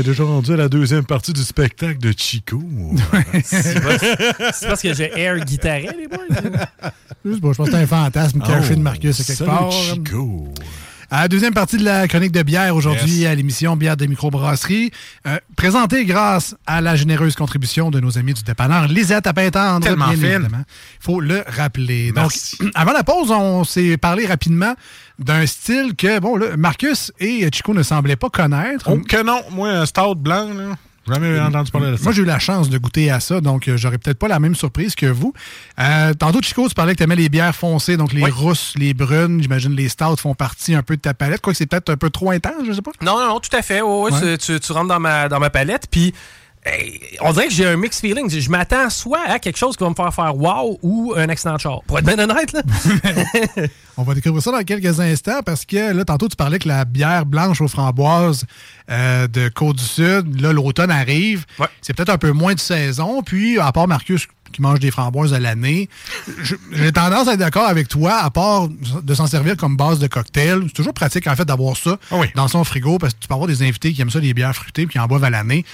[0.00, 2.60] Est déjà rendu à la deuxième partie du spectacle de Chico.
[3.44, 6.18] C'est parce- que j'ai air guitaré, les boys.
[7.24, 9.70] Juste, bon, je pense que c'est un fantasme caché de Marcus à quelque part.
[9.72, 10.48] Chico.
[11.12, 14.92] À la deuxième partie de la chronique de bière aujourd'hui à l'émission Bière des microbrasseries,
[15.26, 19.84] euh, présentée grâce à la généreuse contribution de nos amis du dépanneur Lisette à Pintendre.
[19.84, 20.24] Tellement bien fine.
[20.24, 20.62] évidemment.
[21.00, 22.12] Faut le rappeler.
[22.14, 22.58] Merci.
[22.58, 24.74] Donc, avant la pause, on s'est parlé rapidement
[25.18, 28.88] d'un style que, bon, là, Marcus et Chico ne semblaient pas connaître.
[28.88, 30.76] Oh que non, moi, un stout blanc, là,
[31.08, 32.02] jamais entendu parler de ça.
[32.04, 34.38] Moi, j'ai eu la chance de goûter à ça, donc euh, j'aurais peut-être pas la
[34.40, 35.32] même surprise que vous.
[35.78, 38.94] Euh, tantôt, Chico, tu parlais que tu aimais les bières foncées, donc les rousses, les
[38.94, 41.40] brunes, j'imagine les stouts font partie un peu de ta palette.
[41.40, 42.92] Quoique c'est peut-être un peu trop intense, je sais pas.
[43.02, 43.80] Non, non, tout à fait.
[43.82, 44.38] Ouais.
[44.38, 46.12] Tu- tu rentres dans ma, dans ma palette, puis
[46.64, 48.28] hey, on dirait que j'ai un mixed feeling.
[48.30, 51.54] Je m'attends soit à quelque chose qui va me faire faire wow ou un accident
[51.54, 51.82] de char.
[51.86, 52.62] Pour être bien honnête, là.
[53.96, 56.84] On va découvrir ça dans quelques instants parce que là, tantôt, tu parlais que la
[56.84, 58.46] bière blanche aux framboises
[58.90, 61.44] euh, de Côte-du-Sud, là, l'automne arrive.
[61.82, 63.22] C'est peut-être un peu moins de saison.
[63.22, 65.88] Puis, à part Marcus qui mange des framboises à l'année,
[66.72, 70.06] j'ai tendance à être d'accord avec toi, à part de s'en servir comme base de
[70.06, 70.62] cocktail.
[70.66, 71.98] C'est toujours pratique, en fait, d'avoir ça
[72.34, 74.54] dans son frigo parce que tu peux avoir des invités qui aiment ça, les bières
[74.54, 75.64] fruitées, puis qui en boivent à l'année.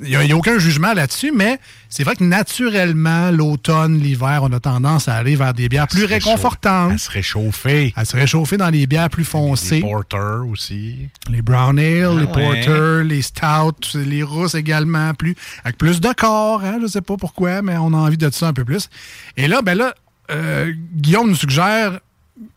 [0.00, 4.52] Il n'y a, a aucun jugement là-dessus, mais c'est vrai que naturellement, l'automne, l'hiver, on
[4.52, 6.92] a tendance à aller vers des bières plus réconfortantes.
[6.92, 7.92] À se réchauffer.
[7.96, 9.76] À se réchauffer dans les bières plus foncées.
[9.76, 11.08] Les porter aussi.
[11.30, 12.26] Les brown ale, les Ah ouais.
[12.26, 15.34] porter, les stouts, les rousses également, plus
[15.64, 18.48] avec plus de corps, hein, je sais pas pourquoi, mais on a envie de ça
[18.48, 18.88] un peu plus.
[19.36, 19.94] Et là, ben là,
[20.30, 22.00] euh, Guillaume nous suggère,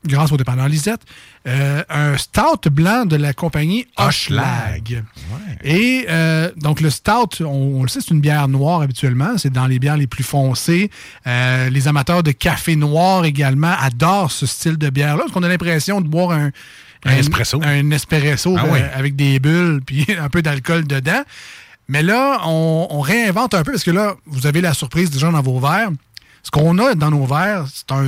[0.06, 1.02] grâce au dépendant Lisette,
[1.48, 5.04] euh, un stout blanc de la compagnie Hochelag.
[5.64, 9.38] Et euh, donc le stout, on, on le sait, c'est une bière noire habituellement.
[9.38, 10.90] C'est dans les bières les plus foncées.
[11.28, 15.48] Euh, les amateurs de café noir également adorent ce style de bière-là parce qu'on a
[15.48, 16.52] l'impression de boire un,
[17.06, 17.62] Un espresso.
[17.64, 21.24] un espresso Ah avec des bulles puis un peu d'alcool dedans.
[21.88, 25.32] Mais là, on, on réinvente un peu parce que là, vous avez la surprise déjà
[25.32, 25.90] dans vos verres.
[26.44, 28.08] Ce qu'on a dans nos verres, c'est un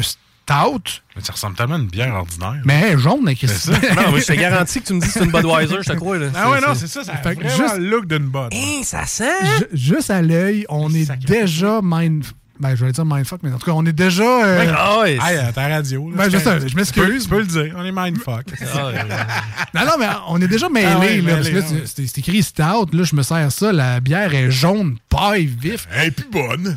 [0.52, 2.62] stout, Mais ça ressemble tellement à une bière ordinaire.
[2.66, 3.72] mais jaune avec C'est ça.
[3.72, 5.96] Non, mais je te garantis que tu me dis que c'est une Budweiser, je te
[5.98, 6.18] crois.
[6.18, 6.28] Là.
[6.36, 7.04] Ah ouais, non, c'est ça.
[7.04, 8.54] Ça Fait vraiment juste- le look d'une botte.
[8.54, 9.26] Hein, ça sent.
[9.60, 12.26] Ju- juste à l'œil, on est déjà mind.
[12.62, 14.24] Ben, je vais dire mindfuck, mais en tout cas, on est déjà.
[14.24, 14.74] euh.
[14.78, 15.14] Ah ouais.
[15.22, 16.12] Hey, à ta radio.
[16.12, 17.24] là, Ben, je sais, je m'excuse.
[17.24, 17.74] Tu peux- le dire.
[17.76, 18.46] On est mindfuck.
[19.74, 20.88] Non, non, mais on est déjà mêlés.
[20.88, 21.84] Ah là, parce que là, ah ouais.
[21.86, 22.90] c'est écrit stout.
[22.94, 23.72] Là, je me sers ça.
[23.72, 25.88] La bière est jaune, paille, vif.
[25.96, 26.76] Elle est plus bonne.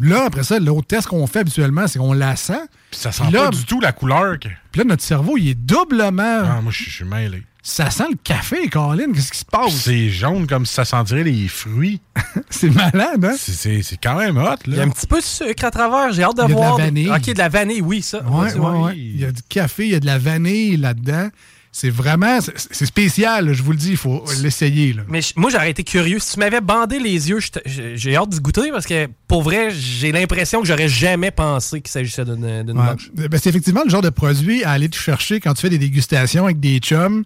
[0.00, 2.60] Là, après ça, l'autre test qu'on fait habituellement, c'est qu'on la sent.
[2.90, 4.38] Puis ça sent là- pas du tout la couleur.
[4.38, 6.42] que- Puis là, notre cerveau, il est doublement.
[6.44, 7.42] Ah, moi, je suis mêlé.
[7.68, 9.12] Ça sent le café, Colin.
[9.12, 9.72] Qu'est-ce qui se passe?
[9.74, 12.00] C'est jaune comme si ça sentirait les fruits.
[12.48, 13.34] c'est malade, hein?
[13.36, 14.82] C'est- C'est c'est quand même hot, Il y a là.
[14.84, 16.12] un petit peu de sucre à travers.
[16.12, 17.10] J'ai hâte de Il y a de la vanille.
[17.10, 18.22] Ok, de la vanille, oui, ça.
[18.22, 18.92] Ouais, ouais, ouais.
[18.96, 21.28] Il y a du café, il y a de la vanille là-dedans.
[21.72, 22.38] C'est vraiment.
[22.40, 23.90] c'est- spécial, là, je vous le dis.
[23.90, 24.92] Il faut l'essayer.
[24.92, 25.02] là.
[25.08, 26.20] Mais moi, j'aurais été curieux.
[26.20, 30.12] Si tu m'avais bandé les yeux, j'ai hâte d'y goûter parce que, pour vrai, j'ai
[30.12, 32.44] l'impression que j'aurais jamais pensé qu'il s'agissait d'une
[32.78, 33.28] Ouais.
[33.28, 35.78] Ben, c'est effectivement le genre de produit à aller te chercher quand tu fais des
[35.78, 37.24] dégustations avec des chums.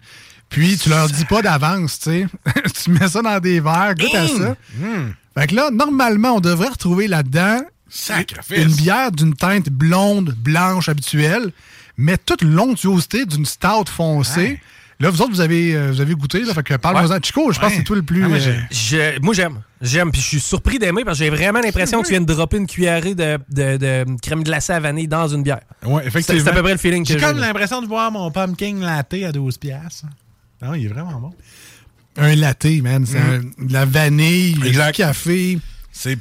[0.51, 2.26] Puis tu leur dis pas d'avance, tu sais.
[2.84, 4.57] tu mets ça dans des verres, goûte à ça.
[4.82, 5.14] Hum.
[5.38, 8.59] Fait que là, normalement, on devrait retrouver là-dedans Sacrifice.
[8.59, 11.53] une bière d'une teinte blonde, blanche habituelle,
[11.96, 14.61] mais toute l'onctuosité d'une stout foncée.
[14.98, 17.18] Là, vous autres, vous avez, euh, vous avez goûté, là, fait que parle-moi-en.
[17.22, 18.22] Chico, je pense que c'est toi le plus...
[18.22, 19.62] Ah, moi, euh, moi, j'aime.
[19.80, 20.12] J'aime.
[20.12, 22.59] Puis je suis surpris d'aimer parce que j'ai vraiment l'impression que tu viens de dropper
[22.59, 25.62] une cuillerée de, de- de crème glacée à vanille dans une bière.
[25.86, 26.42] Ouais, effectivement.
[26.44, 27.24] C'est à peu près le feeling que J'ai j'ai.
[27.24, 30.05] comme l'impression de voir mon pumpkin latte à 12 piastres.
[30.62, 31.32] Non, il est vraiment bon.
[32.16, 33.06] un latte, man.
[33.06, 33.52] C'est Mm.
[33.61, 35.58] un- de la vanille, du café.
[35.92, 36.16] C'est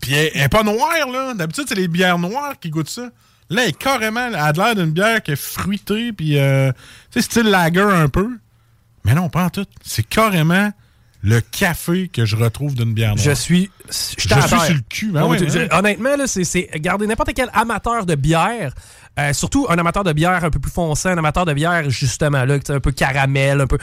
[0.00, 1.34] puis elle, elle est pas noire là.
[1.34, 3.10] D'habitude c'est les bières noires qui goûtent ça.
[3.50, 6.72] Là, elle est carrément elle a l'air d'une bière qui est fruitée puis euh,
[7.10, 8.28] tu sais style lager un peu.
[9.04, 9.66] Mais non, pas en tout.
[9.82, 10.70] C'est carrément
[11.24, 13.24] le café que je retrouve d'une bière noire.
[13.24, 13.70] Je suis.
[13.88, 15.10] Je suis sur le cul.
[15.10, 15.48] Ben ouais, ouais.
[15.48, 16.68] je- honnêtement, là, c'est-.
[16.72, 18.74] Regardez, n'importe quel amateur de bière,
[19.18, 22.44] euh, surtout un amateur de bière un peu plus foncé, un amateur de bière, justement,
[22.44, 23.78] là, un peu caramel, un peu.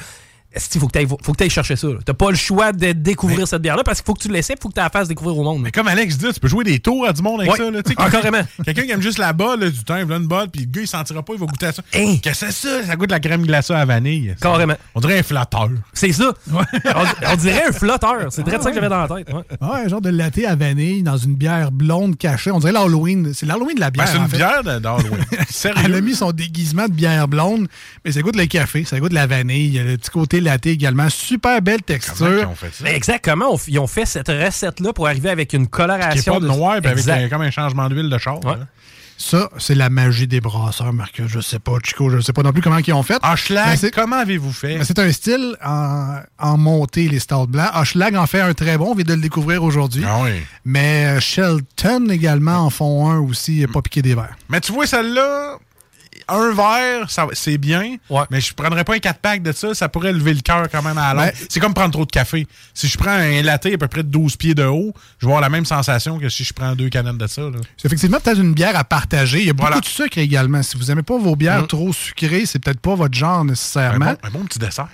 [0.54, 1.88] Il faut que tu t'ailles chercher ça.
[2.06, 4.50] Tu pas le choix de découvrir cette bière-là parce qu'il faut que tu le laisses,
[4.50, 5.62] il faut que tu la fasses découvrir au monde.
[5.62, 7.58] Mais comme Alex dit, tu peux jouer des tours à du monde avec Ouais.
[7.58, 7.72] ça.
[7.72, 8.48] Là, tu sais, Ah, quelqu'un- carrément.
[8.66, 10.68] Quelqu'un qui aime juste la balle, là, du temps, il veut une balle, puis le
[10.72, 11.82] gars, il sentira pas, il va goûter à ça.
[11.92, 12.84] Qu'est-ce que c'est ça?
[12.86, 14.36] Ça goûte la crème glacée à vanille.
[14.42, 14.76] Carrément.
[14.94, 15.70] On dirait un flatteur.
[15.94, 16.34] C'est ça.
[16.54, 16.60] on,
[17.32, 18.28] on dirait un flotteur.
[18.30, 19.34] C'est très ça que j'avais dans la tête.
[19.34, 19.42] ouais.
[19.62, 22.52] Ah Ouais, un genre de latte à vanille dans une bière blonde cachée.
[22.52, 23.32] On dirait l'Halloween.
[23.34, 24.06] C'est l'Halloween de la bière.
[24.06, 24.38] Ben, c'est une en fait.
[24.38, 25.26] bière de- d'Halloween.
[25.50, 25.82] Sérieux?
[25.86, 27.68] Elle a mis son déguisement de bière blonde,
[28.04, 29.68] mais ça goûte le café, ça goûte la vanille.
[29.68, 31.10] Il y a le petit côté latte également.
[31.10, 32.50] Super belle texture.
[32.84, 35.70] Mais exactement, on f- ils ont fait cette recette-là pour arriver avec une Qui est
[35.72, 38.40] coloration pas de noir, puis avec un- comme un changement d'huile de char.
[38.44, 38.58] là.
[39.18, 41.26] Ça, c'est la magie des brasseurs, Marcus.
[41.28, 43.20] Je sais pas, Chico, je sais pas non plus comment ils ont fait.
[43.24, 44.80] Hochelag, c'est- comment avez-vous fait?
[44.84, 47.70] C'est un style en, en montée, les stouts blancs.
[47.76, 50.04] Hochelag en fait un très bon, on vient de le découvrir aujourd'hui.
[50.08, 50.32] Ah oui.
[50.66, 54.36] Mais euh, Shelton également en font un aussi, pas piqué des verres.
[54.50, 55.58] Mais tu vois, celle-là,
[56.32, 57.98] un verre, ça- c'est bien,
[58.30, 60.98] mais je prendrais pas un 4-pack de ça, ça pourrait lever le cœur quand même
[60.98, 61.34] à la longue.
[61.34, 62.48] Ben- c'est comme prendre trop de café.
[62.74, 65.32] Si je prends un latte à peu près de 12 pieds de haut, je vais
[65.32, 67.42] avoir la même sensation que si je prends deux canettes de ça.
[67.42, 67.58] là.
[67.78, 69.40] C'est effectivement peut-être une bière à partager.
[69.42, 70.64] Il y a beaucoup de sucre également.
[70.64, 71.68] Si vous n'aimez pas vos bières Mm.
[71.68, 74.06] trop sucrées, c'est peut-être pas votre genre Un nécessairement.
[74.06, 74.88] bon, un bon petit dessert.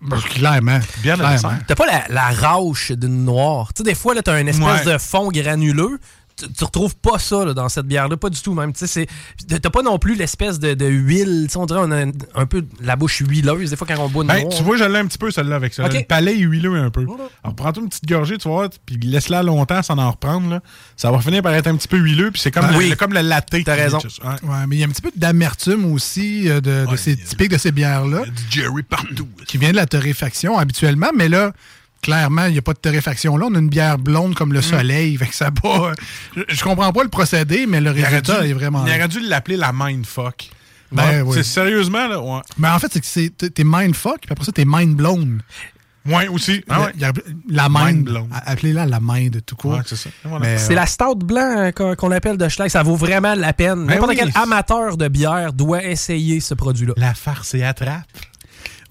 [0.00, 0.80] Ben, clairement.
[1.02, 1.58] Dessert.
[1.66, 3.72] T'as pas la, la rauche d'une noire.
[3.72, 4.92] Tu sais, des fois, là, t'as une espèce Ouais.
[4.92, 5.98] de fond granuleux.
[6.36, 8.72] Tu, tu retrouves pas ça là, dans cette bière-là, pas du tout même.
[8.72, 9.06] Tu sais,
[9.48, 11.46] c'est- T'as pas non plus l'espèce de, de huile.
[11.54, 14.24] On dirait on a un, un peu la bouche huileuse des fois quand on boit
[14.24, 14.52] une Ben, noire.
[14.56, 15.84] tu vois, je l'ai un petit peu celle-là avec ça.
[15.86, 15.92] Ok.
[15.94, 17.06] Le palais est huileux un peu.
[17.44, 20.50] Alors, prends-toi une petite gorgée, tu vois, puis laisse-la longtemps sans en reprendre.
[20.50, 20.60] Là.
[20.96, 22.90] Ça va finir par être un petit peu huileux, puis c'est comme, Ben le, oui.
[22.90, 23.54] le- comme le latte.
[23.64, 23.98] T'as raison.
[23.98, 24.30] Ouais.
[24.50, 27.50] Ouais, mais il y a un petit peu d'amertume aussi euh, de, de ces typiques
[27.52, 28.24] de ces bières-là.
[28.24, 29.28] Du Jerry partout.
[29.46, 31.52] Qui vient de la torréfaction habituellement, mais là,
[32.04, 33.46] clairement, il n'y a pas de torréfaction là.
[33.50, 34.62] On a une bière blonde comme le Mm.
[34.62, 35.16] soleil.
[35.16, 35.50] Fait que ça.
[36.36, 38.84] Je, je comprends pas le procédé, mais le résultat dû- est vraiment.
[38.86, 40.50] Il aurait dû l'appeler la mindfuck.
[40.92, 41.32] Ben oui.
[41.34, 42.40] c'est Sérieusement, là, ouais.
[42.58, 45.40] Mais en fait, c'est que c'est- t'es mindfuck, puis après ça, t'es mind blown.
[46.06, 46.62] Ouais, aussi.
[46.68, 46.92] Ah ouais.
[47.48, 48.28] La mind, Mind blown.
[48.44, 49.72] Appelez-la la mind tout court.
[49.72, 50.10] Ouais, c'est ça.
[50.24, 50.44] Voilà.
[50.46, 52.68] Mais, C'est euh, la stout blanc euh, qu'on appelle de Schlag.
[52.68, 53.86] Ça vaut vraiment la peine.
[53.86, 54.16] Ben N'importe oui.
[54.18, 56.92] quel amateur de bière doit essayer ce produit-là.
[56.98, 58.02] La farce et attrape.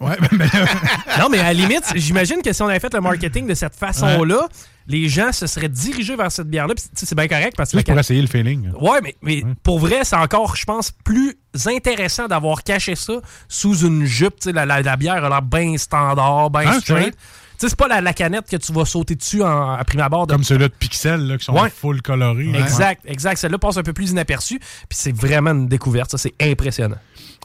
[0.03, 0.45] Ouais, mais,
[1.19, 3.75] non, mais à la limite, j'imagine que si on avait fait le marketing de cette
[3.75, 4.47] façon-là,
[4.87, 6.73] les gens se seraient dirigés vers cette bière-là.
[6.93, 8.71] C'est bien correct parce que Juste pour essayer le feeling.
[8.79, 11.35] Ouais, mais, mais pour vrai, c'est encore, je pense, plus
[11.67, 13.13] intéressant d'avoir caché ça
[13.47, 14.35] sous une jupe.
[14.45, 17.15] La, la- la bière a l'air bien standard, bien c'est straight.
[17.57, 20.27] c'est pas la, la canette que tu vas sauter dessus en, à prime abord.
[20.27, 21.69] de- Comme ceux-là de Pixel, là, qui sont Ouais.
[21.69, 22.49] full colorés.
[22.53, 23.37] Exact, exact.
[23.37, 24.59] Celle-là passe un peu plus inaperçue.
[24.59, 26.11] Puis c'est vraiment une découverte.
[26.11, 26.97] Ça, c'est impressionnant.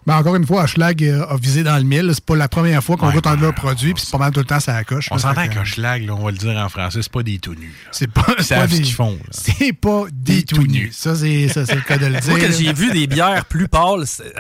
[0.09, 2.11] Mais encore une fois, Hochelag euh, a visé dans le mille.
[2.15, 4.19] C'est pas la première fois qu'on Ouais, goûte un de leurs produits, puis c'est pas
[4.19, 5.09] mal tout le temps ça accroche.
[5.13, 5.21] On là.
[5.21, 7.55] s'entend que, qu'un schlag, là, on va le dire en français, c'est pas des tout
[7.55, 7.75] nus.
[7.93, 9.19] C'est pas, ce des- qu'ils font.
[9.31, 10.91] C'est pas des tout nus.
[10.93, 12.31] Ça, c'est ça, c'est le cas de le dire.
[12.31, 14.33] Moi, quand j'ai vu des bières plus pâles, c'est-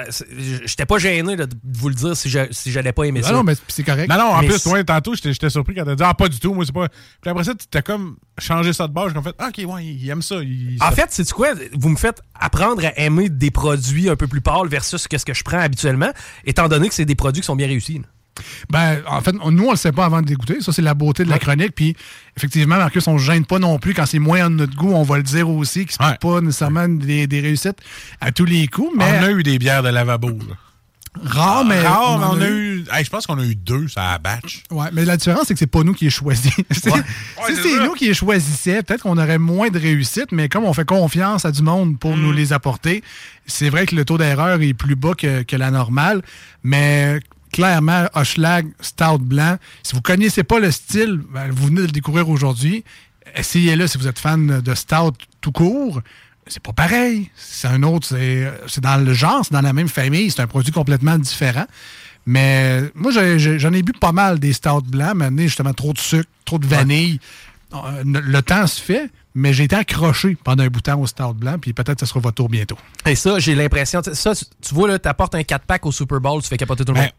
[0.67, 2.29] j'étais pas gêné de vous le dire si
[2.71, 3.33] j'allais pas aimer Ah ça.
[3.35, 4.09] non, mais c'est correct.
[4.09, 6.55] Non, non, en Mais plus, tantôt, j'étais surpris quand t'as dit Ah, pas du tout,
[6.55, 6.89] moi, c'est pas.
[7.21, 9.13] Puis après ça, tu t'as comme changé ça de base.
[9.15, 10.37] J'ai fait Ah, ok, ouais, il aime ça.
[10.37, 11.49] il- En ça- fait, c'est quoi?
[11.75, 15.35] Vous me faites apprendre à aimer des produits un peu plus pâles versus ce que
[15.35, 16.11] je prends habituellement,
[16.45, 17.99] étant donné que c'est des produits qui sont bien réussis.
[17.99, 18.05] là.
[18.71, 20.61] Ben, en fait, on- nous, on le sait pas avant de dégoûter.
[20.61, 21.75] Ça, c'est la beauté de la chronique.
[21.75, 21.97] Puis,
[22.37, 23.95] effectivement, Marcus, on se gêne pas non plus.
[23.95, 26.89] Quand c'est moins de notre goût, on va le dire aussi, que c'est pas nécessairement
[26.89, 27.79] des, des réussites
[28.21, 28.93] à tous les coups.
[28.97, 30.29] Mais On a eu des bières de lavabo.
[30.29, 30.55] là.
[31.25, 31.81] Rare, mais.
[31.81, 32.85] Rare, on a eu.
[32.93, 34.63] Hey, je pense qu'on a eu deux, ça a batch.
[34.71, 36.53] Ouais, mais la différence, c'est que c'est pas nous qui les choisis.
[36.71, 40.73] si c'est nous qui les choisissions, peut-être qu'on aurait moins de réussite, mais comme on
[40.73, 42.21] fait confiance à du monde pour Mm.
[42.23, 43.03] nous les apporter,
[43.47, 46.23] c'est vrai que le taux d'erreur est plus bas que, que la normale,
[46.63, 47.21] mais
[47.53, 51.93] clairement, Hochelag, Stout Blanc, si vous connaissez pas le style, ben, vous venez de le
[51.93, 52.85] découvrir aujourd'hui,
[53.35, 56.01] essayez-le si vous êtes fan de Stout tout court.
[56.49, 57.31] C'est pas pareil.
[57.37, 60.73] C'est un autre, c'est dans le genre, c'est dans la même famille, c'est un produit
[60.73, 61.67] complètement différent.
[62.27, 66.29] Mais moi, j'en ai bu pas mal des stouts blancs, mais justement trop de sucre,
[66.45, 67.21] trop de vanille.
[67.75, 71.07] Euh, Le temps se fait, mais j'ai été accroché pendant un bout de temps au
[71.07, 72.79] stout blanc, puis peut-être que ce sera votre tour bientôt.
[73.07, 74.01] Et ça, j'ai l'impression.
[74.03, 76.85] tu Ça, tu- tu vois, là, t'apportes un 4-pack au Super Bowl, tu fais capoter
[76.85, 77.11] tout le monde.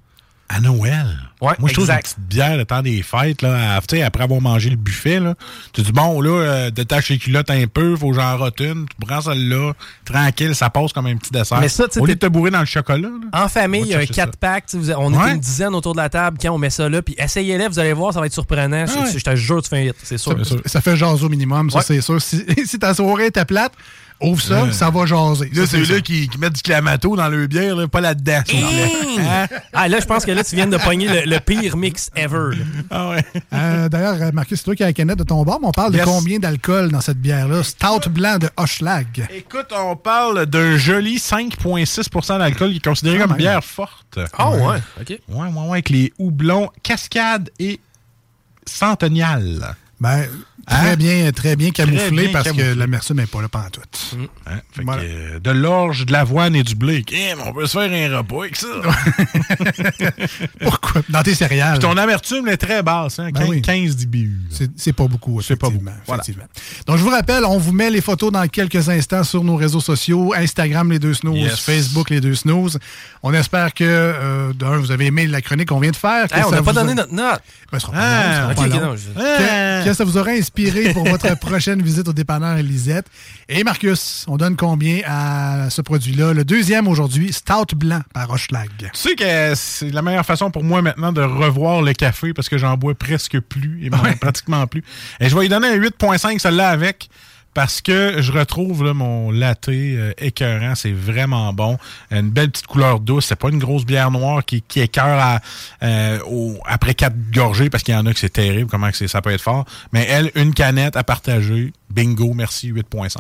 [0.52, 1.06] À Noël.
[1.42, 4.02] Ouais, Moi, je trouve une petite bière le temps des fêtes, là, à- tu sais,
[4.02, 5.36] après avoir mangé le buffet, là,
[5.74, 8.86] tu dis, bon, là, euh, détache les culottes un peu, faut que j'en rote une,
[8.90, 9.74] tu prends celle-là,
[10.04, 11.60] tranquille, ça passe comme un petit dessert.
[11.62, 13.44] Mais ça, tu sais, Au lieu de te bourrer dans le chocolat, là.
[13.44, 14.26] En famille, il y a un chercher ça.
[14.26, 14.66] 4-pack.
[14.66, 15.32] tu sais, vous- On est Ouais.
[15.34, 17.02] une dizaine autour de la table quand on met ça là.
[17.04, 18.86] Puis essayez-les, vous allez voir, ça va être surprenant.
[18.88, 19.18] Je- Ouais.
[19.18, 20.36] Je te jure, tu fais un hit, c'est sûr.
[20.46, 22.20] Ça, ça fait jaser au minimum, ça c'est sûr.
[22.22, 23.72] Si, si ta soirée était plate,
[24.22, 24.72] ouvre ça, Ouais.
[24.74, 25.50] ça va jaser.
[25.54, 25.94] Là, c'est ça.
[25.94, 28.42] là qui, qui mettent du clamato dans le bière, là, pas là-dedans.
[28.54, 29.48] Hein?
[29.74, 32.56] Ah, là, je pense que là, tu viens de pogner le, le pire mix ever.
[32.58, 32.66] là.
[32.90, 33.26] Ah ouais.
[33.54, 35.72] Euh, D'ailleurs, euh, Marcus, c'est toi qui as la canette de ton bar, mais on
[35.72, 36.02] parle Yes.
[36.02, 37.64] de combien d'alcool dans cette bière-là?
[37.64, 39.28] Stout blanc de Hochelag.
[39.34, 44.20] Écoute, on parle d'un joli 5,6% d'alcool qui est considéré Quand comme bière forte.
[44.38, 45.10] Ah ouais, OK.
[45.10, 47.80] Ouais, ouais, ouais, avec les houblons cascade et
[48.66, 49.76] centennial.
[50.00, 50.26] Ben,
[50.70, 50.96] très Hein?
[50.96, 52.74] bien, très bien camouflé bien parce camouflé.
[52.74, 54.16] que l'amertume n'est pas là pantoute.
[54.48, 54.60] Hein?
[54.72, 55.02] Fait Voilà.
[55.02, 57.04] que, euh, de l'orge, de l'avoine et du blé.
[57.12, 58.68] Eh, mais on peut se faire un repas avec ça.
[60.62, 61.02] Pourquoi?
[61.10, 61.80] Dans tes céréales.
[61.80, 63.30] Puis ton amertume est très basse, hein?
[63.34, 63.62] Ben 15, oui.
[63.62, 64.40] 15 d'IBU.
[64.76, 65.92] C'est- pas beaucoup, C'est pas effectivement.
[65.92, 66.04] beaucoup.
[66.08, 66.24] Voilà.
[66.24, 66.50] effectivement.
[66.88, 69.80] Donc, je vous rappelle, on vous met les photos dans quelques instants sur nos réseaux
[69.80, 71.60] sociaux, Instagram, les deux snooze, Yes.
[71.60, 72.80] Facebook, les deux snooze.
[73.24, 76.26] On espère que, euh, d'un, vous avez aimé la chronique qu'on vient de faire.
[76.36, 77.40] Hey, on n'a pas a- donné notre note.
[77.72, 78.90] Ben, ce sera pas Ah, long, ce sera ok, pas ok, long.
[78.90, 80.59] non, je- Que, que ça vous aura inspiré
[80.94, 83.06] pour votre prochaine visite au dépanneur Lisette.
[83.48, 86.34] Et Marcus, on donne combien à ce produit-là?
[86.34, 88.70] Le deuxième aujourd'hui, Stout Blanc par Rochelag.
[88.78, 92.50] Tu sais que c'est la meilleure façon pour moi maintenant de revoir le café parce
[92.50, 94.84] que j'en bois presque plus et même pratiquement plus.
[95.22, 97.10] Et je vais lui donner un 8.5 celle-là avec
[97.54, 100.76] parce que je retrouve là, mon latte euh, écœurant.
[100.76, 101.78] C'est vraiment bon.
[102.12, 103.26] Une belle petite couleur douce.
[103.28, 105.40] C'est pas une grosse bière noire qui, qui écœure à,
[105.84, 106.20] euh,
[106.66, 109.32] après quatre gorgées parce qu'il y en a que c'est terrible comment que ça peut
[109.32, 109.66] être fort.
[109.94, 111.74] Mais elle, une canette à partager.
[111.90, 113.18] Bingo, merci, 8.5.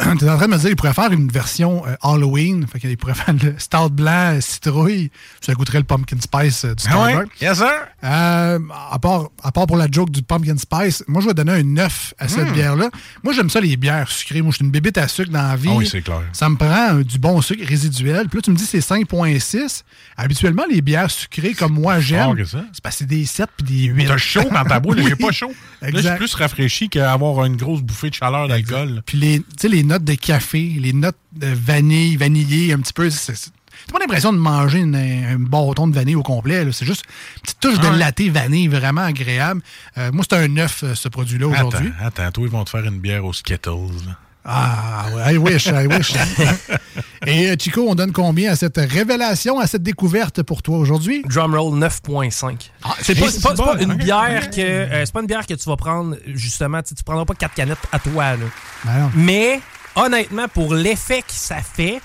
[0.18, 2.66] T'es en train de me dire qu'il pourrait faire une version euh, Halloween.
[2.66, 5.10] Fait qu'il pourrait faire le Stout Blanc euh, citrouille.
[5.40, 6.90] Ça goûterait le Pumpkin Spice euh, du Ah?
[6.90, 7.40] Starbucks.
[7.40, 7.66] Yes, sir.
[8.04, 8.58] Euh,
[8.90, 11.62] à, part, à part pour la joke du pumpkin spice, moi, je vais donner un
[11.62, 12.52] 9 à cette Mm.
[12.52, 12.90] bière-là.
[13.22, 14.40] Moi, j'aime ça, les bières sucrées.
[14.42, 15.68] Moi, je suis une bébête à sucre dans la vie.
[15.70, 16.22] Ah oui, c'est clair.
[16.32, 18.28] Ça me prend du bon sucre résiduel.
[18.28, 19.82] Puis là, tu me dis c'est 5,6.
[20.16, 23.84] Habituellement, les bières sucrées, comme moi, j'aime, c'est parce que c'est des 7 puis des
[23.92, 24.06] 8.
[24.06, 25.52] T'as chaud dans ta j'ai pas chaud.
[25.82, 29.02] Là, je suis plus rafraîchi qu'avoir une grosse bouffée de chaleur d'alcool.
[29.06, 32.92] Puis les, tu sais, les notes de café, les notes de vanille, vanillé, un petit
[32.92, 33.08] peu.
[33.10, 36.66] T'as pas l'impression de manger une- un bâton de vanille au complet.
[36.72, 37.02] C'est juste
[37.36, 37.92] une petite touche Ah ouais.
[37.94, 39.62] de latte vanille vraiment agréable.
[39.98, 41.90] Euh, moi, c'est un 9, euh, ce produit-là, aujourd'hui.
[42.00, 43.70] Attends, attends, toi, ils vont te faire une bière aux Skittles.
[44.06, 44.16] là.
[44.44, 46.12] Ah, ouais, I wish, I wish.
[47.26, 51.22] Et euh, Chico, on donne combien à cette révélation, à cette découverte pour toi aujourd'hui?
[51.28, 52.70] Drumroll 9.5.
[53.02, 53.98] c'est hey, pas, c'est pas- c'est bon, pas une ok.
[53.98, 57.26] bière que euh, c'est pas une bière que tu vas prendre justement, tu tu prendras
[57.26, 58.44] pas quatre canettes à toi là.
[58.86, 59.10] Ben.
[59.14, 59.60] Mais
[59.96, 62.00] honnêtement pour l'effet que ça fait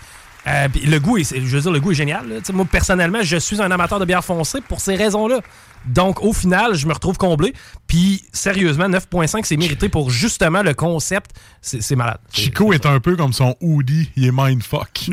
[0.47, 2.27] euh, le goût, est, je veux dire, le goût est génial.
[2.29, 2.36] là.
[2.53, 5.39] Moi, personnellement, je suis un amateur de bière foncée pour ces raisons-là.
[5.88, 7.51] Donc, au final, je me retrouve comblé.
[7.88, 11.31] Puis, sérieusement, 9.5, c'est mérité pour justement le concept.
[11.61, 12.19] C'est malade.
[12.31, 14.89] Chico est un peu comme son hoodie, il est mindfuck.
[14.93, 15.09] Puis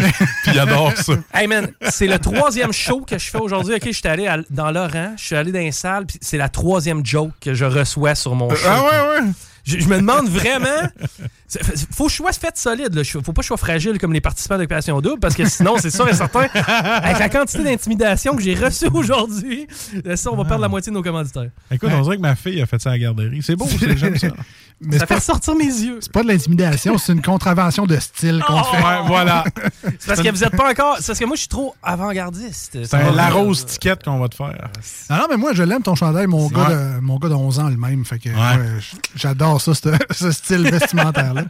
[0.53, 1.15] il adore ça.
[1.33, 3.75] Hey man, c'est le troisième show que je fais aujourd'hui.
[3.77, 6.37] Ok, je suis allé à- dans Laurent, je suis allé dans une salle, puis c'est
[6.39, 8.67] la troisième joke que je reçois sur mon show.
[8.69, 9.31] Ah ouais, ouais.
[9.65, 10.89] Je, je me demande vraiment.
[11.95, 12.95] Faut que je sois fait solide.
[12.95, 13.03] Là.
[13.05, 15.91] Faut pas que je sois fragile comme les participants d'Occupation Double, parce que sinon, c'est
[15.91, 16.41] sûr et certain,
[17.03, 19.67] avec la quantité d'intimidation que j'ai reçue aujourd'hui,
[20.07, 21.51] euh, ça, on va perdre la moitié de nos commanditaires.
[21.71, 23.43] Écoute, on dirait que ma fille a fait ça à la garderie.
[23.43, 24.29] C'est beau, c'est- j'aime ça.
[24.85, 25.99] Mais ça fait pas, ressortir mes yeux.
[26.01, 28.65] c'est pas de l'intimidation, c'est une contravention de style qu'on Oh!
[28.65, 28.83] fait.
[28.83, 29.45] Ouais, voilà.
[30.01, 30.97] C'est parce que vous êtes pas encore.
[30.99, 32.79] C'est parce que moi, je suis trop avant-gardiste.
[32.85, 34.71] C'est la rose ticket qu'on va te faire.
[35.09, 36.27] Ah non, mais moi, je l'aime ton chandail.
[36.27, 36.53] Mon, Ouais.
[36.53, 38.05] gars de, mon gars de 11 ans, le même.
[38.05, 41.42] Fait que, ouais, j- j'adore ça, ce, ce style vestimentaire-là.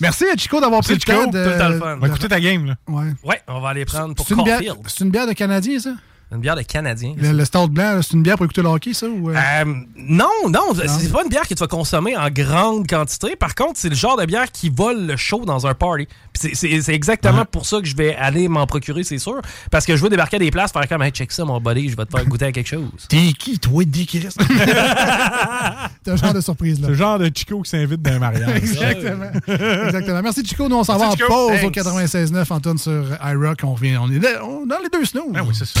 [0.00, 1.12] Merci à Chico d'avoir pris le Chico.
[1.12, 1.44] temps de...
[1.44, 1.96] Tout le temps le fun.
[1.96, 2.76] On va écouter ta game, là.
[2.88, 3.12] Ouais.
[3.24, 4.76] Ouais, on va aller prendre pour Caulfield.
[4.86, 5.90] c'est une bière de Canadien, ça?
[6.32, 7.14] Une bière de Canadien.
[7.16, 9.06] Le, le Stout Blanc, c'est une bière pour écouter le hockey, ça?
[9.08, 9.34] Ou, euh?
[9.34, 9.64] Euh,
[9.96, 13.34] non, non, c'est pas une bière que tu vas consommer en grande quantité.
[13.34, 16.06] Par contre, c'est le genre de bière qui vole le show dans un party.
[16.34, 19.40] C'est- exactement pour ça que je vais aller m'en procurer, c'est sûr.
[19.72, 21.88] Parce que je veux débarquer à des places, faire comme, hey, check ça, mon buddy,
[21.88, 22.88] je vais te faire goûter à quelque chose.
[23.08, 24.28] T'es qui, toi, Dick Chris?
[26.04, 26.86] C'est un genre de surprise, là.
[26.86, 28.50] C'est le genre de Chico qui s'invite dans un mariage.
[28.56, 29.30] Exactement.
[29.48, 30.22] Exactement.
[30.22, 30.68] Merci, Chico.
[30.68, 31.76] Nous, on s'en va en pause au Thanks.
[31.76, 33.58] 96.9 Antoine sur iRock.
[33.64, 33.96] On revient.
[33.98, 35.32] On est dans les deux snows.
[35.34, 35.80] Ah oui, c'est ça.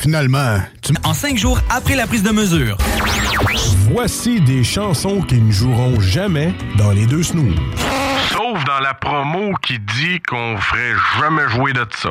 [0.00, 2.76] Finalement, tu En cinq jours après la prise de mesure.
[3.92, 7.54] Voici des chansons qui ne joueront jamais dans les deux snooze.
[8.30, 12.10] Sauf dans la promo qui dit qu'on ferait jamais jouer de ça.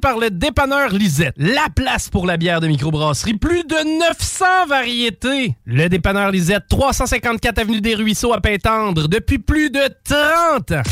[0.00, 1.34] Par le dépanneur Lisette.
[1.38, 3.34] La place pour la bière de microbrasserie.
[3.34, 5.56] Plus de 900 variétés.
[5.64, 10.82] Le dépanneur Lisette, 354 Avenue des Ruisseaux à Pintendre, depuis plus de 30 ans.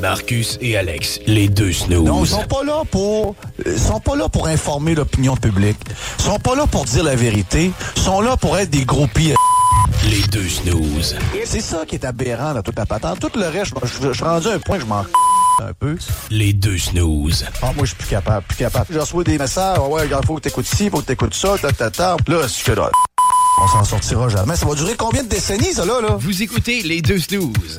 [0.00, 2.04] Marcus et Alex, les deux snooze.
[2.04, 5.78] Non, ils sont pas là pour ils sont pas là pour informer l'opinion publique.
[6.18, 7.70] Ils sont pas là pour dire la vérité.
[7.96, 9.36] Ils sont là pour être des gros pires.
[10.10, 11.16] Les deux snooze.
[11.44, 13.20] C'est ça qui est aberrant dans toute la patente.
[13.20, 15.04] Tout le reste, je, suis rendu à un point que je m'en
[15.60, 15.96] un peu.
[16.30, 17.44] Les deux snooze.
[17.62, 18.86] Ah, moi, je suis plus capable, plus capable.
[18.90, 21.72] Je reçois des messages, ouais, regarde, faut que t'écoutes ci, faut que t'écoutes ça, ta,
[21.72, 22.16] ta, ta.
[22.26, 22.90] Là, c'est que là,
[23.62, 24.56] on s'en sortira jamais.
[24.56, 26.16] Ça va durer combien de décennies, ça, là, là?
[26.18, 27.78] Vous écoutez les deux snooze.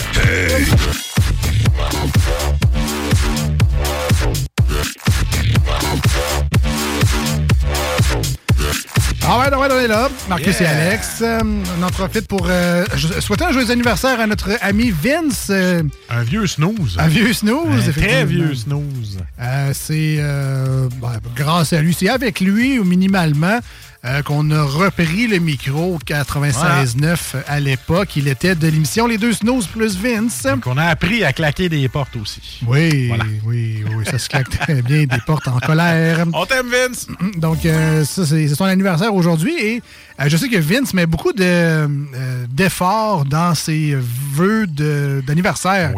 [9.28, 10.07] Ah ouais, ouais, on est là.
[10.30, 10.71] Marcus Yeah.
[10.71, 11.19] et Alex.
[11.21, 11.39] Euh,
[11.80, 12.86] on en profite pour euh,
[13.19, 15.47] souhaiter un joyeux anniversaire à notre ami Vince.
[15.49, 16.95] euh, Un vieux snooze.
[16.99, 19.17] un vieux snooze, Un très vieux snooze.
[19.41, 23.59] Euh, c'est ben, grâce à lui, c'est avec lui, ou minimalement,
[24.06, 28.16] euh, qu'on a repris le micro 96.9 à l'époque.
[28.16, 30.47] Il était de l'émission Les Deux Snooze plus Vince.
[30.62, 32.62] Qu'on a appris à claquer des portes aussi.
[32.68, 33.12] Oui,
[33.45, 36.26] oui, oui, ça se claque très bien, des portes en colère.
[36.34, 37.08] On t'aime, Vince!
[37.38, 39.82] Donc, euh, ça, c'est c'est son anniversaire aujourd'hui et
[40.20, 43.95] euh, je sais que Vince met beaucoup de, euh, d'efforts dans ses
[44.34, 45.91] vœux de- d'anniversaire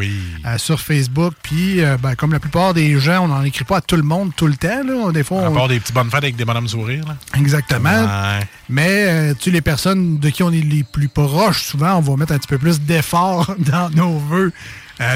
[0.45, 1.33] euh, sur Facebook.
[1.43, 4.31] Puis, ben, comme la plupart des gens, on n'en écrit pas à tout le monde
[4.35, 4.83] tout le temps.
[4.83, 5.11] Là.
[5.11, 7.05] Des fois, À on- part des petits bonnes fêtes avec des bonhommes sourires.
[7.07, 7.15] Là.
[7.37, 7.89] Exactement.
[8.05, 8.47] Ouais.
[8.69, 12.15] Mais tu sais, les personnes de qui on est les plus proches, souvent, on va
[12.17, 14.51] mettre un petit peu plus d'efforts dans nos vœux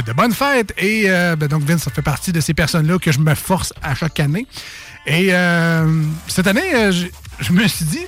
[0.05, 0.73] de bonne fête.
[0.77, 3.95] Et ben, donc, Vince, ça fait partie de ces personnes-là que je me force à
[3.95, 4.45] chaque année.
[5.07, 5.31] Et
[6.27, 8.05] cette année, je me suis dit,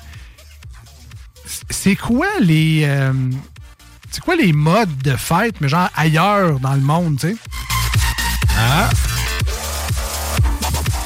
[1.69, 2.83] c'est quoi les.
[2.85, 3.13] euh,
[4.11, 7.35] c'est quoi les modes de fête, mais genre ailleurs dans le monde, tu sais?
[8.57, 8.89] Ah!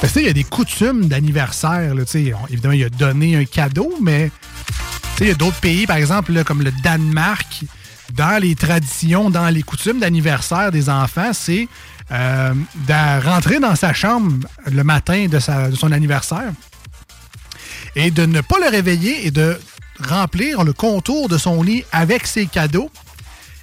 [0.00, 1.94] que, tu sais, il y a des coutumes d'anniversaire.
[1.94, 2.32] là, tu sais.
[2.50, 5.96] Évidemment, il a donné un cadeau, mais tu sais, il y a d'autres pays, par
[5.96, 7.64] exemple, là, comme le Danemark,
[8.14, 11.68] dans les traditions, dans les coutumes d'anniversaire des enfants, c'est
[12.12, 12.54] euh,
[12.86, 16.52] de rentrer dans sa chambre le matin de, sa- de son anniversaire
[17.96, 19.58] et de ne pas le réveiller et de
[20.06, 22.90] remplir le contour de son lit avec ses cadeaux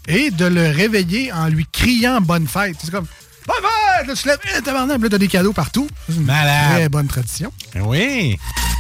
[0.08, 2.76] et de le réveiller en lui criant bonne fête.
[2.84, 3.06] C'est comme
[3.48, 4.08] bonne fête!
[4.08, 5.88] Là, tu te lèves, eh, tabarnak, là, t'as des cadeaux partout.
[6.08, 6.72] C'est une Malade.
[6.74, 7.52] très bonne tradition.
[7.74, 8.38] Ben Oui!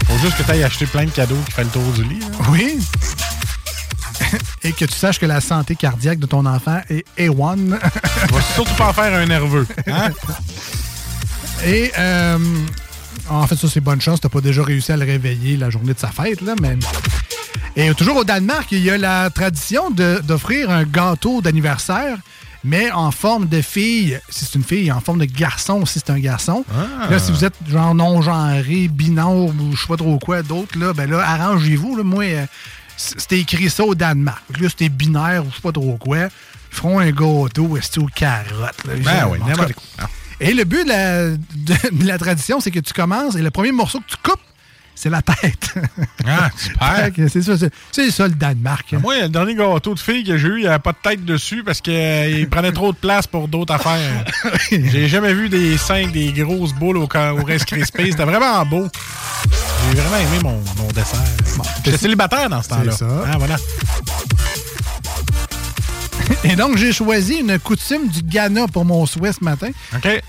[0.07, 2.19] Faut juste que tu ailles acheter plein de cadeaux qui fait le tour du lit.
[2.19, 2.27] là.
[2.49, 2.77] Oui.
[4.63, 7.69] et que tu saches que la santé cardiaque de ton enfant est A1.
[7.69, 9.67] Va surtout pas en faire un nerveux.
[9.87, 10.09] Hein?
[11.65, 12.37] Et euh,
[13.29, 14.19] en fait, ça, c'est bonne chance.
[14.21, 16.77] T'as pas déjà réussi à le réveiller la journée de sa fête, là, mais.
[17.75, 22.17] Et toujours au Danemark, il y a la tradition d'offrir un gâteau d'anniversaire,
[22.63, 26.09] mais en forme de fille, si c'est une fille, en forme de garçon, si c'est
[26.09, 26.63] un garçon.
[26.73, 27.09] Ah.
[27.09, 30.93] Là, si vous êtes genre non-genré, binaire ou je sais pas trop quoi, d'autres, là,
[30.93, 32.01] ben là, arrangez-vous.
[32.03, 32.45] Moi, euh,
[32.95, 34.41] c'était écrit ça au Danemark.
[34.59, 36.17] Là, c'était binaire ou je sais pas trop quoi.
[36.17, 38.85] Ils feront un gâteau, est aux carottes.
[38.85, 38.93] là?
[39.03, 39.73] Ben oui, n'importe
[40.39, 41.37] et le but de la, de-
[42.03, 44.41] de la tradition, c'est que tu commences et le premier morceau que tu coupes,
[44.95, 45.73] c'est la tête.
[46.25, 47.29] Ah, super!
[47.29, 47.53] C'est ça,
[47.91, 48.93] c'est- ça le Danemark.
[48.93, 48.99] hein.
[49.01, 51.25] Moi, le dernier gâteau de fille que j'ai eu, il n'y avait pas de tête
[51.25, 54.25] dessus parce qu'il prenait trop de place pour d'autres affaires.
[54.71, 58.11] j'ai jamais vu des avec des grosses boules au, au Rice Krispies.
[58.11, 58.87] C'était vraiment beau.
[59.91, 61.19] J'ai vraiment aimé mon, mon dessert.
[61.83, 62.91] J'étais célibataire dans ce temps-là.
[62.91, 63.23] C'est ça.
[63.31, 63.57] Ah, voilà.
[66.43, 69.69] Et donc, j'ai choisi une coutume du Ghana pour mon souhait ce matin.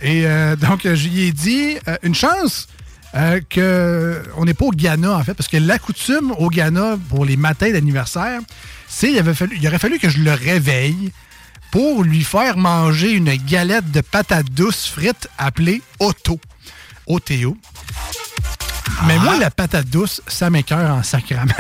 [0.02, 2.66] Et euh, donc, euh, j'y ai dit euh, une chance
[3.14, 6.96] euh, que on n'est pas au Ghana, en fait, parce que la coutume au Ghana
[7.08, 8.40] pour les matins d'anniversaire,
[8.88, 11.12] c'est il, avait fallu- il aurait fallu que je le réveille
[11.70, 16.38] pour lui faire manger une galette de patates douces frites appelée Otto.
[17.06, 17.56] OTO.
[19.06, 21.52] Mais moi, la patate douce, ça m'écœure en sacrament.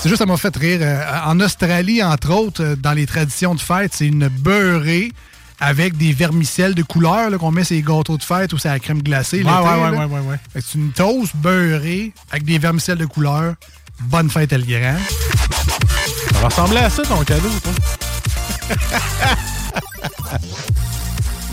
[0.00, 0.78] C'est juste, ça m'a fait rire.
[0.82, 5.12] Euh, En Australie, entre autres, euh, dans les traditions de fête, c'est une beurrée
[5.60, 8.70] avec des vermicelles de couleur là, qu'on met sur les gâteaux de fête ou sur
[8.70, 9.42] la crème glacée.
[9.42, 13.54] Ouais, ouais, ouais, ouais, ouais, C'est une toast beurrée avec des vermicelles de couleur.
[14.02, 14.96] Bonne fête, El Grand.
[16.32, 17.72] Ça va ressembler à ça, ton cadeau, toi.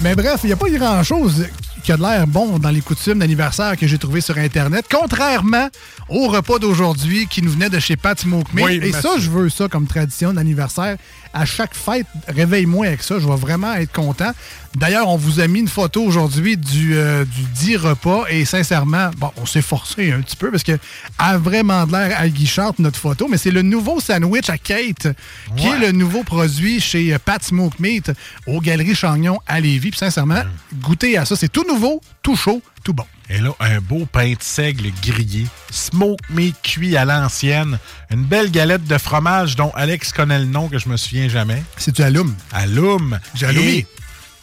[0.02, 1.46] Mais bref, il n'y a pas grand-chose
[1.84, 5.70] qui a de l'air bon dans les coutumes d'anniversaire que j'ai trouvé sur Internet, contrairement
[6.10, 8.50] au repas d'aujourd'hui qui nous venait de chez Pat Smoke.
[8.54, 10.98] Oui, Et ça, je veux ça comme tradition d'anniversaire.
[11.34, 13.20] À chaque fête, réveille-moi avec ça.
[13.20, 14.32] Je vais vraiment être content.
[14.76, 19.10] D'ailleurs, on vous a mis une photo aujourd'hui du, euh, du dit repas et sincèrement,
[19.18, 20.78] bon, on s'est forcé un petit peu parce que
[21.18, 25.08] a vraiment de l'air aguichante notre photo, mais c'est le nouveau sandwich à Kate
[25.56, 28.12] qui est le nouveau produit chez euh, Pat Smoke Meat
[28.46, 29.90] aux Galeries Chagnon à Lévis.
[29.92, 30.44] Puis sincèrement,
[30.82, 33.06] goûtez à ça, c'est tout nouveau, tout chaud, tout bon.
[33.30, 37.78] Et là, un beau pain de seigle grillé, smoke meat cuit à l'ancienne,
[38.10, 41.62] une belle galette de fromage dont Alex connaît le nom que je me souviens jamais.
[41.76, 42.34] C'est du alum.
[42.54, 43.20] Alum.
[43.42, 43.86] Et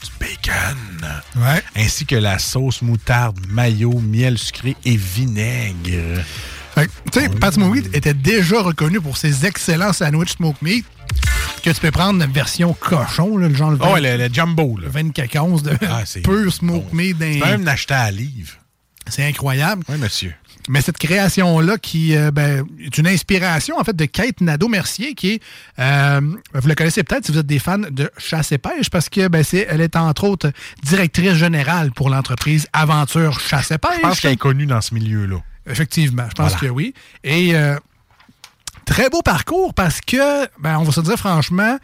[0.03, 0.77] du bacon.
[1.37, 1.63] Ouais.
[1.77, 6.23] Ainsi que la sauce moutarde, mayo, miel sucré et vinaigre.
[6.75, 10.85] Fait Tu sais, Pat Smoke Meat était déjà reconnu pour ses excellents sandwichs Smoke Meat
[11.63, 14.35] que tu peux prendre une version cochon, là, le genre le Oh, 20 le, le
[14.35, 14.89] jumbo, là.
[14.91, 17.17] 24 onces de Ah, pur Smoke Meat.
[17.19, 18.53] Tu d'un- peux même l'acheter à livre.
[19.09, 19.83] C'est incroyable.
[19.89, 20.35] Oui, monsieur.
[20.67, 25.33] Mais cette création-là, qui euh, ben, est une inspiration, en fait, de Kate Nadeau-Mercier, qui
[25.35, 25.43] est,
[25.79, 26.21] euh,
[26.55, 29.29] vous la connaissez peut-être si vous êtes des fans de chasse et pêche, parce que
[29.29, 30.51] ben, c'est, elle est entre autres
[30.83, 33.97] directrice générale pour l'entreprise Aventure Chasse et Pêche.
[33.97, 35.37] Je pense qu'elle est connue dans ce milieu-là.
[35.69, 36.67] Effectivement, je pense Voilà.
[36.69, 36.95] que oui.
[37.25, 37.77] Et euh,
[38.87, 41.79] très beau parcours parce que, ben, on va se dire franchement,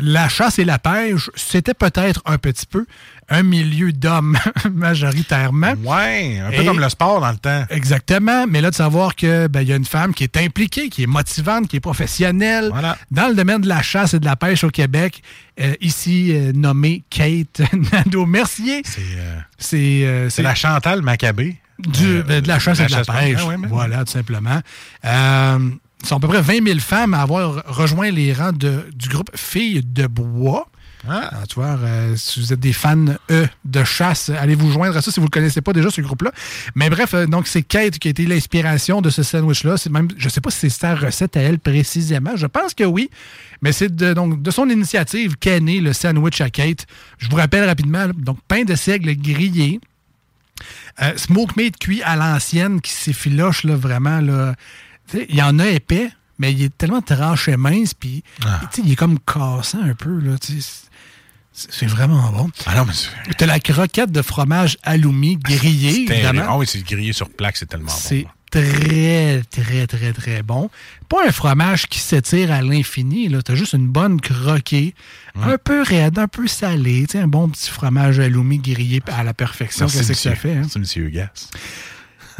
[0.00, 2.86] la chasse et la pêche, c'était peut-être un petit peu
[3.28, 4.36] un milieu d'hommes
[4.72, 5.74] majoritairement.
[5.84, 7.64] Ouais, un peu Et- comme le sport dans le temps.
[7.70, 10.88] Exactement, mais là de savoir que ben, il y a une femme qui est impliquée,
[10.88, 12.70] qui est motivante, qui est professionnelle
[13.10, 15.22] dans le domaine de la chasse et de la pêche au Québec,
[15.60, 17.62] euh, ici euh, nommée Kate
[17.92, 18.82] Nadeau-Mercier.
[19.58, 21.56] C'est euh, c'est la Chantal Maccabé.
[21.78, 23.38] du- Euh, de la chasse et de la pêche.
[23.40, 24.60] Ah ouais, voilà, tout simplement.
[25.04, 29.08] Il sont à peu près 20 000 femmes à avoir rejoint les rangs de- du
[29.08, 30.66] groupe Filles de Bois.
[31.08, 31.28] Ah.
[31.32, 34.96] Alors, tu vois, euh, si vous êtes des fans euh, de chasse, allez vous joindre
[34.96, 36.30] à ça si vous ne le connaissez pas déjà, ce groupe-là.
[36.76, 39.76] Mais bref, euh, donc c'est Kate qui a été l'inspiration de ce sandwich-là.
[39.76, 42.36] C'est même, je ne sais pas si c'est sa recette à elle précisément.
[42.36, 43.10] Je pense que oui.
[43.62, 46.86] Mais c'est de, donc, de son initiative qu'est né le sandwich à Kate.
[47.18, 49.80] Je vous rappelle rapidement, là, donc pain de seigle grillé,
[51.00, 54.20] euh, smoke meat cuit à l'ancienne qui s'effiloche là, vraiment.
[54.20, 54.54] Là.
[55.14, 58.60] Il y en a épais, mais il est tellement tranché mince, puis Ah.
[58.84, 60.18] il est comme cassant un peu.
[60.20, 60.36] Là.
[61.52, 62.50] C'est c'est vraiment bon.
[62.66, 66.44] Ah non, mais c'est- T'as la croquette de fromage aloumi grillé, c'est évidemment.
[66.48, 67.98] Ah oui, c'est grillé sur plaque, c'est tellement bon.
[67.98, 70.68] C'est très, très, très, très bon.
[71.08, 73.28] Pas un fromage qui s'étire à l'infini.
[73.28, 73.40] là.
[73.42, 74.94] T'as juste une bonne croquée,
[75.40, 77.04] un peu raide, un peu salé.
[77.06, 79.86] Tu sais, un bon petit fromage aloumi grillé à la perfection.
[79.86, 80.52] Qu'est-ce que ça fait?
[80.52, 80.60] hein?
[80.62, 81.48] Merci, monsieur Gas.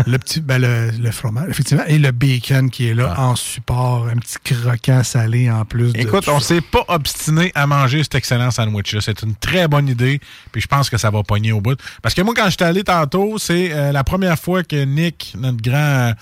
[0.06, 4.08] Le petit ben, le, le fromage, effectivement, et le bacon qui est là en support,
[4.08, 5.92] un petit croquant salé en plus.
[5.92, 9.00] de Écoute, tout on s'est pas obstiné à manger cet excellent sandwich-là.
[9.00, 11.78] C'est une très bonne idée, puis je pense que ça va pogner au bout.
[12.02, 15.62] Parce que moi, quand j'étais allé tantôt, c'est euh, la première fois que Nick, notre
[15.62, 16.12] grand,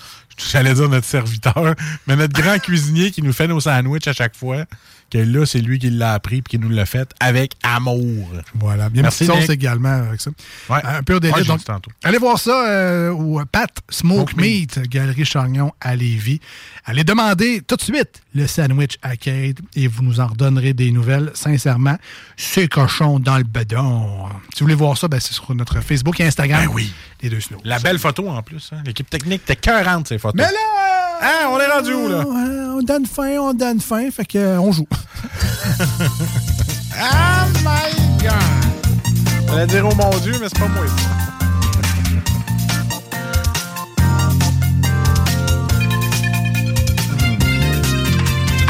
[0.49, 1.75] j'allais dire notre serviteur,
[2.07, 4.65] mais notre grand cuisinier qui nous fait nos sandwichs à chaque fois,
[5.09, 8.29] que là, c'est lui qui l'a appris puis qui nous l'a fait avec amour.
[8.55, 10.31] Voilà, bien Merci, sauce également avec ça.
[10.69, 10.79] Ouais.
[10.85, 11.35] Un peu délire.
[11.35, 11.59] Ouais, donc,
[12.03, 16.39] allez voir ça euh, au Pat Smoke, Smoke Meat, Galerie Chagnon à Lévis.
[16.85, 20.91] Allez demander tout de suite le sandwich à Kate et vous nous en redonnerez des
[20.91, 21.31] nouvelles.
[21.33, 21.97] Sincèrement,
[22.37, 24.27] c'est cochon dans le bedon.
[24.53, 26.67] Si vous voulez voir ça, ben, c'est sur notre Facebook et Instagram.
[26.67, 26.93] Ben oui.
[27.21, 27.59] Les deux snows.
[27.65, 28.71] La belle photo en plus.
[28.73, 28.81] hein.
[28.85, 30.30] L'équipe technique était 40 ces photos.
[30.33, 31.19] Mais là!
[31.21, 32.19] Hein, on est rendu où, là?
[32.19, 34.87] Ouais, on donne faim, on donne faim, fait que euh, on joue.
[34.91, 34.95] Oh
[37.63, 37.91] my
[38.23, 38.31] God!
[39.47, 40.85] J'allais dire oh mon Dieu, mais c'est pas moi.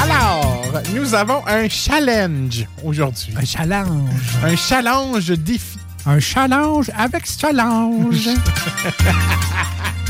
[0.04, 3.34] Alors, nous avons un challenge aujourd'hui.
[3.38, 4.10] Un challenge.
[4.44, 5.78] Un challenge défi.
[6.08, 8.30] Un challenge avec challenge.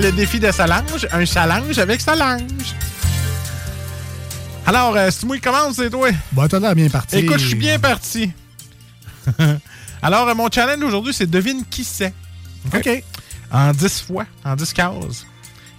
[0.00, 2.74] Le défi de Solange, un challenge avec Solange.
[4.66, 6.08] Alors, euh, si moi qui commence, c'est toi.
[6.32, 7.16] bon, t'as l'air bien parti.
[7.18, 8.32] Écoute, je suis bien parti.
[10.02, 12.14] Alors, euh, mon challenge aujourd'hui, c'est devine qui c'est.
[12.74, 12.88] OK?
[13.52, 15.26] En 10 fois, en 10 cases.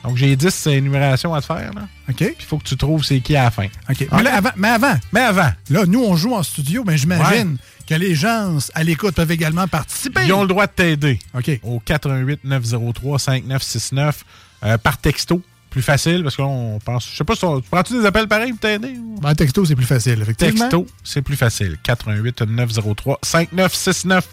[0.03, 1.71] Donc, j'ai 10 énumérations à te faire.
[1.73, 1.87] Là.
[2.07, 2.17] OK.
[2.17, 3.67] Puis, il faut que tu trouves c'est qui à la fin.
[3.89, 4.07] OK.
[4.11, 7.57] Mais, là, avant, mais avant, Mais avant, là, nous, on joue en studio, mais j'imagine
[7.91, 10.21] que les gens à l'écoute peuvent également participer.
[10.25, 11.19] ils ont le droit de t'aider.
[11.33, 11.51] OK.
[11.63, 14.23] Au 88 903 5969
[14.63, 15.41] euh, par texto.
[15.69, 17.09] Plus facile parce qu'on pense.
[17.11, 18.95] Je sais pas si on- prends-tu des appels pareils pour t'aider?
[19.21, 20.59] Ben, texto, c'est plus facile, effectivement.
[20.69, 21.77] Texto, c'est plus facile.
[21.83, 24.25] 88 903 5969.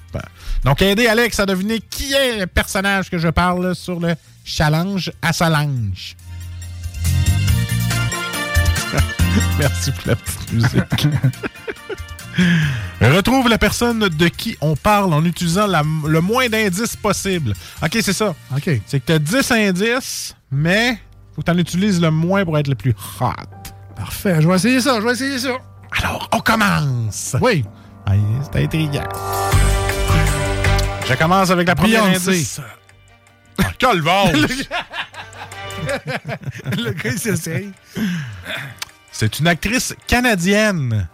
[0.65, 5.11] Donc, aidez Alex à deviner qui est le personnage que je parle sur le challenge
[5.23, 6.17] à Solange.
[9.59, 11.09] Merci pour la petite musique.
[13.01, 17.53] Retrouve la personne de qui on parle en utilisant la- le moins d'indices possible.
[17.83, 18.35] OK, c'est ça.
[18.55, 18.71] OK.
[18.87, 20.99] C'est que tu as 10 indices, mais
[21.35, 23.33] faut que tu en utilises le moins pour être le plus hot.
[23.97, 24.41] Parfait.
[24.41, 25.01] Je vais essayer ça.
[25.01, 25.57] Je vais essayer ça.
[26.01, 27.37] Alors, on commence.
[27.41, 27.65] Oui.
[28.53, 29.05] C'est intriguant.
[31.07, 32.31] Je commence avec la première Beyoncé.
[32.31, 32.61] indice.
[33.59, 33.59] Ah!
[36.77, 37.71] Le gars, il s'essaye.
[39.11, 41.09] C'est une actrice canadienne.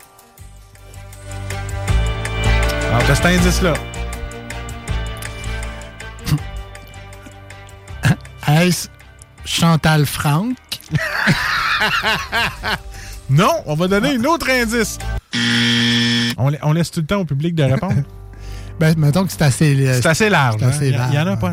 [3.03, 3.75] Cet indice-là.
[8.49, 8.89] Est-ce
[9.45, 10.57] Chantal Franck?
[13.31, 14.99] Non, on va donner un autre indice.
[16.37, 17.95] On, la- on laisse tout le temps au public de répondre.
[18.79, 19.95] Ben, mettons que c'est assez...
[19.95, 20.57] C'est assez large.
[20.59, 20.89] C'est assez hein?
[20.89, 21.11] Il y a- large.
[21.13, 21.53] Il y en a pas.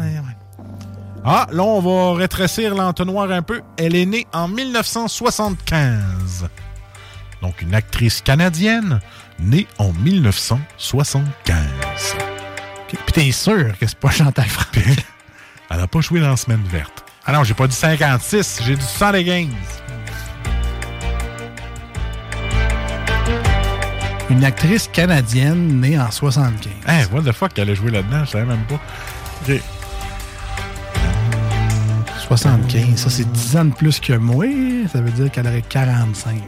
[1.24, 3.62] Ah, là, on va rétrécir l'entonnoir un peu.
[3.78, 6.50] Elle est née en 1975.
[7.42, 9.00] Donc, une actrice canadienne
[9.42, 11.58] née en 1975.
[12.88, 14.78] Puis t'es sûr que c'est pas Chantal Franck?
[15.70, 17.04] Elle n'a pas joué dans Semaine verte.
[17.26, 19.48] Ah non, j'ai pas dit 56, j'ai dit 75.
[24.30, 26.72] Une actrice canadienne née en 75.
[26.88, 28.80] Hein, what the fuck, elle a joué là-dedans, je savais même pas.
[29.48, 29.62] Ok.
[32.28, 34.46] 75, ça c'est 10 ans de plus que moi.
[34.92, 36.42] Ça veut dire qu'elle aurait 45.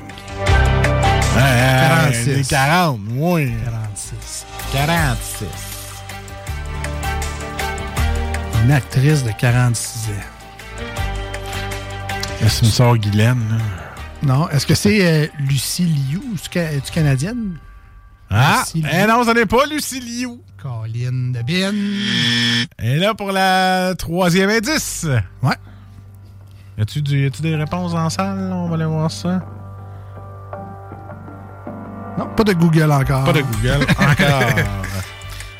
[1.36, 2.26] Ouais, ouais, 46.
[2.38, 3.54] les 40, oui.
[3.66, 4.46] 46.
[4.72, 5.48] 46.
[8.64, 10.14] Une actrice de 46 ans.
[12.46, 13.58] Est-ce que sort Guylaine, là?
[14.22, 16.22] Non, est-ce que c'est euh, Lucie Liu?
[16.36, 17.58] Es-tu ca- es-tu canadienne?
[18.30, 20.40] Ah, eh non, ce n'est pas Lucie Liu.
[20.62, 21.76] Colline de Bin.
[22.82, 25.06] Et là, pour la troisième indice.
[25.42, 25.56] Ouais.
[26.78, 28.50] Y a-tu des réponses en salle?
[28.54, 29.42] On va aller voir ça.
[32.18, 33.24] Non, pas de Google encore.
[33.24, 34.44] Pas de Google encore.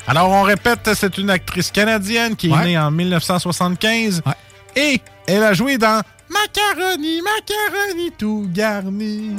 [0.06, 2.64] Alors, on répète, c'est une actrice canadienne qui est Ouais.
[2.64, 4.22] née en 1975
[4.76, 9.30] et elle a joué dans Macaroni, Macaroni tout garni.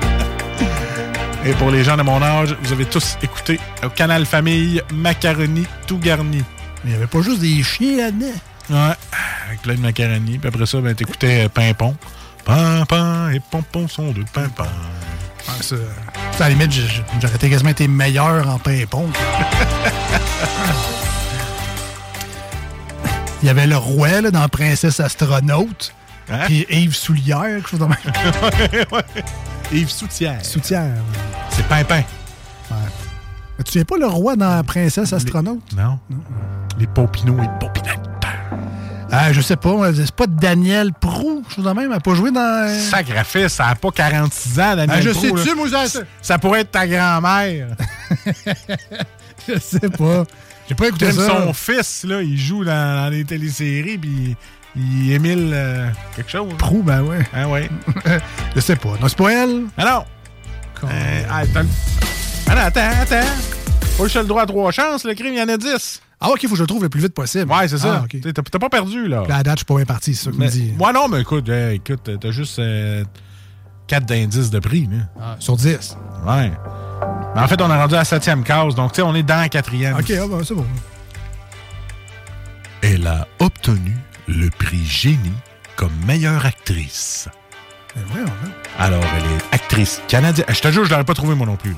[1.44, 5.66] Et pour les gens de mon âge, vous avez tous écouté au Canal Famille Macaroni
[5.88, 6.38] tout garni.
[6.38, 6.44] Mais
[6.84, 8.26] il n'y avait pas juste des chiens là-dedans.
[8.70, 8.94] Ouais,
[9.48, 10.38] avec plein de macaroni.
[10.38, 11.96] Puis après ça, ben, t'écoutais euh, Pimpon.
[12.44, 14.64] Pimpon et Pompon sont de Pimpon.
[15.48, 15.76] Ah, ça,
[16.38, 16.72] à la limite,
[17.20, 19.08] j'aurais été quasiment été meilleur en pimpon.
[23.42, 25.92] Il y avait le roi là, dans Princesse Astronaute.
[26.30, 26.44] Hein?
[26.46, 27.96] Puis Yves Soulière, quelque chose de même.
[29.72, 30.44] Yves Soutière.
[30.44, 30.94] Soutière.
[31.50, 32.02] C'est Pimpin.
[32.70, 35.60] Mais tu sais pas le roi dans Princesse Astronaute?
[35.76, 35.98] Non.
[36.78, 37.98] Les Popinots et Popinettes.
[39.14, 39.72] Ah, je sais pas.
[39.74, 41.80] moi, C'est pas Daniel Prou, chose de même.
[41.84, 42.40] Elle n'a pas joué dans.
[42.40, 46.38] euh, Sacrifice, ça n'a pas 46 ans, Daniel Ah, je Proulx, sais-tu, moi, ça- Ça
[46.38, 47.68] pourrait être ta grand-mère.
[49.48, 50.24] je sais pas.
[50.68, 51.26] J'ai pas écouté Même ça.
[51.44, 54.36] son fils, là, il joue dans, dans les téléséries, puis
[54.76, 56.52] il émile euh, quelque chose.
[56.56, 57.18] Prou, ben ouais.
[57.34, 57.68] Ah ouais.
[58.56, 58.90] je sais pas.
[59.00, 59.64] Non, c'est pas elle.
[59.76, 60.04] Ah non.
[60.88, 61.66] Euh, ah, attends.
[62.48, 63.28] Ah non, attends, attends.
[63.98, 66.00] Pas juste le droit à trois chances, le crime, il y en a 10.
[66.24, 67.50] Ah, ok, faut que je le trouve le plus vite possible.
[67.52, 68.04] Ouais, c'est ça.
[68.04, 68.32] Ah.
[68.32, 69.22] T'as pas perdu, là.
[69.22, 70.50] Puis à la date, je suis pas bien parti, c'est ça que tu me Mais-
[70.52, 70.72] dis.
[70.78, 72.60] Moi, non, mais écoute, euh, écoute, t'as juste
[73.88, 74.98] 4 d'indices de prix, là.
[75.20, 75.96] Ah, sur 10.
[76.26, 76.52] Ouais.
[77.34, 79.22] Mais en fait, on est rendu à la septième case, donc tu sais, on est
[79.22, 79.96] dans la quatrième.
[79.96, 80.66] Ok, ah, ben, c'est bon.
[82.82, 83.96] Elle a obtenu
[84.28, 85.32] le prix Génie
[85.76, 87.28] comme meilleure actrice.
[87.94, 88.48] Ben, voyons, hein.
[88.78, 90.46] Alors, elle est actrice canadienne.
[90.48, 91.76] Je te jure, je l'aurais pas trouvé moi non plus.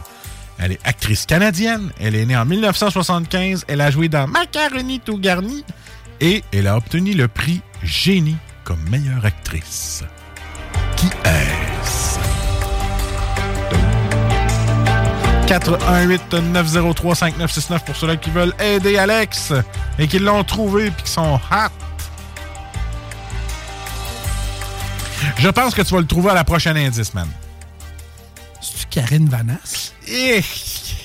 [0.58, 1.90] Elle est actrice canadienne.
[2.00, 3.64] Elle est née en 1975.
[3.68, 5.64] Elle a joué dans Macaroni tout garni.
[6.20, 10.04] Et elle a obtenu le prix Génie comme meilleure actrice.
[10.96, 12.18] Qui est-ce?
[15.46, 19.52] 418-903-5969 pour ceux-là qui veulent aider Alex
[19.98, 21.70] et qui l'ont trouvé puis qui sont hot.
[25.38, 27.28] Je pense que tu vas le trouver à la prochaine indice, man.
[28.94, 29.92] Karine Vanasse?
[30.06, 30.40] Eh,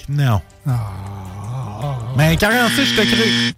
[0.09, 0.43] non.
[0.67, 1.97] Ah.
[2.15, 3.53] Mais 46, je te crée.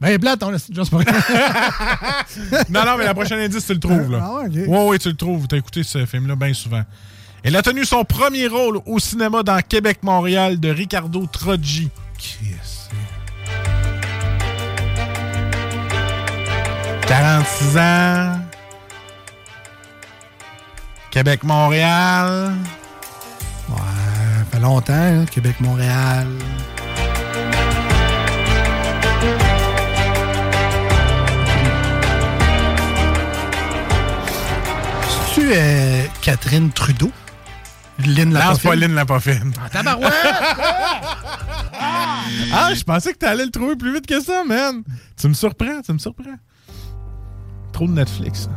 [0.00, 0.98] Ben, plate, on laisse juste pas
[2.68, 4.18] non, non, mais la prochaine indice, tu le trouves, là.
[4.20, 4.68] Ah ouais, ok.
[4.68, 5.46] Ouais, ouais, tu le trouves.
[5.46, 6.82] T'as écouté ce film-là bien souvent.
[7.44, 11.88] Elle a tenu son premier rôle au cinéma dans Québec-Montréal de Ricardo Troggi.
[12.18, 12.90] Est-ce?
[17.06, 18.40] 46 ans.
[21.12, 22.52] Québec-Montréal.
[24.66, 26.26] Longtemps, hein, Québec-Montréal.
[35.08, 37.12] C'est-tu euh, Catherine Trudeau?
[38.04, 38.80] Lynn Non, c'est pas Lapoffine?
[38.80, 39.52] Lynn Lapoffine.
[39.64, 40.12] Ah, tabarouette!
[42.52, 44.82] Ah, je pensais que t'allais le trouver plus vite que ça, man.
[45.16, 46.24] Tu me surprends, tu me surprends.
[47.72, 48.48] Trop de Netflix.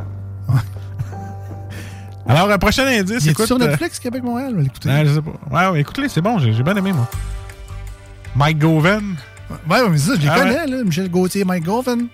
[2.30, 3.46] Alors, un prochain indice, écoute.
[3.46, 4.54] sur euh, Netflix, Québec-Montréal?
[4.56, 4.88] On l'écouter.
[4.90, 5.32] ah, je sais pas.
[5.50, 7.08] Ouais, ouais, écoutez, c'est bon, j'ai bien aimé, moi.
[8.36, 9.16] Mike Govan.
[9.68, 10.84] Ouais, mais ça, je les Ah connais, là.
[10.84, 12.06] Michel Gauthier, Mike Govan.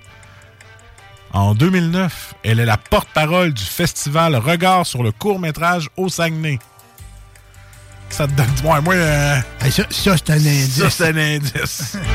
[1.35, 6.59] En 2009, elle est la porte-parole du festival Regard sur le court-métrage au Saguenay.
[8.09, 8.47] Ça te donne.
[8.65, 8.95] Ouais, moi.
[8.95, 9.37] euh,
[9.69, 10.79] ça, ça, c'est un indice.
[10.79, 11.99] Ça, c'est un indice.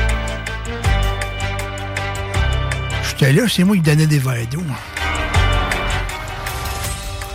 [3.10, 4.62] J'étais là, c'est moi qui donnais des verres d'eau.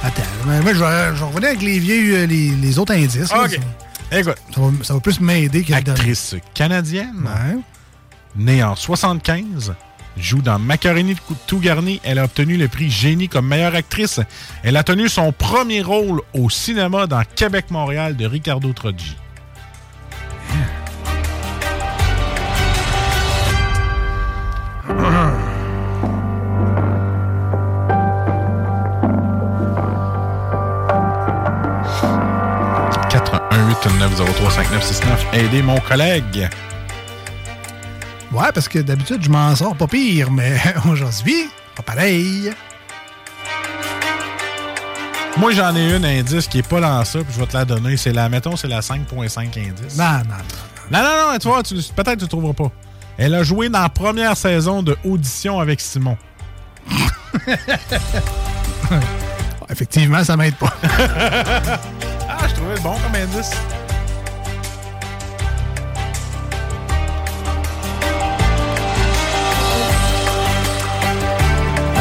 [0.03, 2.93] Attends, mais moi, je vais, je vais revenir avec les vieux, euh, les, les autres
[2.93, 3.31] indices.
[3.31, 3.43] là.
[3.45, 3.59] OK.
[4.11, 4.35] Écoute.
[4.53, 5.73] Ça va, ça va plus m'aider que.
[5.73, 7.27] Actrice canadienne.
[8.35, 9.73] Née en 75.
[10.15, 11.99] Joue dans Macaroni de tout garni.
[12.03, 14.19] Elle a obtenu le prix Génie comme meilleure actrice.
[14.63, 19.15] Elle a tenu son premier rôle au cinéma dans Québec-Montréal de Ricardo Troggi.
[35.33, 36.49] Aidez mon collègue.
[38.31, 40.59] Ouais, parce que d'habitude, je m'en sors pas pire, mais
[40.89, 42.51] aujourd'hui, pas pareil.
[45.37, 47.63] Moi, j'en ai une indice qui est pas dans ça, puis je vais te la
[47.65, 47.95] donner.
[47.95, 49.95] C'est la, mettons, c'est la 5.5 indice.
[49.97, 50.35] Non, non,
[50.91, 52.71] Non, non, non, tu vois, tu- peut-être tu ne trouveras pas.
[53.17, 56.17] Elle a joué dans la première saison de Audition avec Simon.
[59.69, 60.73] Effectivement, ça m'aide pas.
[62.39, 63.51] ah, je trouvais le bon comme indice.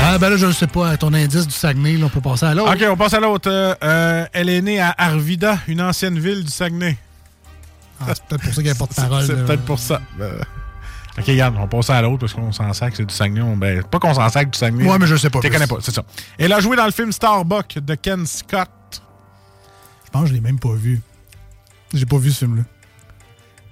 [0.09, 2.47] Ah, ben là, je ne sais pas, ton indice du Saguenay, là, on peut passer
[2.47, 2.73] à l'autre.
[2.73, 3.51] OK, on passe à l'autre.
[3.51, 6.97] Euh, euh, elle est née à Arvida, une ancienne ville du Saguenay.
[8.01, 9.23] Ah, c'est peut-être pour ça qu'elle porte parole.
[9.27, 10.01] C'est peut-être pour ça.
[10.21, 10.39] Euh,
[11.19, 13.41] OK, regarde, on passe à l'autre parce qu'on s'en sac, c'est du Saguenay.
[13.41, 14.87] On- Ben, pas qu'on s'en sac du Saguenay.
[14.89, 16.03] Ouais, mais je sais pas Tu connais pas, c'est ça.
[16.39, 18.69] Elle a joué dans le film Starbuck de Ken Scott.
[20.17, 21.03] Je pense que je l'ai même pas vu.
[21.93, 22.63] J'ai pas vu ce film-là.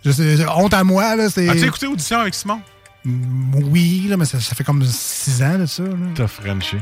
[0.04, 1.48] Je sais, honte à moi, là, c'est...
[1.48, 2.60] As-tu écouté Audition avec Simon?
[3.04, 5.82] Mm, Oui, là, mais ça, ça fait comme six ans de ça.
[5.84, 5.90] Là.
[6.14, 6.76] T'as Frenché.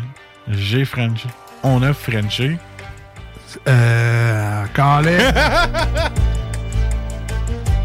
[0.48, 1.28] J'ai Frenché.
[1.62, 2.58] On a Frenché.
[3.68, 4.66] Euh.
[4.74, 5.32] Calais.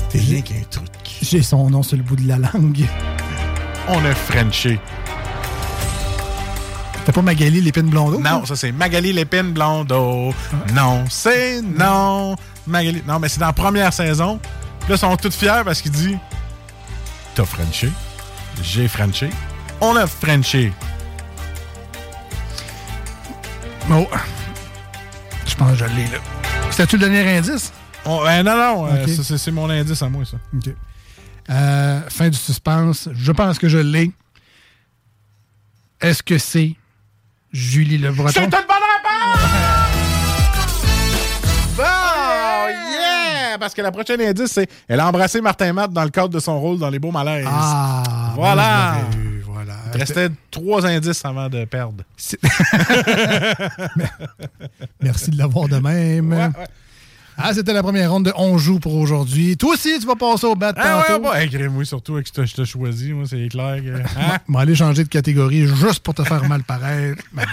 [0.09, 0.87] T'es rien qu'un truc.
[1.21, 2.85] J'ai son nom sur le bout de la langue.
[3.87, 4.79] On a Frenché.
[7.07, 8.19] T'as pas Magali l'épine blondeau?
[8.19, 10.33] Non, ça c'est Magali Lépine Blondeau.
[10.73, 12.35] Non, c'est non.
[12.65, 13.01] Magali.
[13.07, 14.41] Non, mais c'est dans la première saison.
[14.81, 16.17] Puis là, ils sont tous fiers parce qu'il dit
[17.33, 17.93] T'as Frenché.
[18.61, 19.29] J'ai Frenché.
[19.79, 20.73] On a Frenché.
[23.89, 24.05] Oh.
[25.45, 26.17] Je pense que je l'ai, là.
[26.71, 27.71] C'était-tu le dernier indice?
[28.03, 30.35] On- euh, non, non, euh, c'est mon indice à moi, ça.
[30.53, 30.73] OK.
[31.51, 33.07] Euh, fin du suspense.
[33.13, 34.11] Je pense que je l'ai.
[36.01, 36.75] Est-ce que c'est
[37.51, 38.31] Julie Le Breton?
[38.33, 39.41] C'est une bonne réponse!
[41.77, 43.57] Bon, yeah!
[43.59, 46.39] Parce que la prochaine indice, c'est elle a embrassé Martin Matt dans le cadre de
[46.39, 47.47] son rôle dans Les Beaux Malaises.
[47.47, 48.97] Ah, voilà!
[49.11, 49.73] ben, eu, voilà.
[49.93, 52.03] Il restait trois indices avant de perdre.
[55.01, 56.53] Merci de l'avoir de même.
[57.39, 59.55] Ah, c'était la première ronde de On joue pour aujourd'hui.
[59.57, 62.33] Toi aussi, tu vas passer au bat Ah ouais, bah, hey, moi surtout avec ce
[62.33, 63.97] que je t'ai choisi, moi, c'est clair que.
[64.19, 64.37] Hein?
[64.49, 67.21] On va aller changer de catégorie juste pour te faire mal paraître.
[67.33, 67.49] Mais non,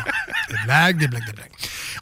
[0.49, 1.51] des blagues, des blagues, des blagues.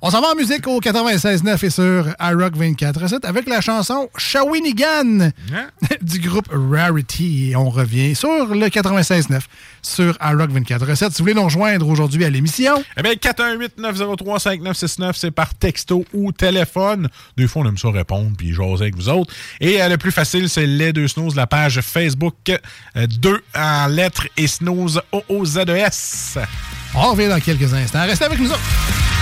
[0.05, 5.31] On s'en va en musique au 96.9 et sur iRock 24.7 avec la chanson Shawinigan
[6.03, 7.51] du groupe Rarity.
[7.51, 9.41] Et on revient sur le 96.9
[9.81, 10.97] sur iRock 24.7.
[10.97, 16.33] Si vous voulez nous rejoindre aujourd'hui à l'émission, Eh bien, 418-903-5969, c'est par texto ou
[16.33, 17.09] téléphone.
[17.37, 19.33] Des fois, on ça répondre puis jaser avec vous autres.
[19.61, 22.35] Et euh, le plus facile, c'est les deux snooze, la page Facebook
[22.95, 26.39] 2 en lettres et snooze O-O-Z-E-S.
[26.95, 28.05] on revient dans quelques instants.
[28.05, 29.22] Restez avec nous autres.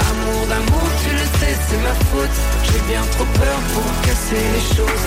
[0.21, 2.37] Amour d'amour, tu le sais, c'est ma faute.
[2.63, 5.05] J'ai bien trop peur pour casser les choses.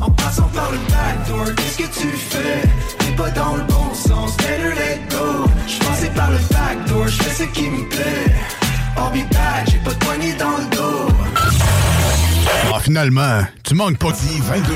[0.00, 2.62] En passant par le backdoor, qu'est-ce que tu fais?
[2.98, 7.22] T'es pas dans le bon sens, better let go Je passais par le backdoor, je
[7.22, 8.34] fais ce qui me plaît
[8.96, 9.26] I'll be
[9.70, 11.08] j'ai pas de poignée dans le dos
[12.74, 14.08] Ah, finalement, tu manques pas.
[14.08, 14.74] 22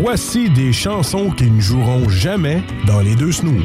[0.00, 3.64] Voici des chansons qui ne joueront jamais dans les deux snooze.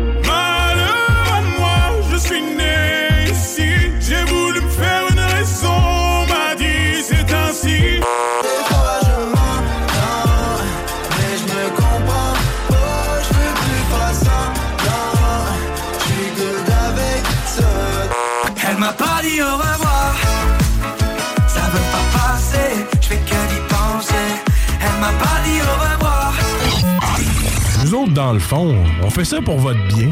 [28.31, 30.07] Dans le fond, on fait ça pour votre bien.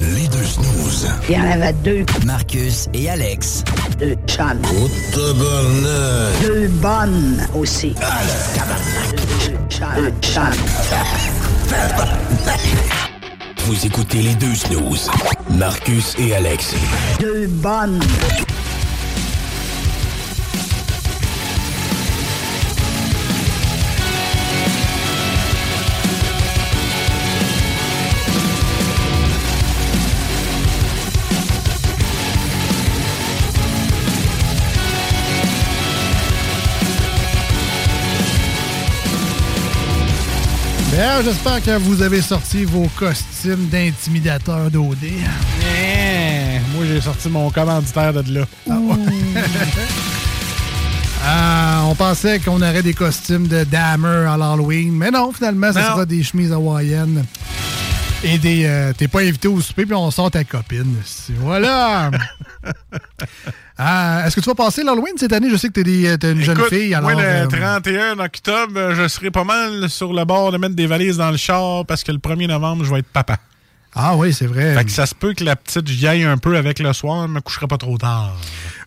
[0.00, 1.08] Les deux snooze.
[1.28, 2.06] Il y en avait deux.
[2.24, 3.64] Marcus et Alex.
[3.98, 4.60] Deux chums.
[5.12, 6.40] tabarnak.
[6.42, 7.90] Deux bonnes aussi.
[7.90, 7.96] Deux
[9.68, 9.88] chums.
[9.96, 10.44] Deux chums.
[13.66, 15.10] Vous écoutez les deux snooze.
[15.50, 16.76] Marcus et Alex.
[17.18, 17.98] Deux bonnes.
[41.24, 44.98] J'espère que vous avez sorti vos costumes d'intimidateur d'OD.
[45.04, 48.44] Eh, moi, j'ai sorti mon commanditaire de là.
[51.24, 55.80] Ah, on pensait qu'on aurait des costumes de Dammer à l'Halloween, mais non, finalement, ça
[55.82, 55.86] Non.
[55.88, 57.24] sera des chemises hawaïennes.
[58.24, 58.64] Et des.
[58.66, 60.94] euh, T'es pas invité au souper, puis on sort ta copine.
[61.40, 62.10] Voilà!
[63.78, 65.48] Ah, Est-ce que tu vas passer l'Halloween cette année?
[65.50, 66.94] Je sais que t'es des- t'es une jeune fille.
[66.94, 70.58] Alors, moi, le euh, 31 octobre, euh, je serai pas mal sur le bord de
[70.58, 73.38] mettre des valises dans le char parce que le 1er novembre, je vais être papa.
[73.94, 74.74] Ah oui, c'est vrai.
[74.74, 77.32] Fait que ça se peut que la petite vieille un peu avec le soir, ne
[77.34, 78.36] me coucherai pas trop tard.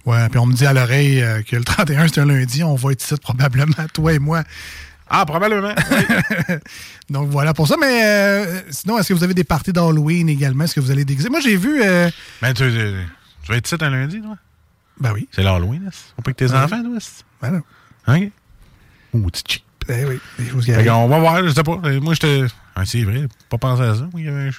[0.06, 2.64] Ouais, puis on me dit à l'oreille euh, que le 31, c'est un lundi.
[2.64, 4.44] On va être ici probablement, toi et moi.
[5.10, 5.74] Ah, probablement.
[7.10, 7.76] Donc voilà pour ça.
[7.80, 10.64] Mais euh, sinon, est-ce que vous avez des parties d'Halloween également?
[10.64, 11.30] Est-ce que vous allez déguiser?
[11.30, 11.82] Moi, j'ai vu.
[11.84, 12.10] euh,
[12.42, 13.08] Ben, tu, tu-
[13.46, 14.38] tu vas être ici un lundi, toi?
[15.00, 15.28] Ben oui.
[15.32, 15.92] C'est l'Halloween, là.
[16.18, 16.98] On peut que tes Ben enfants, toi?
[17.42, 17.62] Ben non.
[18.16, 18.32] OK.
[19.14, 19.64] Ouh, tu cheap.
[19.88, 20.92] Ben oui, des choses qui Fait arrivent.
[20.92, 21.80] qu'on va voir, je sais pas.
[21.86, 22.46] Euh, Moi, j'étais.
[22.76, 24.02] Ah, c'est vrai, pas pensé à ça.
[24.02, 24.52] Moi, il y avait un.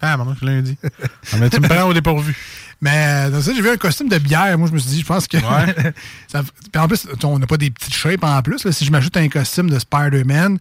[0.00, 0.76] Ah, maintenant, c'est lundi.
[1.32, 2.36] Ah, mais tu me prends au dépourvu.
[2.82, 4.58] Mais euh, dans ça, j'ai vu un costume de bière.
[4.58, 5.38] Moi, je me suis dit, je pense que.
[5.38, 5.92] Ouais.
[6.28, 8.62] ça- Puis en plus, on n'a pas des petites shapes en plus.
[8.64, 8.72] là.
[8.72, 10.58] Si je m'ajoute un costume de Spider-Man,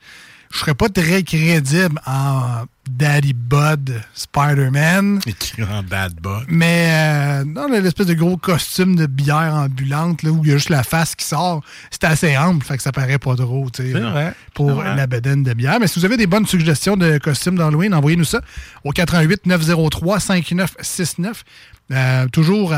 [0.53, 5.19] je serais pas très crédible en Daddy Bud Spider-Man.
[5.67, 6.45] En bad bug.
[6.47, 10.57] Mais euh, non, l'espèce de gros costume de bière ambulante là, où il y a
[10.57, 14.33] juste la face qui sort, c'est assez ample, fait que ça paraît pas trop, vrai.
[14.53, 14.95] pour vrai.
[14.95, 15.79] la bedaine de bière.
[15.79, 18.41] Mais si vous avez des bonnes suggestions de costumes d'Halloween, envoyez-nous ça
[18.83, 21.43] au 88 903 5969.
[21.91, 22.77] Euh, toujours euh,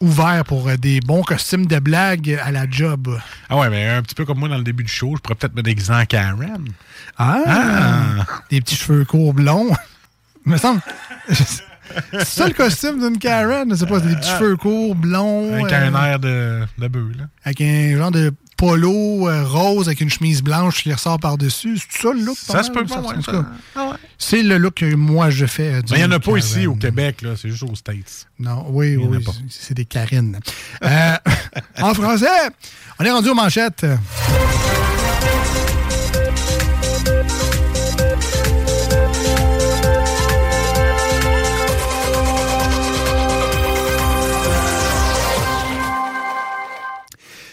[0.00, 3.18] ouvert pour euh, des bons costumes de blague à la job.
[3.48, 5.34] Ah ouais, mais un petit peu comme moi dans le début du show, je pourrais
[5.34, 6.68] peut-être me déguiser en Karen.
[7.18, 7.42] Ah!
[7.46, 8.26] Ah!
[8.50, 9.70] Des petits cheveux courts blonds.
[10.44, 10.80] me semble.
[12.12, 13.68] C'est ça le costume d'une Karen?
[13.70, 15.52] Je sais pas, des petits cheveux courts, blonds.
[15.54, 17.24] Avec euh, un air de, de bœuf, là.
[17.44, 21.78] avec un genre de polo euh, rose avec une chemise blanche qui ressort par-dessus.
[21.90, 22.36] C'est ça le look?
[22.36, 23.14] Ça se peut pas, ouais.
[23.74, 23.96] Ah ouais.
[24.18, 25.72] C'est le look que moi je fais.
[25.76, 27.30] euh, Mais il n'y en a pas ici au Québec, là.
[27.40, 28.26] C'est juste aux States.
[28.38, 30.38] Non, oui, oui, c'est- des Karines.
[30.84, 31.16] Euh,
[31.80, 32.26] en français,
[32.98, 33.86] on est rendu aux manchettes.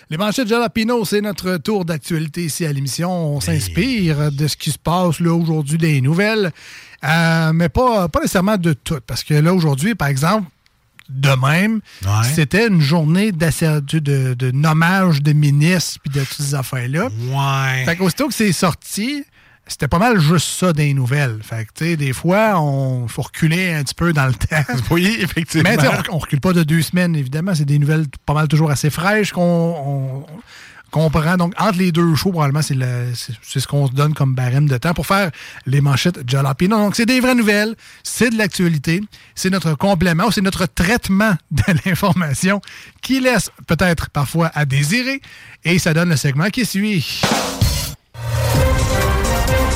[0.09, 3.11] Les manchettes Jalapino, c'est notre tour d'actualité ici à l'émission.
[3.35, 6.53] On s'inspire de ce qui se passe là aujourd'hui des nouvelles,
[7.03, 8.99] euh, mais pas, pas nécessairement de tout.
[9.05, 10.47] Parce que là, aujourd'hui, par exemple,
[11.09, 11.81] de même.
[12.03, 12.27] Ouais.
[12.35, 17.05] C'était une journée de, de nommage de ministres puis de toutes ces affaires-là.
[17.07, 17.85] Ouais.
[17.85, 19.23] Fait qu'aussitôt que c'est sorti,
[19.67, 21.39] c'était pas mal juste ça des nouvelles.
[21.43, 24.63] Fait que, tu sais, des fois, on faut reculer un petit peu dans le temps.
[24.91, 25.69] Oui, effectivement.
[25.77, 27.53] Mais on, on recule pas de deux semaines, évidemment.
[27.55, 30.25] C'est des nouvelles pas mal toujours assez fraîches qu'on on-
[30.89, 31.35] qu'on prend.
[31.35, 34.35] Donc, entre les deux shows, probablement, c'est le- c'est c'est ce qu'on se donne comme
[34.35, 35.31] barème de temps pour faire
[35.65, 36.77] les manchettes Jalapino.
[36.77, 39.01] Donc, c'est des vraies nouvelles, c'est de l'actualité,
[39.35, 42.61] c'est notre complément, c'est notre traitement de l'information
[43.01, 45.19] qui laisse peut-être parfois à désirer.
[45.65, 47.21] Et ça donne le segment qui suit.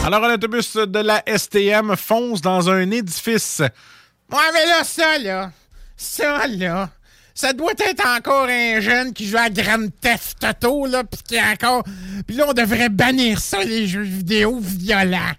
[0.04, 3.60] Alors, un autobus de la STM fonce dans un édifice.
[3.60, 5.52] Ouais, mais là, ça, là,
[5.96, 6.90] ça, là,
[7.36, 11.36] ça doit être encore un jeune qui joue à Grand Theft Auto, là, pis qui
[11.36, 11.84] est encore...
[12.26, 15.34] Pis là, on devrait bannir ça, les jeux vidéo violents.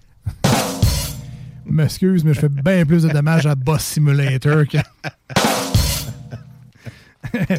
[1.67, 4.79] M'excuse, mais je fais bien plus de dommages à Boss Simulator que.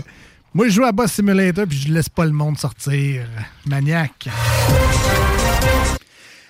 [0.53, 3.25] Moi, je joue à Boss Simulator puis je laisse pas le monde sortir.
[3.65, 4.29] Maniaque.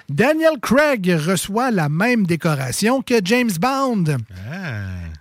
[0.10, 4.04] Daniel Craig reçoit la même décoration que James Bond.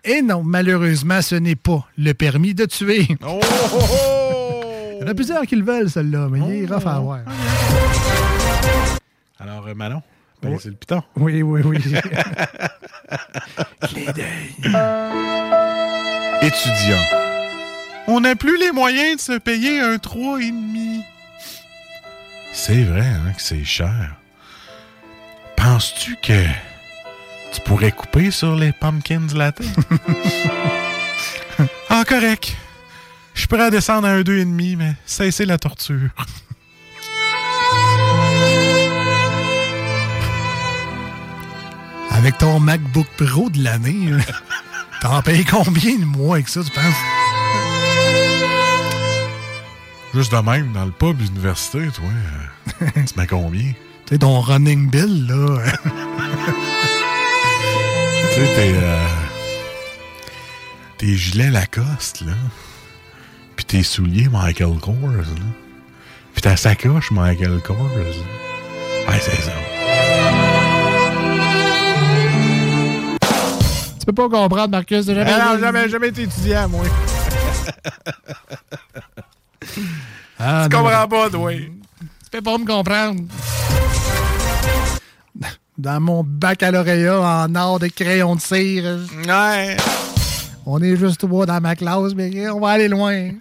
[0.04, 3.06] Et non, malheureusement, ce n'est pas le permis de tuer.
[3.10, 3.16] Il
[5.00, 7.20] y en a plusieurs qui le veulent, celui-là, mais il est rough à avoir.
[9.40, 10.00] Alors, euh, Manon,
[10.40, 11.02] ben, c'est le piton.
[11.16, 11.78] Oui, oui, oui.
[16.42, 17.02] Étudiant.
[18.06, 21.02] On n'a plus les moyens de se payer un 3,5.
[22.52, 24.21] C'est vrai, hein, que c'est cher.
[25.62, 26.44] Penses-tu que
[27.52, 29.62] tu pourrais couper sur les pumpkins latte?
[31.88, 32.56] ah, correct.
[33.32, 36.10] Je suis prêt à descendre à un 2,5, mais cessez la torture.
[42.10, 44.10] Avec ton MacBook Pro de l'année,
[45.00, 46.84] t'en payes combien de mois avec ça, tu penses?
[50.12, 52.04] Juste de même, dans le pub université, toi,
[52.82, 53.72] euh, tu mets combien?
[54.12, 55.62] Tu sais, ton running bill, là.
[58.34, 59.06] Tu sais, tes, euh,
[60.98, 62.32] tes gilets Lacoste, là.
[63.56, 65.22] Puis tes souliers Michael Kors, là.
[66.34, 67.76] Puis ta sacoche Michael Kors.
[67.88, 69.10] là.
[69.10, 69.52] Ouais, c'est ça.
[73.98, 75.06] tu peux pas comprendre, Marcus.
[75.06, 76.84] jamais- Ah non, jamais, jamais été étudiant, moi.
[80.38, 80.82] Ah, tu non.
[80.82, 81.52] comprends pas, toi.
[82.32, 83.20] Peux pas me comprendre.
[85.76, 89.00] Dans mon baccalauréat en art de crayon de cire.
[89.28, 89.76] Ouais.
[90.64, 93.32] On est juste trois dans ma classe, mais on va aller loin.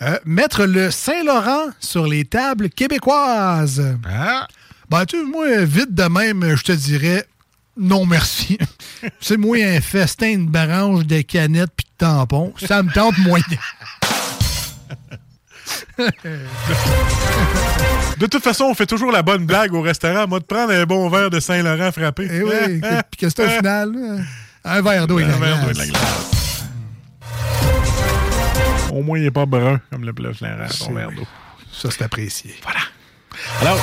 [0.00, 3.94] Euh, mettre le Saint-Laurent sur les tables québécoises.
[4.08, 4.46] Ah.
[4.88, 7.26] Ben, tu moi, vite de même, je te dirais
[7.76, 8.56] non merci.
[9.20, 12.54] C'est moi un festin de branches, de canettes puis de tampons.
[12.56, 13.44] Ça me tente moyen.
[18.18, 20.26] De toute façon, on fait toujours la bonne blague au restaurant.
[20.26, 22.28] Moi, de prendre un bon verre de Saint-Laurent frappé.
[22.30, 24.24] Eh oui, puis qu'est-ce que c'est au final?
[24.64, 25.76] Un verre d'eau et de la glace.
[25.78, 26.64] la glace.
[28.92, 31.26] Au moins, il n'est pas brun comme le bleu flairant, ton verre d'eau.
[31.72, 32.54] Ça, c'est apprécié.
[33.60, 33.78] Alors,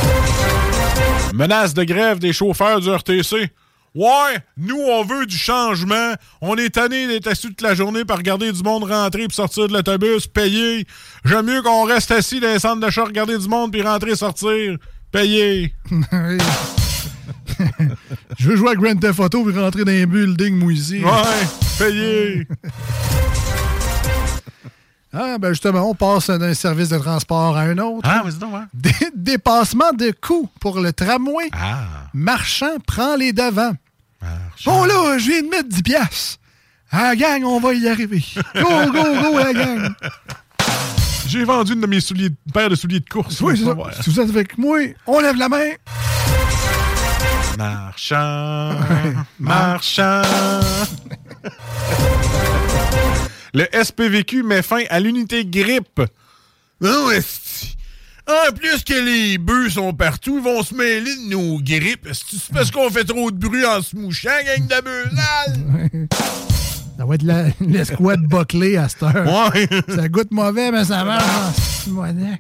[1.34, 3.52] menace de grève des chauffeurs du RTC.
[3.96, 6.14] Ouais, nous, on veut du changement.
[6.42, 9.68] On est tanné d'être assis toute la journée par regarder du monde rentrer puis sortir
[9.68, 10.88] de l'autobus, payer.
[11.26, 14.78] J'aime mieux qu'on reste assis dans les centres d'achat, regarder du monde puis rentrer, sortir,
[15.12, 15.76] payer.
[18.40, 21.04] Je veux jouer à Grand Theft Auto et rentrer dans un building mouillé.
[21.04, 21.48] Ouais,
[21.78, 22.48] payer.
[25.16, 28.02] Ah, ben justement, on passe d'un service de transport à un autre.
[28.10, 28.52] Ah, vas-y donc.
[28.74, 31.50] Dé- dépassement de coûts pour le tramway.
[31.52, 32.08] Ah.
[32.16, 33.74] Marchand prend les devants.
[34.66, 36.40] Bon, là, je viens de mettre 10 piastres.
[36.92, 38.24] Ah, gang, on va y arriver.
[38.56, 39.94] Go, go, go, la gang.
[41.28, 43.42] J'ai vendu une de mes souliers, paire de souliers de course.
[43.42, 43.76] Oui, c'est ça.
[44.02, 44.78] Si vous êtes avec moi,
[45.08, 45.72] on lève la main.
[47.58, 48.76] Marchand,
[49.40, 50.22] marchand.
[53.56, 56.02] Le SPVQ met fin à l'unité grippe.
[56.82, 57.78] Non, esti.
[58.28, 62.08] En plus que les bœufs sont partout, ils vont se mêler de nos grippes.
[62.14, 66.08] C'est parce qu'on fait trop de bruit en se mouchant, gang de bœufs
[66.98, 69.52] Ça va être l'escouade bâclée à cette heure.
[69.54, 69.68] Ouais.
[69.96, 71.88] Ça goûte mauvais, mais ça marche.
[71.88, 72.40] Moinet.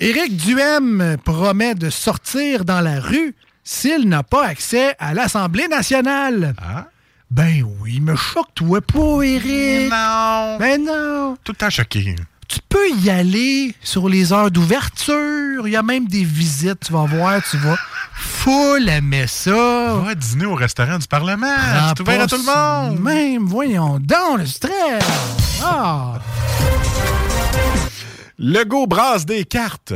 [0.00, 6.54] Éric Duhem promet de sortir dans la rue s'il n'a pas accès à l'Assemblée nationale.
[6.58, 6.86] Ah?
[7.30, 9.90] Ben oui, me choque-toi pas, Éric.
[9.90, 10.56] Non.
[10.58, 11.36] Ben non.
[11.42, 12.14] Tout le temps choqué.
[12.48, 15.66] Tu peux y aller sur les heures d'ouverture.
[15.66, 17.76] Il y a même des visites, tu vas voir, tu vas
[18.16, 19.94] foule aimait ça.
[19.96, 21.56] Va dîner au restaurant du Parlement.
[21.88, 23.00] C'est ouvert à tout le monde.
[23.00, 25.04] Même, voyons donc, le stress.
[25.62, 26.14] Ah!
[28.38, 29.94] Legault brasse des cartes.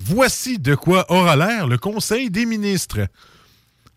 [0.00, 3.00] Voici de quoi aura l'air le Conseil des ministres.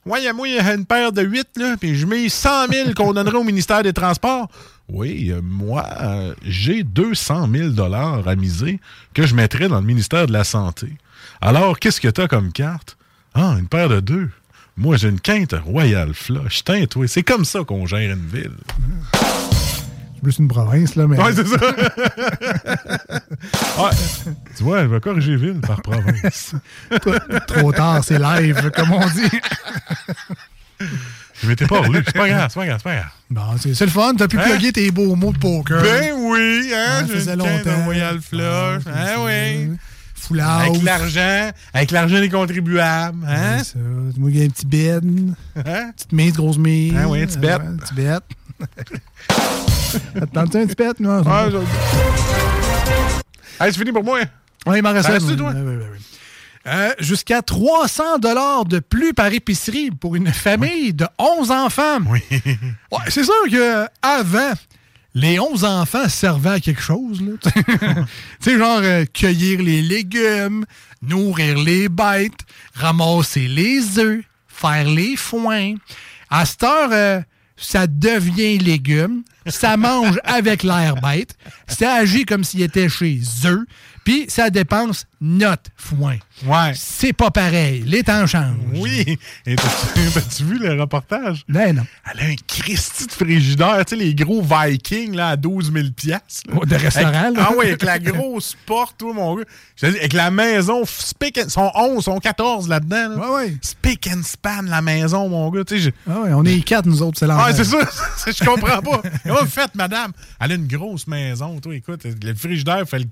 [0.05, 2.93] Ouais, moi, il y a une paire de 8, là, puis je mets 100 000
[2.95, 4.47] qu'on donnerait au ministère des Transports.
[4.89, 8.79] Oui, euh, moi, euh, j'ai 200 000 à miser
[9.13, 10.97] que je mettrais dans le ministère de la Santé.
[11.39, 12.97] Alors, qu'est-ce que t'as comme carte?
[13.33, 14.29] Ah, une paire de deux.
[14.75, 16.63] Moi, j'ai une quinte Royal Flush.
[16.63, 17.07] Teinte, oui.
[17.07, 18.51] C'est comme ça qu'on gère une ville.
[19.13, 21.21] C'est plus une province, là, mais.
[21.21, 21.57] Ouais, c'est ça.
[23.77, 23.89] Ouais.
[24.57, 26.55] Tu vois, elle va corriger ville par province.
[27.47, 29.39] Trop tard, c'est live, comme on dit.
[31.41, 32.03] Je m'étais pas relu.
[32.05, 33.09] C'est pas grave, c'est pas grave, c'est pas grave.
[33.29, 34.43] Bon, c'est le fun, t'as pu Hein?
[34.43, 35.81] plugger tes beaux mots de poker.
[35.81, 37.83] Ben oui, hein, ça faisait longtemps.
[37.85, 38.83] Royal Flush.
[38.87, 39.69] Ah, hein, oui.
[40.39, 40.69] House.
[40.69, 43.57] Avec l'argent, avec l'argent des contribuables, hein?
[43.57, 43.79] Ouais, ça.
[44.17, 45.03] Moi, il y a un petit bed.
[45.57, 45.91] Hein?
[45.95, 46.93] Petite mise, grosse mise.
[46.97, 47.37] Ah oui, un petit.
[47.39, 48.19] Ouais, un petit bet.
[50.21, 51.21] Attends-tu un petit bet, non?
[51.23, 51.57] Je-
[53.63, 54.19] Hey, c'est fini pour moi.
[54.65, 55.13] Oui, il m'en reste un.
[55.19, 55.85] ouais, ouais, ouais.
[56.67, 61.99] Euh, Jusqu'à 300 dollars de plus par épicerie pour une famille de 11 enfants.
[62.07, 62.21] Oui.
[62.91, 64.51] Ouais, c'est sûr que avant,
[65.13, 67.23] les 11 enfants servaient à quelque chose.
[67.41, 67.49] tu
[68.41, 70.65] sais, genre euh, cueillir les légumes,
[71.01, 72.41] nourrir les bêtes,
[72.73, 75.75] ramasser les œufs, faire les foins.
[76.29, 77.21] À cette heure, euh,
[77.57, 81.35] ça devient légumes, ça mange avec l'air bête,
[81.67, 83.65] ça agit comme s'il était chez eux,
[84.03, 86.15] puis ça dépense notre foin.
[86.45, 86.71] Ouais.
[86.75, 87.83] C'est pas pareil.
[87.85, 88.55] Les temps changent.
[88.73, 89.19] Oui.
[89.45, 89.55] Et
[90.13, 91.43] t'as-tu vu le reportage?
[91.47, 91.85] Ben non.
[92.11, 95.87] Elle a un Christy de frigidaire, tu sais, les gros Vikings là, à 12 000
[95.95, 96.55] piastres, là.
[96.59, 97.47] Oh, de restaurant, Avec- là.
[97.49, 99.43] Ah oui, avec la grosse porte, toi, mon gars.
[99.75, 103.09] Je te dis, avec la maison, spick and- sont 11, sont 14 là-dedans.
[103.09, 103.15] Là.
[103.17, 103.57] Ouais, ouais.
[103.61, 105.63] Spick and span, la maison, mon gars.
[105.63, 107.45] Tu sais, je- Ah ouais, on est quatre, nous autres, c'est l'enfer.
[107.49, 107.77] Ah, c'est ça.
[108.31, 109.01] je comprends pas.
[109.23, 110.11] Comment vous faites, madame?
[110.39, 111.75] Elle a une grosse maison, toi.
[111.75, 113.05] Écoute, le frigidaire fait, le-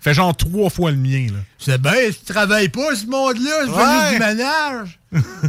[0.00, 1.38] fait genre trois fois le mien, là.
[1.58, 4.12] C'est bien, tu travailles pas, ce monde-là, je fais Ouais.
[4.12, 4.98] du ménage.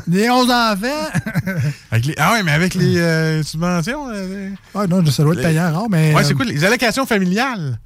[0.08, 1.20] Les 11 enfants.
[1.92, 4.08] Avec les- ah ouais, mais avec les euh, subventions.
[4.12, 6.14] euh, Ah non, ça doit être les- payant, rare, mais.
[6.14, 6.46] Ouais, euh, c'est quoi?
[6.46, 7.78] Les allocations familiales.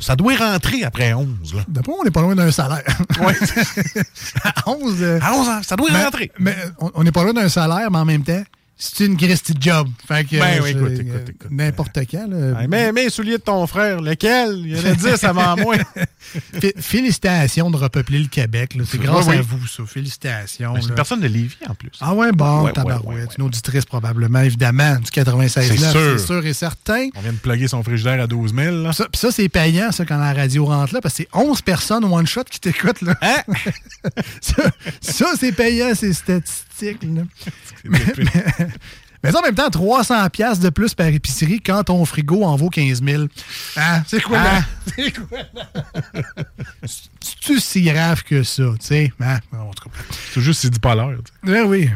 [0.00, 1.62] Ça doit rentrer après 11, là.
[1.68, 2.84] D'après on n'est pas loin d'un salaire.
[3.20, 3.34] Ouais.
[4.44, 4.96] à 11.
[5.02, 6.30] euh, À 11 ans, ça doit mais- rentrer.
[6.38, 6.56] Mais
[6.94, 8.42] on n'est pas loin d'un salaire, mais en même temps,
[8.80, 9.88] c'est une Christie de job.
[10.06, 10.38] Fait que.
[10.38, 11.50] Ben euh, oui, écoute, écoute, écoute.
[11.50, 12.66] N'importe quand, là.
[12.68, 14.54] Mais, mais souliers de ton frère, lequel?
[14.64, 15.76] Il y en a 10 avant moi.
[16.60, 18.76] Fé- Félicitations de repeupler le Québec.
[18.88, 19.82] C'est grâce Oui, à vous, ça.
[19.86, 20.74] Félicitations.
[20.74, 21.90] Ben, c'est une personne de Lévis, en plus.
[22.00, 23.28] Ah ouais, bon, Ouais, tabarouette.
[23.28, 26.20] ouais, Une auditrice probablement, évidemment, du 96.9, C'est c'est sûr.
[26.20, 27.08] sûr et certain.
[27.16, 28.92] On vient de plugger son frigidaire à 12 000, là.
[28.92, 31.62] Ça, pis ça, c'est payant, ça, quand la radio rentre là, parce que c'est 11
[31.62, 33.14] personnes one-shot qui t'écoutent, là.
[33.22, 33.42] Hein?
[34.40, 34.62] ça,
[35.00, 37.22] ça, c'est payant, ces statistiques, là.
[37.84, 38.68] mais, mais-
[39.24, 42.54] mais ça, en même temps, 300 pièces de plus par épicerie quand ton frigo en
[42.54, 43.24] vaut 15 000.
[43.76, 44.02] Hein?
[44.06, 44.44] C'est quoi, Hein?
[44.44, 44.64] là?
[44.96, 46.22] C'est quoi, là?
[47.20, 49.12] C'est-tu si grave que ça, tu sais?
[49.20, 49.38] Hein?
[49.52, 49.96] En tout cas.
[50.32, 51.18] C'est juste c'est dit pas l'heure.
[51.44, 51.62] tu sais.
[51.62, 51.90] Oui.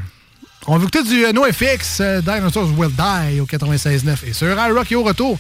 [0.67, 4.27] On va écouter du euh, NoFX, euh, Dinosaurs Will Die au 96.9.
[4.27, 5.39] Et sur iRock et au retour,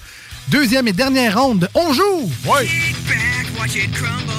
[0.49, 2.31] deuxième et dernière ronde, on joue!
[2.47, 2.69] Ouais!
[3.09, 4.33] back, watch it crumble.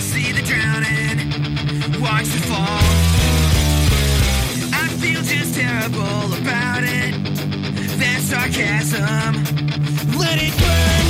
[0.00, 3.07] See the drowning, watch the fall.
[5.00, 7.14] Feel just terrible about it.
[8.00, 9.32] That sarcasm,
[10.18, 11.04] let it burn.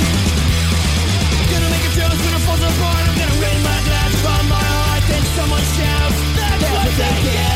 [1.49, 3.03] Gonna make a toast when it falls apart.
[3.09, 5.03] I'm gonna raise my glass from my heart.
[5.09, 7.48] Then someone shouts, That's what they get.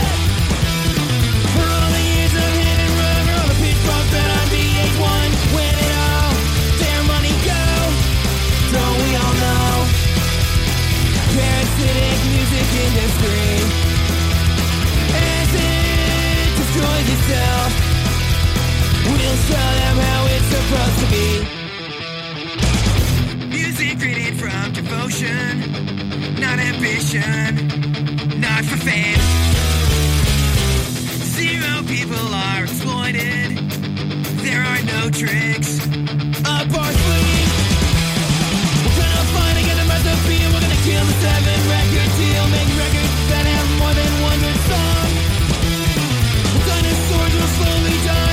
[19.06, 21.28] We'll show them how it's supposed to be.
[23.50, 25.50] Music created from devotion
[26.40, 27.70] Not ambition
[28.40, 29.20] Not for fame.
[31.38, 33.58] Zero people are exploited.
[34.46, 35.80] There are no tricks.
[36.46, 37.52] Up our sleeve.
[38.86, 42.46] We're gonna find get the recipe and we're gonna kill the seven record deal.
[42.56, 45.10] Make records that have more than one good song.
[46.68, 48.33] Dinosaurs will slowly die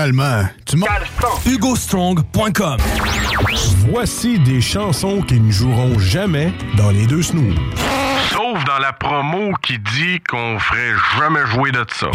[0.00, 0.86] Finalement, tu m'as...
[1.46, 2.76] HugoStrong.com
[3.90, 7.54] Voici des chansons qui ne joueront jamais dans les deux snooze.
[8.30, 12.10] Sauf dans la promo qui dit qu'on ferait jamais jouer de ça.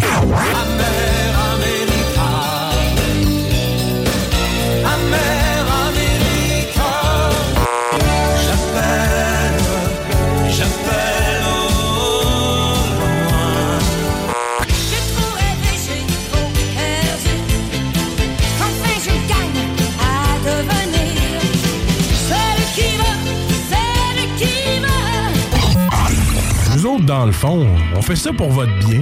[27.26, 29.02] Dans le fond, on fait ça pour votre bien.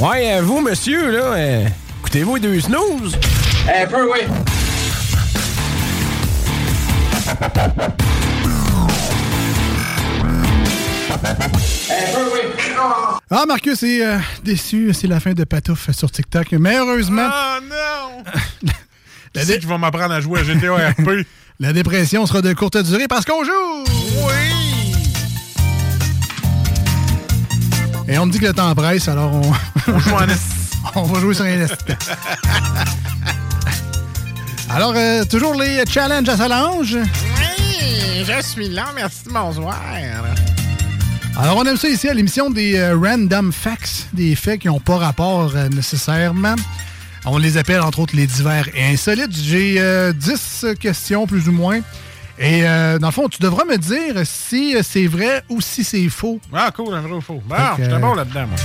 [0.00, 1.66] Ouais, euh, vous, monsieur, là, euh,
[2.00, 3.18] écoutez-vous les deux snooze?
[3.68, 4.20] Un peu, oui.
[11.90, 12.40] Un peu, oui.
[13.30, 14.92] Ah, Marcus est euh, déçu.
[14.94, 16.52] C'est la fin de Patouf sur TikTok.
[16.52, 18.22] Mais heureusement, Oh non!
[19.34, 21.26] Qui c'est qui va m'apprendre à jouer à GTA RP?
[21.60, 23.84] la dépression sera de courte durée parce qu'on joue!
[24.16, 24.32] Oui!
[28.06, 29.52] Et on me dit que le temps presse, alors on...
[29.92, 30.26] On joue en
[30.94, 31.66] on va jouer sur un.
[34.70, 36.96] Alors, euh, toujours les challenges à Solange.
[36.96, 39.80] Oui, je suis là, merci, bonsoir.
[41.36, 44.80] Alors, on aime ça ici à l'émission des euh, Random Facts, des faits qui n'ont
[44.80, 46.54] pas rapport euh, nécessairement.
[47.26, 49.34] On les appelle entre autres les divers et insolites.
[49.34, 51.78] J'ai euh, 10 questions plus ou moins.
[52.38, 55.84] Et euh, dans le fond, tu devras me dire si euh, c'est vrai ou si
[55.84, 56.40] c'est faux.
[56.52, 57.42] Ah, cool, un vrai ou faux.
[57.46, 58.56] Bon, j'étais euh, bon là-dedans, moi.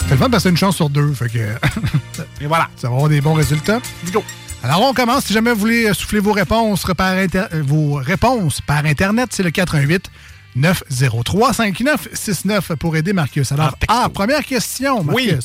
[0.00, 1.12] C'est le fun parce que c'est une chance sur deux.
[1.12, 1.38] Fait que
[2.40, 2.68] Et voilà.
[2.76, 3.80] ça va avoir des bons résultats.
[4.12, 4.24] go.
[4.64, 5.26] Alors, on commence.
[5.26, 9.28] Si jamais vous voulez euh, souffler vos réponses par, inter- euh, vos réponses par Internet,
[9.32, 10.10] c'est le 88
[10.56, 13.52] 903 5969 pour aider Marcus.
[13.52, 15.32] Alors, ah, première question, Marcus.
[15.32, 15.38] Oui.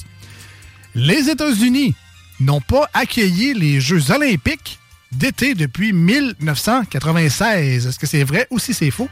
[0.96, 1.96] Les États-Unis
[2.40, 4.80] n'ont pas accueilli les Jeux olympiques
[5.12, 7.88] d'été depuis 1996.
[7.88, 9.10] Est-ce que c'est vrai ou si c'est faux?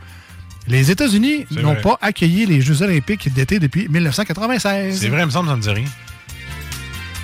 [0.68, 4.99] Les États-Unis n'ont pas accueilli les Jeux olympiques d'été depuis 1996.
[4.99, 5.86] C'est vrai, il me semble, ça me dit rien.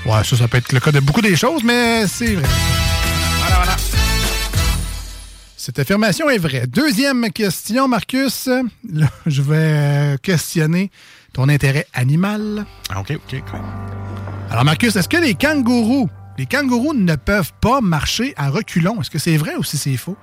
[0.05, 2.47] Ouais, ça, ça peut être le cas de beaucoup des choses, mais c'est vrai.
[3.39, 3.77] Voilà, voilà.
[5.55, 6.65] Cette affirmation est vraie.
[6.65, 8.49] Deuxième question, Marcus.
[8.91, 10.89] Là, je vais questionner
[11.33, 12.65] ton intérêt animal.
[12.89, 14.06] Ah, OK, OK, OK.
[14.49, 19.01] Alors, Marcus, est-ce que les kangourous, les kangourous ne peuvent pas marcher à reculons?
[19.01, 20.17] Est-ce que c'est vrai ou si c'est faux?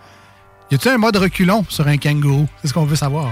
[0.71, 2.49] Y a-t-il un mode reculon sur un kangourou?
[2.63, 3.31] C'est ce qu'on veut savoir.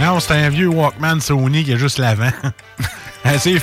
[0.00, 2.30] Non, c'est un vieux Walkman Sony qui a juste l'avant.
[3.38, 3.56] C'est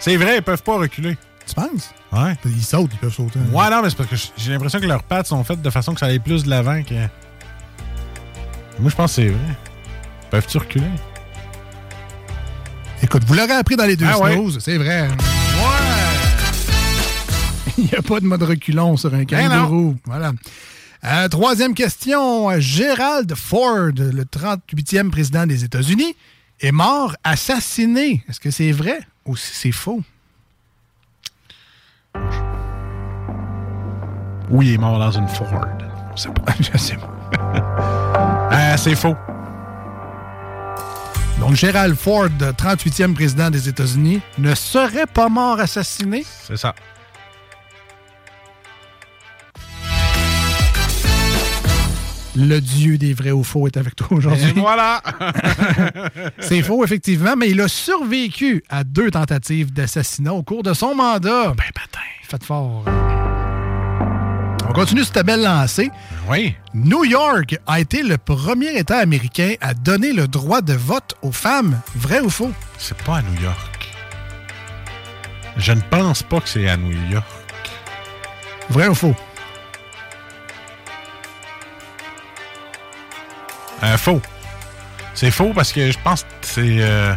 [0.00, 1.16] c'est vrai, ils peuvent pas reculer.
[1.46, 1.90] Tu penses?
[2.12, 2.36] Ouais.
[2.44, 3.38] Ils sautent, ils peuvent sauter.
[3.52, 5.94] Ouais, non, mais c'est parce que j'ai l'impression que leurs pattes sont faites de façon
[5.94, 6.94] que ça aille plus de l'avant que.
[8.80, 9.56] Moi, je pense que c'est vrai.
[10.30, 10.86] Peuvent-tu reculer?
[13.02, 14.36] Écoute, vous l'aurez appris dans les deux Ah ouais.
[14.58, 15.08] c'est vrai.
[17.78, 19.96] Il n'y a pas de mode reculon sur un Ben kangourou.
[20.04, 20.32] Voilà.
[21.04, 22.50] Euh, troisième question.
[22.58, 26.16] Gerald Ford, le 38e président des États-Unis,
[26.60, 28.24] est mort assassiné.
[28.28, 30.02] Est-ce que c'est vrai ou si c'est faux?
[34.50, 35.66] Oui, il est mort dans une Ford.
[36.12, 36.54] On sait pas.
[36.60, 37.12] Je sais pas.
[38.16, 39.14] Euh, Ah, c'est faux.
[41.40, 46.24] Donc, Gerald Ford, 38e président des États-Unis, ne serait pas mort assassiné?
[46.46, 46.74] C'est ça.
[52.38, 54.52] Le dieu des vrais ou faux est avec toi aujourd'hui.
[54.56, 55.00] Voilà!
[56.38, 60.94] C'est faux, effectivement, mais il a survécu à deux tentatives d'assassinat au cours de son
[60.94, 61.54] mandat.
[61.56, 62.04] Ben, patin.
[62.28, 62.84] Faites fort.
[64.68, 65.90] On continue cette belle lancée.
[66.28, 66.54] Oui.
[66.74, 71.32] New York a été le premier État américain à donner le droit de vote aux
[71.32, 71.80] femmes.
[71.94, 72.52] Vrai ou faux?
[72.76, 73.94] C'est pas à New York.
[75.56, 77.24] Je ne pense pas que c'est à New York.
[78.68, 79.14] Vrai ou faux?
[83.82, 84.20] Euh, faux.
[85.14, 86.76] C'est faux parce que je pense que c'est.
[86.80, 87.14] euh,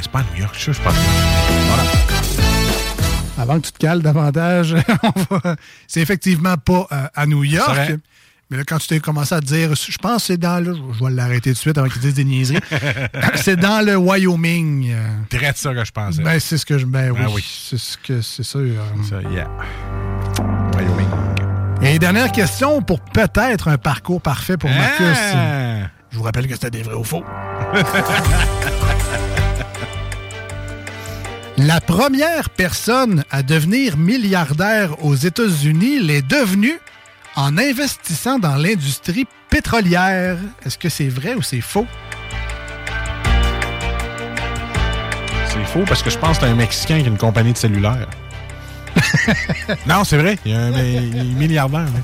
[0.00, 0.94] C'est pas à New York, je pense.
[1.68, 1.82] Voilà.
[3.38, 4.74] Avant que tu te cales davantage,
[5.30, 5.56] va-
[5.86, 7.78] c'est effectivement pas euh, à New C'est York.
[8.50, 10.74] Mais là, quand tu t'es commencé à dire, je pense que c'est dans le.
[10.98, 12.60] Je vais l'arrêter tout de suite avant qu'il dise des niaiseries.
[13.34, 14.94] c'est dans le Wyoming.
[15.30, 16.22] Direct ça que je pensais.
[16.22, 16.86] Ben, c'est ce que je.
[16.86, 17.20] Ben oui.
[17.22, 17.44] Ah oui.
[17.46, 18.62] C'est ce que c'est sûr.
[19.08, 19.48] Ça, yeah.
[21.80, 25.16] Et dernière question pour peut-être un parcours parfait pour Marcus.
[25.34, 25.88] Ah!
[26.10, 27.22] Je vous rappelle que c'était des vrais ou faux.
[31.58, 36.78] La première personne à devenir milliardaire aux États-Unis l'est devenue
[37.36, 40.36] en investissant dans l'industrie pétrolière.
[40.64, 41.86] Est-ce que c'est vrai ou c'est faux?
[45.48, 47.58] C'est faux parce que je pense que c'est un Mexicain qui a une compagnie de
[47.58, 48.08] cellulaire.
[49.86, 50.38] non, c'est vrai.
[50.44, 51.86] Il y a un milliardaire.
[51.92, 52.00] Mais,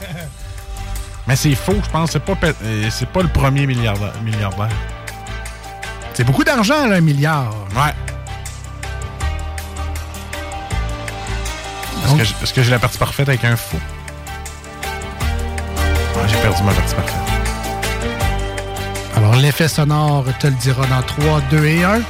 [1.27, 2.11] mais c'est faux, je pense.
[2.13, 2.35] C'est pas,
[2.65, 4.13] euh, c'est pas le premier milliardaire.
[4.23, 4.69] milliardaire.
[6.15, 7.51] C'est beaucoup d'argent, là, un milliard.
[7.75, 7.93] Ouais.
[12.05, 13.79] Est-ce que, j'- est-ce que j'ai la partie parfaite avec un faux?
[16.15, 17.15] Ouais, j'ai perdu ma partie parfaite.
[19.17, 22.01] Alors, l'effet sonore te le dira dans 3, 2 et 1.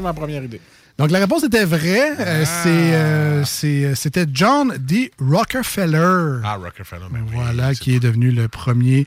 [0.00, 0.60] Ma première idée.
[0.98, 2.12] Donc, la réponse était vraie.
[2.18, 5.12] Euh, c'est, euh, euh, c'était John D.
[5.20, 6.40] Rockefeller.
[6.44, 7.34] Ah, Rockefeller, mais oui.
[7.34, 9.06] Voilà, qui est devenu le premier,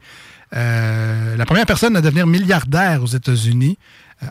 [0.55, 3.77] euh, la première personne à devenir milliardaire aux États-Unis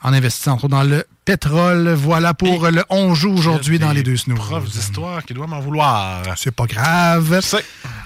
[0.03, 1.91] en investissant entre autres dans le pétrole.
[1.91, 4.37] Voilà pour le On joue aujourd'hui dans les deux snooze.
[4.37, 6.25] Prof d'histoire qui doit m'en vouloir.
[6.37, 7.41] C'est pas grave.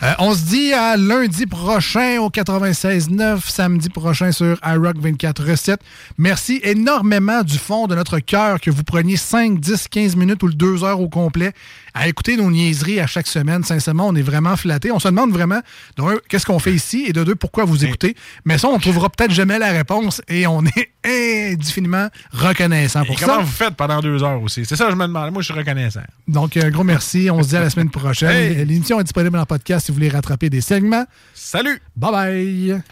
[0.02, 5.80] Euh, on se dit à lundi prochain au 96.9, samedi prochain sur iRock 24 recettes.
[6.18, 10.48] Merci énormément du fond de notre cœur que vous preniez 5, 10, 15 minutes ou
[10.48, 11.54] le 2 heures au complet
[11.94, 13.62] à écouter nos niaiseries à chaque semaine.
[13.62, 14.90] Sincèrement, on est vraiment flattés.
[14.90, 15.60] On se demande vraiment,
[15.96, 18.16] de un, qu'est-ce qu'on fait ici et de deux, pourquoi vous écoutez.
[18.44, 20.90] Mais ça, on trouvera peut-être jamais la réponse et on est
[21.52, 23.44] indéfiniment reconnaissant Et pour comment ça.
[23.44, 24.64] vous faites pendant deux heures aussi?
[24.64, 25.32] C'est ça que je me demande.
[25.32, 26.02] Moi, je suis reconnaissant.
[26.28, 27.30] Donc, un gros merci.
[27.30, 28.30] On se dit à la semaine prochaine.
[28.30, 28.64] Hey!
[28.64, 31.06] L'émission est disponible en podcast si vous voulez rattraper des segments.
[31.34, 31.80] Salut!
[31.96, 32.82] Bye bye!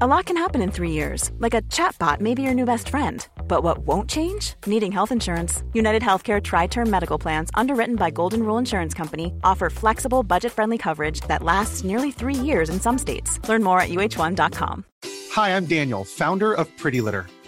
[0.00, 2.88] A lot can happen in three years, like a chatbot may be your new best
[2.88, 3.26] friend.
[3.46, 4.54] But what won't change?
[4.66, 5.62] Needing health insurance.
[5.74, 10.50] United Healthcare Tri Term Medical Plans, underwritten by Golden Rule Insurance Company, offer flexible, budget
[10.50, 13.38] friendly coverage that lasts nearly three years in some states.
[13.48, 14.84] Learn more at uh1.com.
[15.32, 17.26] Hi, I'm Daniel, founder of Pretty Litter.